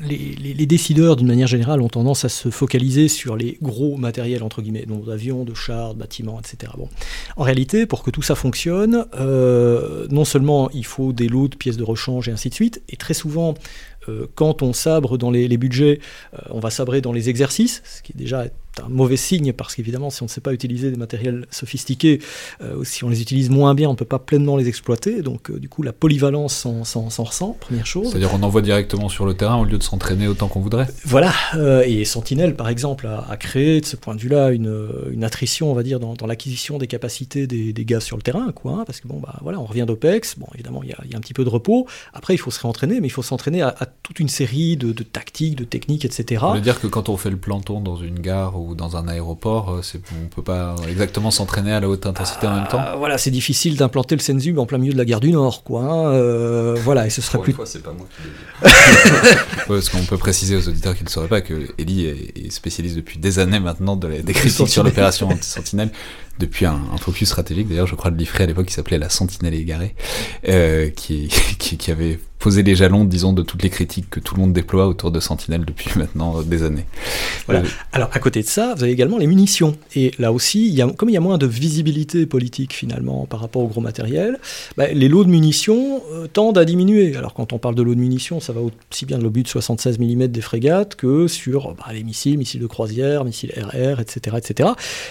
les, 0.00 0.66
décideurs, 0.66 1.16
d'une 1.16 1.26
manière 1.26 1.46
générale, 1.46 1.80
ont 1.80 1.88
tendance 1.88 2.24
à 2.24 2.28
se 2.28 2.50
focaliser 2.50 3.08
sur 3.08 3.36
les 3.36 3.58
gros 3.62 3.96
matériels, 3.96 4.42
entre 4.42 4.60
guillemets, 4.60 4.86
donc 4.86 5.06
d'avions, 5.06 5.44
de 5.44 5.54
chars, 5.54 5.94
de 5.94 6.00
bâtiments, 6.00 6.38
etc. 6.38 6.72
Bon. 6.76 6.88
En 7.36 7.42
réalité, 7.42 7.86
pour 7.86 8.02
que 8.02 8.10
tout 8.10 8.22
ça 8.22 8.34
fonctionne, 8.34 9.06
euh, 9.18 10.06
non 10.10 10.24
seulement 10.24 10.70
il 10.70 10.84
faut 10.84 11.12
des 11.12 11.28
lots 11.28 11.48
de 11.48 11.56
pièces 11.56 11.76
de 11.76 11.84
rechange 11.84 12.28
et 12.28 12.32
ainsi 12.32 12.50
de 12.50 12.54
suite, 12.54 12.82
et 12.88 12.96
très 12.96 13.14
souvent, 13.14 13.54
quand 14.34 14.62
on 14.62 14.72
sabre 14.72 15.18
dans 15.18 15.30
les, 15.30 15.56
budgets, 15.56 16.00
euh, 16.34 16.38
on 16.50 16.60
va 16.60 16.70
sabrer 16.70 17.00
dans 17.00 17.12
les 17.12 17.28
exercices, 17.28 17.82
ce 17.84 18.02
qui 18.02 18.12
est 18.12 18.16
déjà 18.16 18.44
un 18.82 18.88
mauvais 18.88 19.16
signe 19.16 19.52
parce 19.52 19.74
qu'évidemment, 19.74 20.10
si 20.10 20.22
on 20.22 20.26
ne 20.26 20.30
sait 20.30 20.40
pas 20.40 20.52
utiliser 20.52 20.90
des 20.90 20.96
matériels 20.96 21.46
sophistiqués, 21.50 22.20
euh, 22.62 22.84
si 22.84 23.04
on 23.04 23.08
les 23.08 23.20
utilise 23.22 23.50
moins 23.50 23.74
bien, 23.74 23.88
on 23.88 23.92
ne 23.92 23.96
peut 23.96 24.04
pas 24.04 24.18
pleinement 24.18 24.56
les 24.56 24.68
exploiter. 24.68 25.22
Donc, 25.22 25.50
du 25.50 25.68
coup, 25.68 25.82
la 25.82 25.92
polyvalence 25.92 26.66
s'en 26.84 27.24
ressent, 27.24 27.56
première 27.60 27.86
chose. 27.86 28.10
C'est-à-dire 28.10 28.30
qu'on 28.30 28.42
envoie 28.42 28.62
directement 28.62 29.08
sur 29.08 29.26
le 29.26 29.34
terrain 29.34 29.56
au 29.56 29.64
lieu 29.64 29.78
de 29.78 29.82
s'entraîner 29.82 30.28
autant 30.28 30.48
qu'on 30.48 30.60
voudrait 30.60 30.86
Voilà. 31.04 31.32
et 31.84 32.04
Sentinel, 32.04 32.56
par 32.56 32.68
exemple, 32.68 33.06
a, 33.06 33.36
créé 33.36 33.80
de 33.80 33.86
ce 33.86 33.96
point 33.96 34.14
de 34.14 34.20
vue-là 34.20 34.50
une, 34.50 35.24
attrition, 35.24 35.70
on 35.70 35.74
va 35.74 35.82
dire, 35.82 36.00
dans, 36.00 36.26
l'acquisition 36.26 36.78
des 36.78 36.86
capacités 36.86 37.46
des, 37.46 37.84
gars 37.84 38.00
sur 38.00 38.16
le 38.16 38.22
terrain, 38.22 38.52
quoi. 38.52 38.72
Hein, 38.72 38.84
parce 38.86 39.00
que 39.00 39.08
bon, 39.08 39.18
bah 39.20 39.36
voilà, 39.42 39.58
on 39.58 39.64
revient 39.64 39.84
d'OPEX. 39.86 40.38
Bon, 40.38 40.46
évidemment, 40.54 40.82
il 40.82 40.90
y, 40.90 41.14
a 41.14 41.16
un 41.16 41.20
petit 41.20 41.34
peu 41.34 41.44
de 41.44 41.48
repos. 41.48 41.86
Après, 42.12 42.34
il 42.34 42.38
faut 42.38 42.50
se 42.50 42.60
réentraîner, 42.60 43.00
mais 43.00 43.08
il 43.08 43.12
faut 43.12 43.22
s'entraîner 43.22 43.62
à 43.62 43.86
toute 44.02 44.20
une 44.20 44.28
série 44.28 44.76
de, 44.76 44.92
tactiques, 45.02 45.56
de 45.56 45.64
techniques, 45.64 46.04
etc. 46.04 46.40
Ça 46.40 46.54
veut 46.54 46.60
dire 46.60 46.80
que 46.80 46.86
quand 46.86 47.08
on 47.08 47.16
fait 47.16 47.30
le 47.30 47.36
planton 47.36 47.80
dans 47.80 47.96
une 47.96 48.18
gare 48.18 48.59
ou 48.60 48.74
dans 48.74 48.96
un 48.96 49.08
aéroport, 49.08 49.70
euh, 49.70 49.82
on 50.12 50.24
ne 50.24 50.28
peut 50.28 50.42
pas 50.42 50.74
exactement 50.88 51.30
s'entraîner 51.30 51.72
à 51.72 51.80
la 51.80 51.88
haute 51.88 52.06
intensité 52.06 52.46
en 52.46 52.54
même 52.54 52.68
temps 52.68 52.80
euh, 52.80 52.96
Voilà, 52.96 53.18
c'est 53.18 53.30
difficile 53.30 53.76
d'implanter 53.76 54.14
le 54.14 54.20
Senzub 54.20 54.58
en 54.58 54.66
plein 54.66 54.78
milieu 54.78 54.92
de 54.92 54.98
la 54.98 55.04
gare 55.04 55.20
du 55.20 55.32
Nord, 55.32 55.62
quoi. 55.62 55.82
Hein, 55.82 56.12
euh, 56.12 56.76
voilà, 56.82 57.06
et 57.06 57.10
ce 57.10 57.22
serait 57.22 57.38
plus. 57.38 57.52
Fois, 57.52 57.66
c'est 57.66 57.82
pas 57.82 57.92
moi 57.92 58.06
qui 58.62 58.68
Parce 59.68 59.88
qu'on 59.88 60.04
peut 60.04 60.18
préciser 60.18 60.56
aux 60.56 60.68
auditeurs 60.68 60.94
qui 60.94 61.04
ne 61.04 61.08
sauraient 61.08 61.28
pas 61.28 61.40
que 61.40 61.68
Ellie 61.78 62.06
est, 62.06 62.50
spécialiste 62.50 62.96
depuis 62.96 63.18
des 63.18 63.38
années 63.38 63.60
maintenant 63.60 63.96
de 63.96 64.08
des 64.08 64.32
critiques 64.32 64.68
sur 64.68 64.82
l'opération 64.82 65.28
anti-sentinelle 65.28 65.90
depuis 66.38 66.66
un, 66.66 66.80
focus 67.00 67.28
stratégique, 67.28 67.68
d'ailleurs 67.68 67.86
je 67.86 67.94
crois 67.94 68.10
de 68.10 68.16
l'IFRI 68.16 68.44
à 68.44 68.46
l'époque 68.46 68.66
qui 68.66 68.74
s'appelait 68.74 68.98
La 68.98 69.10
Sentinelle 69.10 69.54
égarée, 69.54 69.94
qui, 70.96 71.28
qui, 71.58 71.76
qui, 71.76 71.90
avait 71.90 72.18
poser 72.40 72.62
les 72.62 72.74
jalons, 72.74 73.04
disons, 73.04 73.32
de 73.32 73.42
toutes 73.42 73.62
les 73.62 73.70
critiques 73.70 74.08
que 74.10 74.18
tout 74.18 74.34
le 74.34 74.40
monde 74.40 74.52
déploie 74.52 74.88
autour 74.88 75.12
de 75.12 75.20
Sentinel 75.20 75.64
depuis 75.64 75.90
maintenant 75.96 76.42
des 76.42 76.64
années. 76.64 76.86
Voilà. 77.46 77.60
Euh, 77.60 77.68
Alors, 77.92 78.08
à 78.12 78.18
côté 78.18 78.42
de 78.42 78.46
ça, 78.46 78.74
vous 78.74 78.82
avez 78.82 78.92
également 78.92 79.18
les 79.18 79.26
munitions. 79.26 79.76
Et 79.94 80.12
là 80.18 80.32
aussi, 80.32 80.66
il 80.66 80.74
y 80.74 80.82
a, 80.82 80.88
comme 80.88 81.10
il 81.10 81.12
y 81.12 81.18
a 81.18 81.20
moins 81.20 81.38
de 81.38 81.46
visibilité 81.46 82.26
politique 82.26 82.72
finalement 82.72 83.26
par 83.26 83.40
rapport 83.40 83.62
au 83.62 83.68
gros 83.68 83.82
matériel, 83.82 84.40
bah, 84.76 84.88
les 84.88 85.08
lots 85.08 85.24
de 85.24 85.30
munitions 85.30 86.02
euh, 86.12 86.26
tendent 86.26 86.58
à 86.58 86.64
diminuer. 86.64 87.14
Alors, 87.14 87.34
quand 87.34 87.52
on 87.52 87.58
parle 87.58 87.74
de 87.74 87.82
lots 87.82 87.94
de 87.94 88.00
munitions, 88.00 88.40
ça 88.40 88.54
va 88.54 88.60
aussi 88.62 89.04
bien 89.04 89.18
de 89.18 89.22
l'obus 89.22 89.42
de 89.42 89.48
76 89.48 89.98
mm 89.98 90.28
des 90.28 90.40
frégates 90.40 90.96
que 90.96 91.28
sur 91.28 91.74
bah, 91.74 91.92
les 91.92 92.02
missiles, 92.02 92.38
missiles 92.38 92.60
de 92.60 92.66
croisière, 92.66 93.24
missiles 93.24 93.52
RR, 93.54 94.00
etc. 94.00 94.36
etc. 94.38 94.70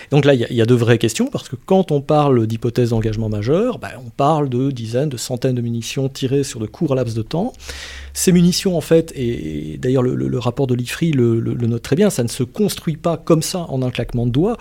Donc 0.09 0.25
là, 0.25 0.33
il 0.33 0.41
y, 0.49 0.61
a 0.61 0.65
de 0.65 0.75
vraies 0.75 0.97
questions 0.97 1.08
parce 1.31 1.49
que 1.49 1.55
quand 1.55 1.91
on 1.91 2.01
parle 2.01 2.47
d'hypothèse 2.47 2.89
d'engagement 2.89 3.29
majeur, 3.29 3.79
bah, 3.79 3.89
on 4.05 4.09
parle 4.09 4.49
de 4.49 4.71
dizaines, 4.71 5.09
de 5.09 5.17
centaines 5.17 5.55
de 5.55 5.61
munitions 5.61 6.09
tirées 6.09 6.43
sur 6.43 6.59
de 6.59 6.67
courts 6.67 6.95
laps 6.95 7.15
de 7.15 7.21
temps. 7.21 7.53
Ces 8.13 8.31
munitions, 8.31 8.77
en 8.77 8.81
fait, 8.81 9.11
et, 9.15 9.77
d'ailleurs 9.77 10.03
le, 10.03 10.39
rapport 10.39 10.67
de 10.67 10.75
l'IFRI 10.75 11.11
le, 11.11 11.39
note 11.39 11.81
très 11.81 11.95
bien, 11.95 12.09
ça 12.09 12.23
ne 12.23 12.27
se 12.27 12.43
construit 12.43 12.97
pas 12.97 13.17
comme 13.17 13.41
ça 13.41 13.65
en 13.69 13.81
un 13.81 13.91
claquement 13.91 14.25
de 14.25 14.31
doigts. 14.31 14.57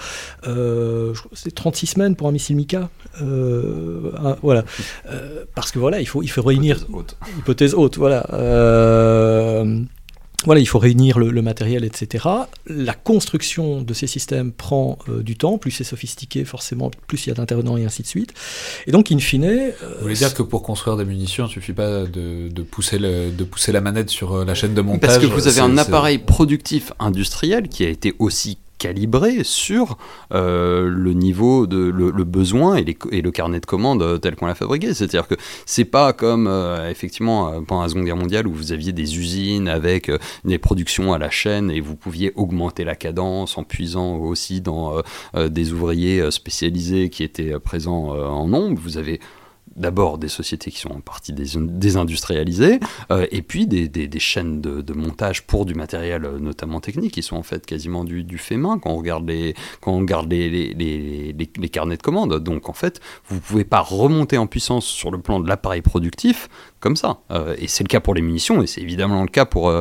Euh, 0.47 1.15
c'est 1.33 1.55
36 1.55 1.87
semaines 1.87 2.17
pour 2.17 2.29
un 2.29 2.33
missile 2.33 2.57
Mika. 2.57 2.91
Euh, 3.23 4.13
voilà. 4.43 4.65
Euh, 5.11 5.45
parce 5.55 5.71
que 5.71 5.79
voilà, 5.79 6.01
il 6.01 6.07
faut, 6.07 6.23
il 6.23 6.29
faut 6.29 6.43
réunir. 6.43 6.77
Hypothèse 6.77 6.95
haute. 6.95 7.17
Hypothèse 7.39 7.75
haute, 7.75 7.99
voilà. 7.99 8.27
Voilà, 10.45 10.61
il 10.61 10.67
faut 10.67 10.79
réunir 10.79 11.19
le, 11.19 11.43
matériel, 11.43 11.85
etc. 11.85 12.27
La 12.67 12.95
construction 12.95 13.83
de 13.83 13.93
ces 13.93 14.07
systèmes 14.07 14.53
prend 14.53 14.99
euh, 15.09 15.23
du 15.23 15.37
temps, 15.37 15.59
plus 15.59 15.73
c'est 15.73 15.85
sophistiqué, 15.85 16.45
forcément, 16.45 16.91
plus 17.09 17.27
il 17.27 17.31
y 17.31 17.33
a 17.33 17.35
d'intervenants 17.35 17.77
et 17.77 17.85
ainsi 17.85 18.03
de 18.03 18.07
suite. 18.07 18.35
Et 18.87 18.93
donc, 18.93 19.11
in 19.11 19.19
fine... 19.19 19.45
Euh, 19.45 19.73
Vous 19.97 20.03
voulez 20.03 20.15
dire 20.15 20.33
que 20.35 20.43
pour 20.43 20.63
construire 20.63 20.97
des 20.97 21.05
munitions, 21.05 21.45
il 21.47 21.49
ne 21.49 21.53
suffit 21.53 21.73
pas 21.73 22.05
de, 22.05 22.63
pousser 22.63 22.99
de 22.99 23.45
pousser 23.45 23.73
la 23.73 23.81
manette 23.81 24.11
sur 24.11 24.33
euh, 24.33 24.45
la 24.45 24.55
chaîne 24.55 24.75
de 24.75 24.81
montage 24.81 25.11
Parce 25.11 25.19
que 25.19 25.27
vous 25.27 25.49
avez 25.49 25.61
un 25.61 25.77
appareil 25.77 26.19
productif 26.19 26.93
industriel 27.01 27.69
qui 27.69 27.85
a 27.85 27.89
été 27.89 28.15
aussi 28.21 28.59
calibré 28.79 29.45
sur 29.45 29.99
euh, 30.33 30.89
le 30.89 31.13
niveau 31.13 31.67
de 31.67 31.79
le, 31.79 32.25
besoin 32.25 32.77
et, 32.77 33.23
le 33.23 33.31
carnet 33.31 33.61
de 33.61 33.67
commandes 33.67 34.03
euh, 34.03 34.19
tel 34.19 34.37
qu'on 34.37 34.47
l'a 34.47 34.55
fabriqué. 34.55 34.95
C'est-à-dire 34.95 35.27
que 35.27 35.35
c'est 35.67 35.85
pas 35.85 36.13
comme 36.13 36.47
euh, 36.47 36.91
effectivement 36.91 37.63
pendant 37.65 37.83
la 37.83 37.89
Seconde 37.89 38.05
Guerre 38.05 38.17
mondiale 38.17 38.47
où 38.47 38.53
vous 38.53 38.73
aviez 38.73 38.93
des 38.93 39.19
usines 39.19 39.69
avec 39.69 40.11
des 40.45 40.59
productions 40.59 41.13
à 41.13 41.19
la 41.19 41.31
chaîne 41.31 41.71
et 41.71 41.81
vous 41.81 41.97
pouviez 41.97 42.33
augmenter 42.37 42.85
la 42.85 42.95
cadence 42.95 43.59
en 43.59 43.65
puisant 43.65 44.17
aussi 44.17 44.61
dans 44.61 45.03
des 45.35 45.73
ouvriers 45.73 46.31
spécialisés 46.31 47.11
qui 47.11 47.23
étaient 47.23 47.59
présents 47.59 48.11
en 48.11 48.47
nombre. 48.47 48.81
Vous 48.81 48.99
avez 48.99 49.21
d'abord 49.79 50.19
des 50.19 50.29
sociétés 50.29 50.71
qui 50.71 50.81
sont 50.81 50.91
en 50.91 51.01
partie 51.01 51.33
désindustrialisées, 51.33 52.81
euh, 53.11 53.27
et 53.31 53.43
puis 53.43 53.67
des, 53.67 54.19
chaînes 54.19 54.61
de, 54.61 54.93
montage 54.93 55.47
pour 55.47 55.65
du 55.65 55.75
matériel, 55.75 56.25
euh, 56.25 56.39
notamment 56.39 56.81
technique, 56.81 57.15
qui 57.15 57.23
sont 57.23 57.37
en 57.37 57.43
fait 57.43 57.65
quasiment 57.65 58.05
du, 58.05 58.39
fait 58.39 58.57
main 58.57 58.79
quand 58.79 58.91
on 58.91 58.97
regarde 58.97 59.29
les, 59.29 59.55
quand 59.81 59.93
on 59.93 60.01
regarde 60.01 60.31
les, 60.31 60.49
les, 60.49 61.69
carnets 61.69 61.97
de 61.97 62.03
commandes. 62.03 62.39
Donc 62.43 62.69
en 62.69 62.73
fait, 62.73 63.01
vous 63.29 63.37
ne 63.37 63.41
pouvez 63.41 63.65
pas 63.65 63.81
remonter 63.81 64.39
en 64.39 64.47
puissance 64.47 64.87
sur 64.87 65.11
le 65.11 65.19
plan 65.19 65.41
de 65.41 65.49
l'appareil 65.49 65.83
productif 65.83 66.49
comme 66.81 66.97
ça. 66.97 67.19
Euh, 67.31 67.55
et 67.59 67.69
c'est 67.69 67.85
le 67.85 67.89
cas 67.89 68.01
pour 68.01 68.15
les 68.15 68.23
munitions, 68.23 68.63
et 68.63 68.67
c'est 68.67 68.81
évidemment 68.81 69.23
le 69.23 69.29
cas 69.29 69.45
pour, 69.45 69.73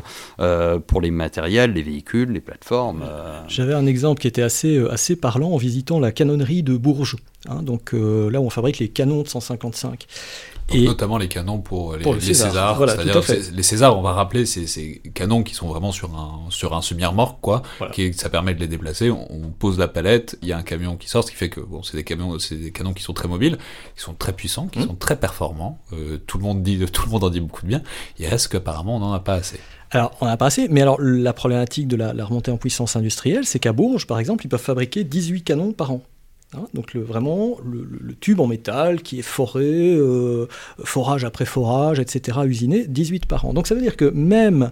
pour 0.87 1.01
les 1.01 1.11
matériels, 1.11 1.73
les 1.73 1.83
véhicules, 1.83 2.31
les 2.31 2.41
plateformes. 2.41 3.03
J'avais 3.47 3.73
un 3.73 3.85
exemple 3.85 4.21
qui 4.21 4.27
était 4.27 4.41
assez, 4.41 4.83
assez 4.89 5.15
parlant 5.15 5.51
en 5.51 5.57
visitant 5.57 5.99
la 5.99 6.11
canonnerie 6.11 6.63
de 6.63 6.75
Bourges. 6.77 7.17
Hein, 7.47 7.61
donc 7.61 7.93
euh, 7.93 8.29
là 8.29 8.41
où 8.41 8.45
on 8.45 8.49
fabrique 8.49 8.79
les 8.79 8.89
canons 8.89 9.21
de 9.21 9.27
155. 9.27 10.05
Et 10.74 10.86
notamment 10.86 11.18
les 11.18 11.28
canons 11.28 11.59
pour 11.59 11.95
les, 11.95 12.20
Césars. 12.20 12.78
C'est-à-dire 12.89 13.22
les 13.53 13.63
Césars, 13.63 13.97
on 13.97 14.01
va 14.01 14.13
rappeler, 14.13 14.45
c'est 14.45 14.68
ces 14.68 15.01
canons 15.13 15.43
qui 15.43 15.53
sont 15.53 15.68
vraiment 15.68 15.91
sur 15.91 16.13
un, 16.15 16.45
sur 16.49 16.76
un 16.76 16.82
semi-remorque, 16.82 17.39
quoi. 17.41 17.61
Qui, 17.93 18.13
ça 18.13 18.30
permet 18.30 18.53
de 18.53 18.59
les 18.59 18.68
déplacer. 18.68 19.09
On, 19.09 19.51
pose 19.57 19.80
la 19.80 19.88
palette, 19.88 20.38
il 20.41 20.49
y 20.49 20.51
a 20.51 20.57
un 20.57 20.63
camion 20.63 20.97
qui 20.97 21.09
sort, 21.09 21.24
ce 21.24 21.32
qui 21.32 21.38
fait 21.38 21.49
que 21.49 21.61
bon, 21.61 21.82
c'est 21.82 21.97
des 21.97 22.03
camions, 22.03 22.38
des 22.51 22.72
canons 22.72 22.93
qui 22.93 23.01
sont 23.01 23.13
très 23.13 23.28
mobiles, 23.28 23.57
qui 23.95 24.03
sont 24.03 24.13
très 24.13 24.34
puissants, 24.34 24.68
qui 24.68 24.80
mmh. 24.80 24.88
sont 24.88 24.95
très 24.95 25.20
performants. 25.20 25.80
Euh, 25.93 26.18
tout 26.28 26.38
le 26.38 26.43
monde 26.43 26.61
dit, 26.61 26.78
tout 26.91 27.05
le 27.05 27.11
monde 27.11 27.24
en 27.24 27.30
dit 27.30 27.39
beaucoup 27.39 27.63
de 27.63 27.68
bien. 27.68 27.82
Il 28.20 28.28
reste 28.28 28.49
qu'apparemment 28.49 28.97
on 28.97 28.99
n'en 28.99 29.13
a 29.13 29.20
pas 29.20 29.36
assez? 29.36 29.59
Alors, 29.89 30.11
on 30.20 30.26
n'en 30.26 30.32
a 30.32 30.38
pas 30.38 30.47
assez, 30.47 30.68
mais 30.68 30.82
alors 30.82 31.01
la 31.01 31.34
problématique 31.34 31.88
de 31.88 31.95
la, 31.95 32.13
la 32.13 32.26
remontée 32.26 32.51
en 32.51 32.57
puissance 32.57 32.95
industrielle, 32.95 33.45
c'est 33.45 33.59
qu'à 33.59 33.72
Bourges, 33.72 34.05
par 34.05 34.20
exemple, 34.20 34.45
ils 34.45 34.49
peuvent 34.49 34.59
fabriquer 34.59 35.03
18 35.03 35.43
canons 35.43 35.72
par 35.72 35.91
an. 35.91 36.01
Hein, 36.53 36.65
donc 36.73 36.93
le, 36.93 37.01
vraiment 37.01 37.57
le, 37.65 38.15
tube 38.15 38.39
en 38.39 38.47
métal 38.47 39.01
qui 39.01 39.19
est 39.19 39.21
foré, 39.21 39.93
euh, 39.97 40.47
forage 40.81 41.25
après 41.25 41.43
forage, 41.43 41.99
etc., 41.99 42.39
usiné, 42.45 42.87
18 42.87 43.25
par 43.25 43.43
an. 43.45 43.53
Donc 43.53 43.67
ça 43.67 43.75
veut 43.75 43.81
dire 43.81 43.97
que 43.97 44.05
même 44.05 44.71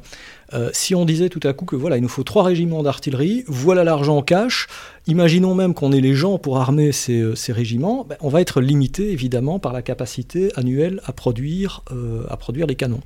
euh, 0.54 0.70
si 0.72 0.96
on 0.96 1.04
disait 1.04 1.28
tout 1.28 1.42
à 1.44 1.52
coup 1.52 1.66
que 1.66 1.76
voilà, 1.76 1.98
il 1.98 2.02
nous 2.02 2.08
faut 2.08 2.24
trois 2.24 2.44
régiments 2.44 2.82
d'artillerie, 2.82 3.44
voilà 3.48 3.84
l'argent 3.84 4.16
en 4.16 4.22
cash, 4.22 4.68
imaginons 5.06 5.54
même 5.54 5.74
qu'on 5.74 5.92
ait 5.92 6.00
les 6.00 6.16
gens 6.16 6.38
pour 6.38 6.60
armer 6.60 6.94
ces, 6.94 7.20
euh, 7.20 7.36
régiments, 7.50 8.06
ben, 8.08 8.16
on 8.22 8.30
va 8.30 8.40
être 8.40 8.62
limité 8.62 9.12
évidemment 9.12 9.60
par 9.60 9.74
la 9.74 9.82
capacité 9.82 10.54
annuelle 10.56 11.02
à 11.04 11.12
produire, 11.12 11.84
à 12.30 12.38
produire 12.38 12.68
les 12.68 12.76
canons. 12.76 13.02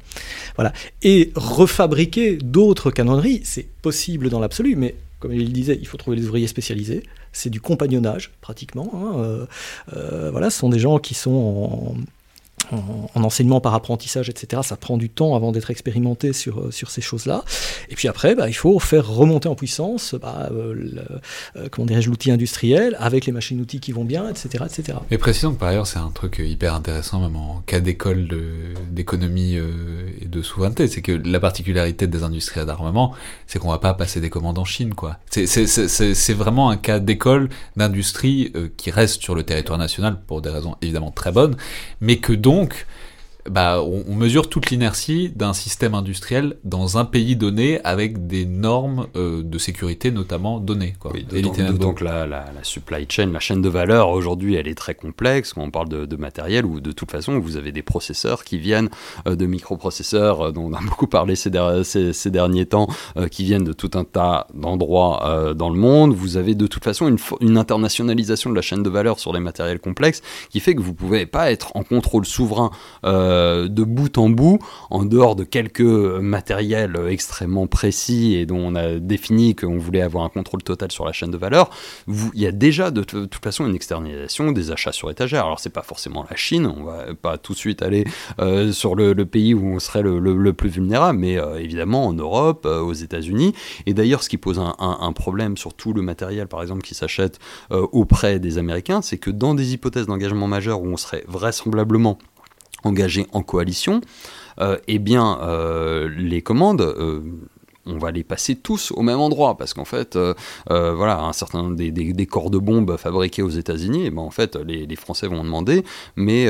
Voilà. 0.55 0.73
Et 1.01 1.31
refabriquer 1.35 2.37
d'autres 2.37 2.91
canonneries, 2.91 3.41
c'est 3.45 3.67
possible 3.81 4.29
dans 4.29 4.39
l'absolu, 4.39 4.75
mais 4.75 4.93
comme 5.19 5.33
il 5.33 5.51
disait, 5.53 5.77
il 5.79 5.87
faut 5.87 5.97
trouver 5.97 6.17
des 6.17 6.25
ouvriers 6.25 6.47
spécialisés 6.47 7.03
c'est 7.31 7.49
du 7.49 7.61
compagnonnage 7.61 8.31
pratiquement. 8.41 8.91
Hein, 8.93 9.19
euh, 9.19 9.45
euh, 9.95 10.31
voilà, 10.31 10.49
ce 10.49 10.59
sont 10.59 10.69
des 10.69 10.79
gens 10.79 10.99
qui 10.99 11.13
sont 11.13 11.31
en, 11.31 11.95
en, 12.71 13.23
enseignement 13.23 13.61
par 13.61 13.73
apprentissage, 13.73 14.29
etc. 14.29 14.61
Ça 14.63 14.75
prend 14.75 14.97
du 14.97 15.09
temps 15.09 15.35
avant 15.35 15.51
d'être 15.51 15.71
expérimenté 15.71 16.33
sur, 16.33 16.59
euh, 16.59 16.71
sur 16.71 16.91
ces 16.91 17.01
choses-là. 17.01 17.43
Et 17.89 17.95
puis 17.95 18.07
après, 18.07 18.35
bah, 18.35 18.49
il 18.49 18.53
faut 18.53 18.79
faire 18.79 19.07
remonter 19.07 19.49
en 19.49 19.55
puissance 19.55 20.15
bah, 20.15 20.49
euh, 20.51 20.91
euh, 21.55 21.67
comment 21.71 21.85
dirais-je, 21.85 22.09
l'outil 22.09 22.31
industriel 22.31 22.95
avec 22.99 23.25
les 23.25 23.31
machines-outils 23.31 23.79
qui 23.79 23.91
vont 23.91 24.05
bien, 24.05 24.29
etc. 24.29 24.65
etc. 24.65 24.97
Mais 25.11 25.17
précisons 25.17 25.53
que 25.53 25.59
par 25.59 25.69
ailleurs, 25.69 25.87
c'est 25.87 25.99
un 25.99 26.11
truc 26.11 26.41
hyper 26.43 26.73
intéressant, 26.73 27.19
même 27.19 27.35
en 27.35 27.61
cas 27.65 27.79
d'école 27.79 28.27
d'économie 28.91 29.55
et 29.55 30.25
de 30.25 30.41
souveraineté. 30.41 30.87
C'est 30.87 31.01
que 31.01 31.11
la 31.11 31.39
particularité 31.39 32.07
des 32.07 32.23
industries 32.23 32.65
d'armement, 32.65 33.13
c'est 33.47 33.59
qu'on 33.59 33.69
va 33.69 33.79
pas 33.79 33.93
passer 33.93 34.21
des 34.21 34.29
commandes 34.29 34.59
en 34.59 34.65
Chine. 34.65 34.93
C'est 35.29 36.33
vraiment 36.33 36.69
un 36.69 36.77
cas 36.77 36.99
d'école, 36.99 37.49
d'industrie 37.75 38.53
qui 38.77 38.91
reste 38.91 39.21
sur 39.21 39.35
le 39.35 39.43
territoire 39.43 39.79
national 39.79 40.19
pour 40.27 40.41
des 40.41 40.49
raisons 40.49 40.75
évidemment 40.81 41.11
très 41.11 41.31
bonnes, 41.31 41.55
mais 42.01 42.17
que 42.17 42.33
donc 42.33 42.58
donc, 42.59 42.85
bah, 43.47 43.81
on, 43.81 44.15
mesure 44.15 44.49
toute 44.49 44.69
l'inertie 44.69 45.29
d'un 45.29 45.53
système 45.53 45.95
industriel 45.95 46.57
dans 46.65 46.97
un 46.97 47.05
pays 47.05 47.37
donné 47.37 47.79
avec 47.85 48.27
des 48.27 48.45
normes 48.45 49.07
euh, 49.15 49.41
de 49.43 49.57
sécurité 49.57 50.11
notamment 50.11 50.59
données. 50.59 50.95
Quoi. 50.99 51.13
donc, 51.71 52.01
la, 52.01 52.27
la, 52.27 52.45
supply 52.63 53.05
chain, 53.07 53.27
la 53.27 53.39
chaîne 53.39 53.61
de 53.61 53.69
valeur 53.69 54.09
aujourd'hui, 54.09 54.55
elle 54.55 54.67
est 54.67 54.75
très 54.75 54.93
complexe 54.93 55.53
quand 55.53 55.61
on 55.61 55.71
parle 55.71 55.87
de, 55.87 56.15
matériel 56.17 56.65
ou 56.65 56.81
de 56.81 56.91
toute 56.91 57.09
façon 57.09 57.39
vous 57.39 57.55
avez 57.55 57.71
des 57.71 57.81
processeurs 57.81 58.43
qui 58.43 58.57
viennent 58.57 58.89
euh, 59.25 59.37
de 59.37 59.45
microprocesseurs 59.45 60.47
euh, 60.47 60.51
dont 60.51 60.65
on 60.65 60.73
a 60.73 60.81
beaucoup 60.85 61.07
parlé 61.07 61.35
ces, 61.37 61.51
ces, 62.13 62.31
derniers 62.31 62.65
temps, 62.65 62.87
qui 63.31 63.45
viennent 63.45 63.63
de 63.63 63.73
tout 63.73 63.91
un 63.93 64.03
tas 64.03 64.47
d'endroits 64.53 65.53
dans 65.55 65.69
le 65.69 65.79
monde. 65.79 66.13
Vous 66.13 66.35
avez 66.37 66.55
de 66.55 66.67
toute 66.67 66.83
façon 66.83 67.07
une, 67.07 67.17
une, 67.39 67.57
internationalisation 67.57 68.49
de 68.49 68.55
la 68.55 68.61
chaîne 68.61 68.83
de 68.83 68.89
valeur 68.89 69.19
sur 69.19 69.33
les 69.33 69.39
matériels 69.39 69.79
complexes 69.79 70.21
qui 70.49 70.59
fait 70.59 70.75
que 70.75 70.81
vous 70.81 70.93
pouvez 70.93 71.25
pas 71.25 71.51
être 71.51 71.71
en 71.75 71.83
contrôle 71.83 72.25
souverain. 72.25 72.71
Euh, 73.05 73.28
de 73.29 73.83
bout 73.83 74.17
en 74.17 74.29
bout, 74.29 74.59
en 74.89 75.05
dehors 75.05 75.35
de 75.35 75.43
quelques 75.43 75.81
matériels 75.81 76.97
extrêmement 77.09 77.67
précis 77.67 78.35
et 78.35 78.45
dont 78.45 78.59
on 78.59 78.75
a 78.75 78.99
défini 78.99 79.55
qu'on 79.55 79.77
voulait 79.77 80.01
avoir 80.01 80.23
un 80.23 80.29
contrôle 80.29 80.63
total 80.63 80.91
sur 80.91 81.05
la 81.05 81.11
chaîne 81.11 81.31
de 81.31 81.37
valeur, 81.37 81.69
il 82.07 82.39
y 82.39 82.47
a 82.47 82.51
déjà 82.51 82.91
de, 82.91 83.03
toute 83.03 83.35
façon 83.43 83.67
une 83.67 83.75
externalisation 83.75 84.51
des 84.51 84.71
achats 84.71 84.91
sur 84.91 85.09
étagère. 85.09 85.45
Alors 85.45 85.59
c'est 85.59 85.69
pas 85.69 85.83
forcément 85.83 86.25
la 86.29 86.35
Chine, 86.35 86.65
on 86.65 86.83
va 86.83 87.13
pas 87.21 87.37
tout 87.37 87.53
de 87.53 87.57
suite 87.57 87.81
aller 87.81 88.05
euh, 88.39 88.71
sur 88.71 88.95
le, 88.95 89.13
pays 89.25 89.53
où 89.53 89.65
on 89.75 89.79
serait 89.79 90.01
le, 90.01 90.53
plus 90.53 90.69
vulnérable, 90.69 91.19
mais 91.19 91.37
euh, 91.37 91.59
évidemment 91.59 92.07
en 92.07 92.13
Europe, 92.13 92.65
aux 92.65 92.93
États-Unis. 92.93 93.53
Et 93.85 93.93
d'ailleurs, 93.93 94.23
ce 94.23 94.29
qui 94.29 94.37
pose 94.37 94.59
un, 94.59 94.75
un, 94.79 95.13
problème 95.13 95.57
sur 95.57 95.73
tout 95.73 95.93
le 95.93 96.01
matériel, 96.01 96.47
par 96.47 96.61
exemple, 96.61 96.81
qui 96.81 96.95
s'achète 96.95 97.39
auprès 97.69 98.39
des 98.39 98.57
Américains, 98.57 99.01
c'est 99.01 99.17
que 99.17 99.29
dans 99.29 99.53
des 99.53 99.73
hypothèses 99.73 100.07
d'engagement 100.07 100.47
majeur 100.47 100.81
où 100.81 100.87
on 100.87 100.97
serait 100.97 101.23
vraisemblablement 101.27 102.17
engagés 102.83 103.27
en 103.33 103.41
coalition, 103.41 104.01
euh, 104.59 104.77
eh 104.87 104.99
bien, 104.99 105.39
euh, 105.41 106.09
les 106.17 106.41
commandes 106.41 106.81
euh, 106.81 107.21
on 107.85 107.97
va 107.97 108.11
les 108.11 108.23
passer 108.23 108.55
tous 108.55 108.91
au 108.91 109.01
même 109.01 109.19
endroit. 109.19 109.57
Parce 109.57 109.73
qu'en 109.73 109.85
fait, 109.85 110.15
voilà, 110.67 111.21
un 111.21 111.33
certain 111.33 111.71
des, 111.71 111.89
des, 111.91 112.25
corps 112.27 112.51
de 112.51 112.59
bombes 112.59 112.97
fabriqués 112.97 113.41
aux 113.41 113.49
États-Unis, 113.49 114.03
eh 114.05 114.09
ben, 114.11 114.21
en 114.21 114.29
fait, 114.29 114.57
les, 114.57 114.95
Français 114.95 115.25
vont 115.25 115.39
en 115.39 115.43
demander, 115.43 115.83
mais 116.15 116.47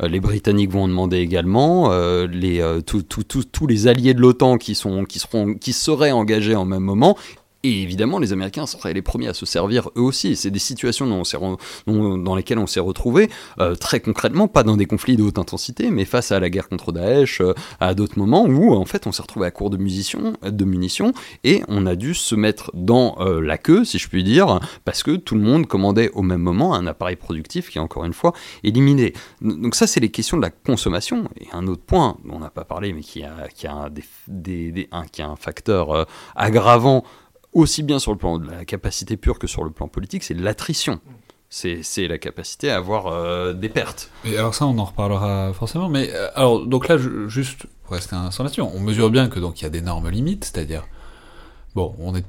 les 0.00 0.18
Britanniques 0.18 0.72
vont 0.72 0.84
en 0.84 0.88
demander 0.88 1.18
également, 1.18 1.90
tous 2.84 3.66
les 3.68 3.86
alliés 3.86 4.14
de 4.14 4.20
l'OTAN 4.20 4.58
qui 4.58 4.76
qui 5.60 5.72
seraient 5.72 6.10
engagés 6.10 6.56
en 6.56 6.64
même 6.64 6.82
moment 6.82 7.16
et 7.64 7.82
évidemment, 7.82 8.18
les 8.18 8.32
Américains 8.32 8.66
seraient 8.66 8.92
les 8.92 9.02
premiers 9.02 9.28
à 9.28 9.34
se 9.34 9.46
servir 9.46 9.88
eux 9.96 10.00
aussi. 10.00 10.34
C'est 10.34 10.50
des 10.50 10.58
situations 10.58 11.06
dans 11.86 12.34
lesquelles 12.34 12.58
on 12.58 12.66
s'est 12.66 12.80
retrouvé 12.80 13.30
euh, 13.60 13.76
très 13.76 14.00
concrètement, 14.00 14.48
pas 14.48 14.64
dans 14.64 14.76
des 14.76 14.86
conflits 14.86 15.16
de 15.16 15.22
haute 15.22 15.38
intensité, 15.38 15.90
mais 15.90 16.04
face 16.04 16.32
à 16.32 16.40
la 16.40 16.50
guerre 16.50 16.68
contre 16.68 16.90
Daesh, 16.90 17.40
euh, 17.40 17.54
à 17.78 17.94
d'autres 17.94 18.18
moments 18.18 18.44
où 18.44 18.74
en 18.74 18.84
fait 18.84 19.06
on 19.06 19.12
s'est 19.12 19.22
retrouvé 19.22 19.46
à 19.46 19.52
court 19.52 19.70
de 19.70 19.76
munitions, 19.76 21.12
et 21.44 21.62
on 21.68 21.86
a 21.86 21.94
dû 21.94 22.14
se 22.14 22.34
mettre 22.34 22.72
dans 22.74 23.16
euh, 23.20 23.40
la 23.40 23.58
queue, 23.58 23.84
si 23.84 23.98
je 23.98 24.08
puis 24.08 24.24
dire, 24.24 24.58
parce 24.84 25.04
que 25.04 25.16
tout 25.16 25.36
le 25.36 25.42
monde 25.42 25.66
commandait 25.66 26.10
au 26.14 26.22
même 26.22 26.40
moment 26.40 26.74
un 26.74 26.86
appareil 26.88 27.16
productif 27.16 27.70
qui 27.70 27.78
est 27.78 27.80
encore 27.80 28.04
une 28.04 28.12
fois 28.12 28.32
éliminé. 28.64 29.12
Donc 29.40 29.76
ça, 29.76 29.86
c'est 29.86 30.00
les 30.00 30.10
questions 30.10 30.36
de 30.36 30.42
la 30.42 30.50
consommation. 30.50 31.28
Et 31.40 31.46
un 31.52 31.68
autre 31.68 31.82
point 31.82 32.16
dont 32.24 32.34
on 32.36 32.40
n'a 32.40 32.50
pas 32.50 32.64
parlé, 32.64 32.92
mais 32.92 33.02
qui 33.02 33.22
a, 33.22 33.48
qui 33.54 33.66
a, 33.66 33.74
un, 33.74 35.06
qui 35.06 35.22
a 35.22 35.28
un 35.28 35.36
facteur 35.36 36.06
aggravant 36.34 37.04
aussi 37.52 37.82
bien 37.82 37.98
sur 37.98 38.12
le 38.12 38.18
plan 38.18 38.38
de 38.38 38.50
la 38.50 38.64
capacité 38.64 39.16
pure 39.16 39.38
que 39.38 39.46
sur 39.46 39.64
le 39.64 39.70
plan 39.70 39.88
politique, 39.88 40.22
c'est 40.22 40.34
l'attrition. 40.34 41.00
C'est 41.54 42.08
la 42.08 42.16
capacité 42.16 42.70
à 42.70 42.76
avoir 42.76 43.08
euh, 43.08 43.52
des 43.52 43.68
pertes. 43.68 44.10
Et 44.24 44.38
alors 44.38 44.54
ça, 44.54 44.64
on 44.66 44.78
en 44.78 44.84
reparlera 44.84 45.52
forcément. 45.52 45.90
Mais 45.90 46.08
euh, 46.10 46.30
alors, 46.34 46.64
donc 46.64 46.88
là, 46.88 46.96
juste 47.28 47.66
pour 47.84 47.92
rester 47.94 48.16
un 48.16 48.24
instant 48.24 48.44
là-dessus, 48.44 48.62
on 48.62 48.80
mesure 48.80 49.10
bien 49.10 49.28
que 49.28 49.38
donc 49.38 49.60
il 49.60 49.64
y 49.64 49.66
a 49.66 49.70
d'énormes 49.70 50.08
limites, 50.08 50.46
c'est-à-dire, 50.46 50.86
bon, 51.74 51.94
on 51.98 52.16
est 52.16 52.24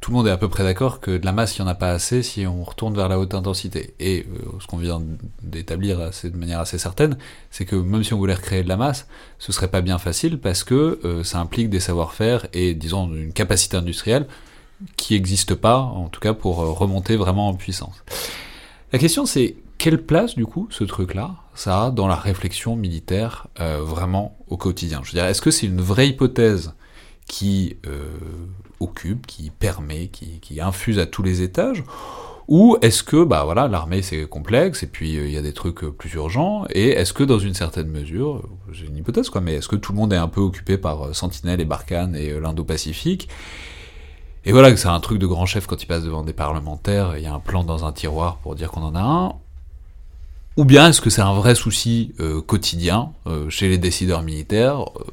tout 0.00 0.10
le 0.10 0.18
monde 0.18 0.26
est 0.26 0.32
à 0.32 0.36
peu 0.36 0.48
près 0.48 0.62
d'accord 0.62 1.00
que 1.00 1.16
de 1.16 1.24
la 1.24 1.32
masse, 1.32 1.56
il 1.56 1.62
n'y 1.62 1.68
en 1.68 1.70
a 1.70 1.74
pas 1.74 1.90
assez 1.90 2.22
si 2.22 2.46
on 2.46 2.62
retourne 2.62 2.94
vers 2.94 3.08
la 3.08 3.18
haute 3.18 3.34
intensité. 3.34 3.94
Et 3.98 4.26
euh, 4.28 4.58
ce 4.60 4.66
qu'on 4.66 4.76
vient 4.78 5.00
d'établir 5.42 5.98
de 5.98 6.36
manière 6.36 6.60
assez 6.60 6.78
certaine, 6.78 7.16
c'est 7.50 7.64
que 7.64 7.76
même 7.76 8.04
si 8.04 8.14
on 8.14 8.18
voulait 8.18 8.34
recréer 8.34 8.62
de 8.62 8.68
la 8.68 8.76
masse, 8.76 9.08
ce 9.38 9.52
serait 9.52 9.68
pas 9.68 9.80
bien 9.80 9.98
facile 9.98 10.38
parce 10.38 10.64
que 10.64 11.22
ça 11.24 11.38
implique 11.40 11.70
des 11.70 11.80
savoir-faire 11.80 12.46
et, 12.52 12.74
disons, 12.74 13.12
une 13.14 13.32
capacité 13.32 13.76
industrielle 13.76 14.26
qui 14.96 15.14
n'existe 15.14 15.54
pas, 15.54 15.78
en 15.78 16.08
tout 16.08 16.20
cas 16.20 16.34
pour 16.34 16.62
euh, 16.62 16.70
remonter 16.70 17.16
vraiment 17.16 17.48
en 17.48 17.54
puissance. 17.54 18.02
La 18.92 18.98
question 18.98 19.26
c'est 19.26 19.56
quelle 19.78 20.02
place 20.02 20.34
du 20.34 20.46
coup 20.46 20.68
ce 20.70 20.84
truc-là 20.84 21.36
ça 21.54 21.84
a 21.84 21.90
dans 21.90 22.06
la 22.06 22.16
réflexion 22.16 22.76
militaire 22.76 23.48
euh, 23.60 23.80
vraiment 23.82 24.36
au 24.48 24.56
quotidien? 24.56 25.00
Je 25.02 25.10
veux 25.10 25.18
dire, 25.18 25.26
est-ce 25.26 25.42
que 25.42 25.50
c'est 25.50 25.66
une 25.66 25.80
vraie 25.80 26.08
hypothèse 26.08 26.74
qui 27.26 27.76
euh, 27.86 28.18
occupe, 28.78 29.26
qui 29.26 29.50
permet, 29.50 30.08
qui, 30.08 30.60
infuse 30.60 30.98
à 30.98 31.06
tous 31.06 31.22
les 31.22 31.42
étages? 31.42 31.82
Ou 32.48 32.76
est-ce 32.80 33.02
que 33.02 33.24
bah 33.24 33.42
voilà 33.44 33.66
l'armée 33.66 34.02
c'est 34.02 34.28
complexe 34.28 34.84
et 34.84 34.86
puis 34.86 35.14
il 35.14 35.30
y 35.30 35.36
a 35.36 35.42
des 35.42 35.52
trucs 35.52 35.80
plus 35.80 36.12
urgents 36.14 36.64
et 36.70 36.90
est-ce 36.90 37.12
que 37.12 37.24
dans 37.24 37.40
une 37.40 37.54
certaine 37.54 37.88
mesure 37.88 38.48
j'ai 38.70 38.86
une 38.86 38.96
hypothèse 38.96 39.30
quoi 39.30 39.40
mais 39.40 39.54
est-ce 39.54 39.66
que 39.66 39.74
tout 39.74 39.90
le 39.90 39.98
monde 39.98 40.12
est 40.12 40.16
un 40.16 40.28
peu 40.28 40.40
occupé 40.40 40.78
par 40.78 41.12
Sentinelle 41.12 41.60
et 41.60 41.64
Barkhane 41.64 42.14
et 42.14 42.38
l'Indo-Pacifique? 42.38 43.28
Et 44.46 44.52
voilà 44.52 44.70
que 44.70 44.76
c'est 44.76 44.86
un 44.86 45.00
truc 45.00 45.18
de 45.18 45.26
grand 45.26 45.44
chef 45.44 45.66
quand 45.66 45.82
il 45.82 45.86
passe 45.86 46.04
devant 46.04 46.22
des 46.22 46.32
parlementaires, 46.32 47.16
il 47.16 47.24
y 47.24 47.26
a 47.26 47.34
un 47.34 47.40
plan 47.40 47.64
dans 47.64 47.84
un 47.84 47.92
tiroir 47.92 48.36
pour 48.36 48.54
dire 48.54 48.70
qu'on 48.70 48.82
en 48.82 48.94
a 48.94 49.00
un. 49.00 49.34
Ou 50.56 50.64
bien 50.64 50.88
est-ce 50.88 51.00
que 51.00 51.10
c'est 51.10 51.20
un 51.20 51.34
vrai 51.34 51.56
souci 51.56 52.14
euh, 52.20 52.40
quotidien 52.40 53.10
euh, 53.26 53.50
chez 53.50 53.68
les 53.68 53.76
décideurs 53.76 54.22
militaires, 54.22 54.82
euh, 54.82 55.04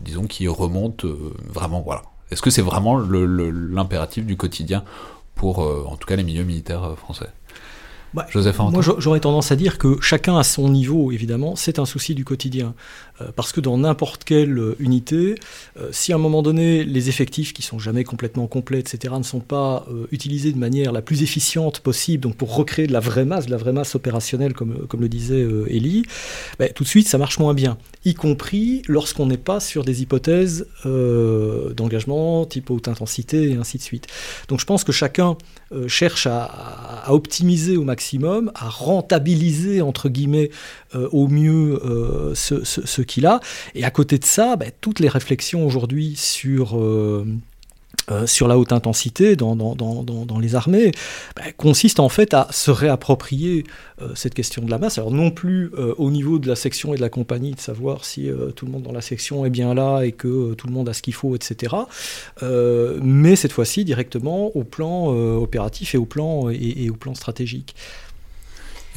disons, 0.00 0.26
qui 0.26 0.48
remonte 0.48 1.04
vraiment, 1.04 1.82
voilà. 1.82 2.02
Est-ce 2.30 2.40
que 2.40 2.48
c'est 2.48 2.62
vraiment 2.62 2.96
l'impératif 2.96 4.24
du 4.24 4.38
quotidien 4.38 4.84
pour, 5.34 5.58
en 5.58 5.96
tout 5.96 6.06
cas, 6.06 6.16
les 6.16 6.22
milieux 6.22 6.44
militaires 6.44 6.94
français? 6.96 7.28
Bah, 8.14 8.26
Joseph 8.30 8.58
Moi, 8.58 8.82
j'aurais 8.98 9.20
tendance 9.20 9.52
à 9.52 9.56
dire 9.56 9.78
que 9.78 9.98
chacun 10.00 10.36
à 10.36 10.42
son 10.42 10.68
niveau, 10.68 11.12
évidemment, 11.12 11.56
c'est 11.56 11.78
un 11.78 11.86
souci 11.86 12.14
du 12.14 12.24
quotidien. 12.24 12.74
Euh, 13.22 13.30
parce 13.34 13.52
que 13.52 13.60
dans 13.60 13.78
n'importe 13.78 14.24
quelle 14.24 14.58
euh, 14.58 14.76
unité, 14.78 15.34
euh, 15.78 15.88
si 15.92 16.12
à 16.12 16.16
un 16.16 16.18
moment 16.18 16.42
donné, 16.42 16.84
les 16.84 17.08
effectifs 17.08 17.52
qui 17.52 17.62
sont 17.62 17.78
jamais 17.78 18.04
complètement 18.04 18.46
complets, 18.46 18.78
etc., 18.78 19.14
ne 19.18 19.22
sont 19.22 19.40
pas 19.40 19.86
utilisés 20.10 20.52
de 20.52 20.58
manière 20.58 20.92
la 20.92 21.02
plus 21.02 21.22
efficiente 21.22 21.80
possible, 21.80 22.22
donc 22.22 22.36
pour 22.36 22.54
recréer 22.54 22.86
de 22.86 22.92
la 22.92 23.00
vraie 23.00 23.24
masse, 23.24 23.46
de 23.46 23.50
la 23.50 23.56
vraie 23.56 23.72
masse 23.72 23.94
opérationnelle, 23.94 24.54
comme, 24.54 24.86
comme 24.86 25.00
le 25.00 25.08
disait 25.08 25.42
Elie, 25.68 26.04
ben, 26.58 26.70
tout 26.72 26.84
de 26.84 26.88
suite, 26.88 27.08
ça 27.08 27.18
marche 27.18 27.38
moins 27.38 27.54
bien, 27.54 27.78
y 28.04 28.14
compris 28.14 28.82
lorsqu'on 28.88 29.26
n'est 29.26 29.36
pas 29.36 29.60
sur 29.60 29.84
des 29.84 30.02
hypothèses 30.02 30.66
d'engagement 30.84 32.44
type 32.46 32.70
haute 32.70 32.88
intensité 32.88 33.50
et 33.50 33.54
ainsi 33.56 33.78
de 33.78 33.82
suite. 33.82 34.06
Donc 34.48 34.60
je 34.60 34.66
pense 34.66 34.84
que 34.84 34.92
chacun 34.92 35.36
cherche 35.86 36.26
à, 36.26 36.44
à, 36.44 37.12
optimiser 37.12 37.76
au 37.76 37.84
maximum, 37.84 38.01
à 38.54 38.68
rentabiliser, 38.68 39.82
entre 39.82 40.08
guillemets, 40.08 40.50
au 40.94 41.28
mieux 41.28 41.80
ce, 42.34 42.64
ce, 42.64 43.02
qu'il 43.02 43.26
a. 43.26 43.40
Et 43.74 43.84
à 43.84 43.90
côté 43.90 44.18
de 44.18 44.24
ça, 44.24 44.56
bah, 44.56 44.66
toutes 44.80 45.00
les 45.00 45.08
réflexions 45.08 45.64
aujourd'hui 45.66 46.14
sur... 46.16 46.78
Euh, 46.78 47.26
euh, 48.10 48.26
sur 48.26 48.48
la 48.48 48.58
haute 48.58 48.72
intensité 48.72 49.36
dans, 49.36 49.54
dans, 49.54 49.74
dans, 49.74 50.38
les 50.40 50.54
armées 50.56 50.90
bah, 51.36 51.42
consiste 51.56 52.00
en 52.00 52.08
fait 52.08 52.34
à 52.34 52.48
se 52.50 52.70
réapproprier 52.72 53.64
euh, 54.00 54.08
cette 54.16 54.34
question 54.34 54.62
de 54.64 54.70
la 54.70 54.78
masse. 54.78 54.98
Alors 54.98 55.12
non 55.12 55.30
plus 55.30 55.70
euh, 55.78 55.94
au 55.98 56.10
niveau 56.10 56.40
de 56.40 56.48
la 56.48 56.56
section 56.56 56.94
et 56.94 56.96
de 56.96 57.00
la 57.00 57.08
compagnie, 57.08 57.52
de 57.52 57.60
savoir 57.60 58.04
si 58.04 58.28
tout 58.56 58.66
le 58.66 58.72
monde 58.72 58.82
dans 58.82 58.92
la 58.92 59.02
section 59.02 59.44
est 59.46 59.50
bien 59.50 59.74
là 59.74 60.02
et 60.02 60.12
que 60.12 60.54
tout 60.54 60.66
le 60.66 60.72
monde 60.72 60.88
a 60.88 60.94
ce 60.94 61.02
qu'il 61.02 61.14
faut, 61.14 61.36
etc. 61.36 61.74
mais 62.42 63.36
cette 63.36 63.52
fois-ci 63.52 63.84
directement 63.84 64.56
au 64.56 64.64
plan 64.64 65.06
opératif 65.06 65.94
et 65.94 65.98
au 65.98 66.04
plan, 66.04 66.50
et, 66.50 66.90
au 66.90 66.94
plan 66.94 67.14
stratégique. 67.14 67.74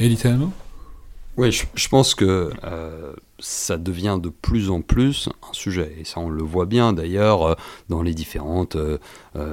Et 0.00 0.08
littéralement 0.08 0.52
oui, 1.36 1.52
je, 1.52 1.88
pense 1.88 2.14
que 2.14 2.50
euh, 2.64 3.12
ça 3.38 3.76
devient 3.76 4.18
de 4.22 4.30
plus 4.30 4.70
en 4.70 4.80
plus 4.80 5.28
un 5.46 5.52
sujet. 5.52 5.94
Et 6.00 6.04
ça, 6.04 6.18
on 6.18 6.30
le 6.30 6.42
voit 6.42 6.64
bien 6.64 6.94
d'ailleurs 6.94 7.42
euh, 7.42 7.54
dans 7.90 8.00
les 8.00 8.14
différentes, 8.14 8.76
euh, 8.76 8.98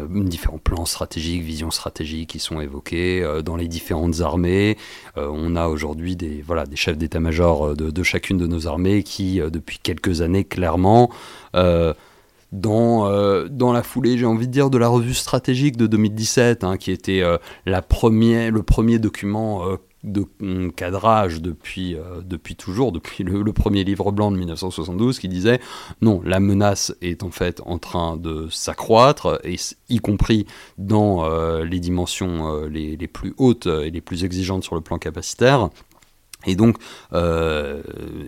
différents 0.10 0.60
plans 0.60 0.86
stratégiques, 0.86 1.44
visions 1.44 1.72
stratégiques 1.72 2.30
qui 2.30 2.40
sont 2.40 2.62
évoqués, 2.62 3.28
dans 3.44 3.58
les 3.58 3.68
différentes 3.68 4.22
armées. 4.22 4.78
on 5.18 5.58
a 5.58 5.68
aujourd'hui 5.68 6.16
des, 6.16 6.42
voilà, 6.42 6.66
des 6.66 6.78
chefs 6.78 6.98
d'état-major 6.98 7.76
de, 7.76 8.04
chacune 8.04 8.38
de 8.38 8.48
nos 8.48 8.66
armées 8.68 9.04
qui, 9.04 9.40
depuis 9.40 9.80
quelques 9.80 10.22
années, 10.22 10.46
clairement, 10.46 11.12
dans, 11.54 13.46
dans 13.50 13.74
la 13.74 13.84
foulée, 13.84 14.18
j'ai 14.18 14.26
envie 14.26 14.48
de 14.48 14.54
dire, 14.54 14.70
de 14.70 14.78
la 14.78 14.88
revue 14.88 15.14
stratégique 15.14 15.76
de 15.76 15.88
2017, 15.88 16.64
hein, 16.64 16.78
qui 16.78 16.92
était 16.92 17.22
la 17.66 17.82
le 17.82 18.62
premier 18.62 19.00
document 19.00 19.78
de 20.04 20.26
cadrage 20.70 21.42
depuis, 21.42 21.96
euh, 21.96 22.22
depuis 22.24 22.56
toujours, 22.56 22.92
depuis 22.92 23.24
le, 23.24 23.54
premier 23.54 23.84
livre 23.84 24.12
blanc 24.12 24.32
de 24.32 24.38
1972, 24.38 25.20
qui 25.20 25.30
disait 25.30 25.60
non, 26.02 26.22
la 26.26 26.40
menace 26.40 26.94
est 27.02 27.24
en 27.24 27.32
fait 27.32 27.62
en 27.66 27.78
train 27.78 28.18
de 28.18 28.48
s'accroître, 28.50 29.42
y 29.90 30.00
compris 30.00 30.46
dans 30.78 31.24
euh, 31.24 31.64
les 31.64 31.80
dimensions 31.80 32.54
euh, 32.54 32.68
les, 32.68 32.98
les, 32.98 33.08
plus 33.08 33.34
hautes 33.38 33.68
et 33.68 33.92
les 33.92 34.02
plus 34.02 34.26
exigeantes 34.26 34.64
sur 34.64 34.76
le 34.76 34.82
plan 34.82 34.98
capacitaire. 34.98 35.70
Et 36.46 36.58
donc, 36.58 36.76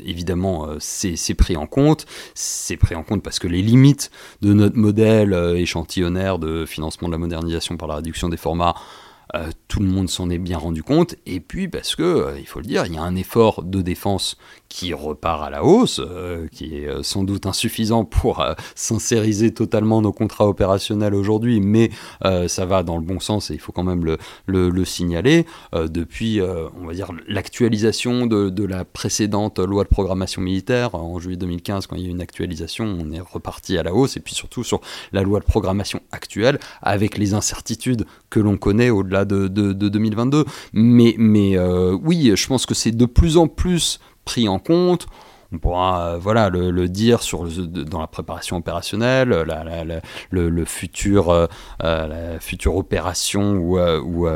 évidemment, 0.06 0.70
c'est 0.80 1.34
pris 1.34 1.58
en 1.58 1.66
compte. 1.66 2.06
C'est 2.34 2.78
pris 2.78 2.96
en 2.96 3.04
compte 3.04 3.22
parce 3.22 3.40
que 3.40 3.48
les 3.50 3.62
limites 3.62 4.10
de 4.42 4.54
notre 4.54 4.78
modèle 4.78 5.34
échantillonnaire 5.58 6.40
de 6.40 6.66
financement 6.66 7.10
de 7.10 7.12
la 7.12 7.18
modernisation 7.18 7.76
par 7.76 7.90
la 7.90 7.96
réduction 7.96 8.30
des 8.30 8.38
formats 8.38 8.76
euh, 9.36 9.50
tout 9.68 9.80
le 9.80 9.88
monde 9.88 10.10
s'en 10.10 10.30
est 10.30 10.38
bien 10.38 10.58
rendu 10.58 10.84
compte, 10.84 11.16
et 11.26 11.40
puis 11.40 11.68
parce 11.68 11.96
que, 11.96 12.04
euh, 12.04 12.40
il 12.40 12.46
faut 12.46 12.60
le 12.60 12.66
dire, 12.66 12.86
il 12.86 12.94
y 12.94 12.98
a 12.98 13.02
un 13.02 13.16
effort 13.16 13.64
de 13.64 13.82
défense 13.82 14.38
qui 14.70 14.94
repart 14.94 15.44
à 15.44 15.50
la 15.50 15.64
hausse, 15.64 16.00
euh, 16.00 16.48
qui 16.52 16.76
est 16.76 17.04
sans 17.04 17.24
doute 17.24 17.46
insuffisant 17.46 18.06
pour 18.06 18.46
sincériser 18.76 19.54
totalement 19.54 20.02
nos 20.02 20.12
contrats 20.12 20.48
opérationnels 20.48 21.14
aujourd'hui, 21.14 21.60
mais 21.60 21.92
ça 22.48 22.66
va 22.66 22.84
dans 22.84 22.98
le 22.98 23.04
bon 23.04 23.20
sens 23.20 23.52
et 23.52 23.54
il 23.54 23.60
faut 23.60 23.72
quand 23.72 23.84
même 23.84 24.04
le, 24.06 24.18
le, 24.48 24.86
signaler. 24.86 25.46
depuis, 25.74 26.42
on 26.42 26.86
va 26.86 26.94
dire, 26.94 27.10
l'actualisation 27.28 28.26
de, 28.28 28.50
de, 28.50 28.64
la 28.64 28.86
précédente 28.86 29.60
loi 29.60 29.84
de 29.84 29.90
programmation 29.90 30.42
militaire 30.42 30.96
en 30.96 31.20
juillet 31.20 31.38
2015, 31.38 31.88
quand 31.88 31.96
il 31.96 32.04
y 32.04 32.06
a 32.06 32.08
eu 32.08 32.12
une 32.12 32.22
actualisation, 32.22 32.86
on 32.86 33.12
est 33.12 33.20
reparti 33.20 33.78
à 33.78 33.84
la 33.84 33.94
hausse, 33.94 34.18
et 34.18 34.20
puis 34.20 34.36
surtout 34.36 34.64
sur 34.64 34.82
la 35.12 35.22
loi 35.22 35.40
de 35.40 35.46
programmation 35.46 36.02
actuelle, 36.12 36.60
avec 36.82 37.18
les 37.18 37.34
incertitudes 37.34 38.06
que 38.30 38.40
l'on 38.40 38.58
connaît 38.58 38.90
au-delà 38.90 39.25
de, 39.26 39.48
2022. 39.74 40.46
Mais, 40.74 41.16
mais 41.18 41.58
euh, 41.58 41.98
oui, 42.04 42.32
je 42.36 42.48
pense 42.48 42.66
que 42.66 42.74
c'est 42.74 42.92
de 42.92 43.06
plus 43.06 43.38
en 43.38 43.48
plus 43.48 44.00
pris 44.26 44.48
en 44.48 44.60
compte 44.60 45.08
on 45.52 45.60
pourra 45.60 46.08
euh, 46.08 46.18
voilà 46.18 46.50
le, 46.50 46.90
dire 46.90 47.22
sur 47.22 47.48
dans 47.48 48.00
la 48.00 48.08
préparation 48.08 48.58
opérationnelle, 48.58 49.30
le, 49.30 50.66
futur 50.66 51.30
euh, 51.30 51.48
la 51.80 52.40
future 52.40 52.76
opération 52.76 53.58
ou, 53.58 54.28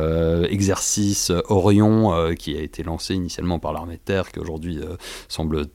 exercice 0.50 1.32
Orion 1.50 2.34
qui 2.36 2.58
a 2.58 2.62
été 2.62 2.84
lancé 2.84 3.16
initialement 3.16 3.60
par 3.60 3.74
l'armée 3.74 3.96
de 3.96 4.02
terre, 4.02 4.32
qui 4.32 4.40
aujourd'hui 4.40 4.80
semble 5.28 5.66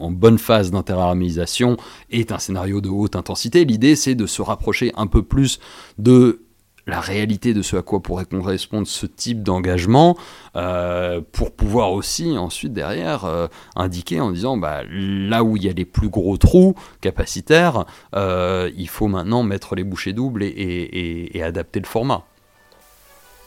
en 0.00 0.10
bonne 0.10 0.38
phase 0.38 0.70
d'interarméisation, 0.70 1.76
est 2.10 2.32
un 2.32 2.38
scénario 2.38 2.80
de 2.80 2.88
haute 2.88 3.16
intensité. 3.16 3.64
L'idée 3.64 3.96
c'est 3.96 4.14
de 4.14 4.26
se 4.26 4.42
rapprocher 4.42 4.92
un 4.96 5.06
peu 5.06 5.22
plus 5.22 5.60
de 5.98 6.40
la 6.86 7.00
réalité 7.00 7.54
de 7.54 7.62
ce 7.62 7.76
à 7.76 7.82
quoi 7.82 8.00
pourrait 8.00 8.24
correspondre 8.24 8.86
ce 8.86 9.06
type 9.06 9.42
d'engagement 9.42 10.16
euh, 10.56 11.20
pour 11.32 11.52
pouvoir 11.52 11.92
aussi 11.92 12.36
ensuite 12.36 12.72
derrière 12.72 13.24
euh, 13.24 13.46
indiquer 13.76 14.20
en 14.20 14.32
disant 14.32 14.56
bah, 14.56 14.82
là 14.88 15.44
où 15.44 15.56
il 15.56 15.64
y 15.64 15.68
a 15.68 15.72
les 15.72 15.84
plus 15.84 16.08
gros 16.08 16.36
trous 16.36 16.74
capacitaires, 17.00 17.84
euh, 18.14 18.70
il 18.76 18.88
faut 18.88 19.08
maintenant 19.08 19.42
mettre 19.42 19.74
les 19.74 19.84
bouchées 19.84 20.12
doubles 20.12 20.42
et, 20.42 21.42
adapter 21.42 21.80
le 21.80 21.86
format. 21.86 22.24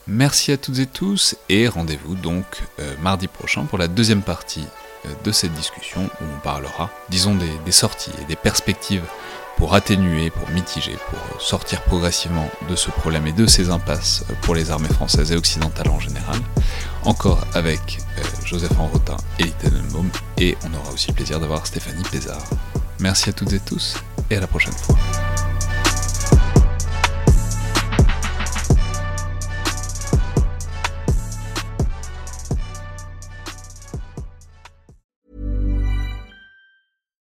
Merci 0.07 0.51
à 0.51 0.57
toutes 0.57 0.79
et 0.79 0.86
tous 0.86 1.36
et 1.47 1.67
rendez-vous 1.69 2.15
donc 2.15 2.45
mardi 3.01 3.27
prochain 3.27 3.63
pour 3.63 3.77
la 3.77 3.88
deuxième 3.88 4.21
partie 4.21 4.65
de 5.23 5.31
cette 5.31 5.53
discussion 5.53 6.01
où 6.03 6.23
on 6.36 6.39
parlera, 6.41 6.91
disons, 7.09 7.36
des 7.65 7.71
sorties 7.71 8.11
et 8.21 8.25
des 8.25 8.36
perspectives 8.36 9.05
pour 9.57 9.73
atténuer, 9.73 10.29
pour 10.29 10.49
mitiger, 10.49 10.97
pour 11.09 11.41
sortir 11.41 11.81
progressivement 11.83 12.49
de 12.69 12.75
ce 12.75 12.91
problème 12.91 13.27
et 13.27 13.31
de 13.31 13.45
ces 13.45 13.69
impasses 13.69 14.25
pour 14.41 14.55
les 14.55 14.71
armées 14.71 14.89
françaises 14.89 15.31
et 15.31 15.35
occidentales 15.35 15.89
en 15.89 15.99
général. 15.99 16.39
Encore 17.03 17.45
avec 17.53 17.99
euh, 18.17 18.21
Joseph 18.45 18.77
Enrotin 18.79 19.17
et 19.39 19.43
Littenbaum, 19.43 20.09
et 20.37 20.57
on 20.65 20.73
aura 20.73 20.91
aussi 20.91 21.09
le 21.09 21.13
plaisir 21.13 21.39
d'avoir 21.39 21.65
Stéphanie 21.65 22.03
Pézard. 22.11 22.43
Merci 22.99 23.29
à 23.29 23.33
toutes 23.33 23.53
et 23.53 23.59
tous, 23.59 23.95
et 24.29 24.37
à 24.37 24.39
la 24.39 24.47
prochaine 24.47 24.73
fois. 24.73 24.95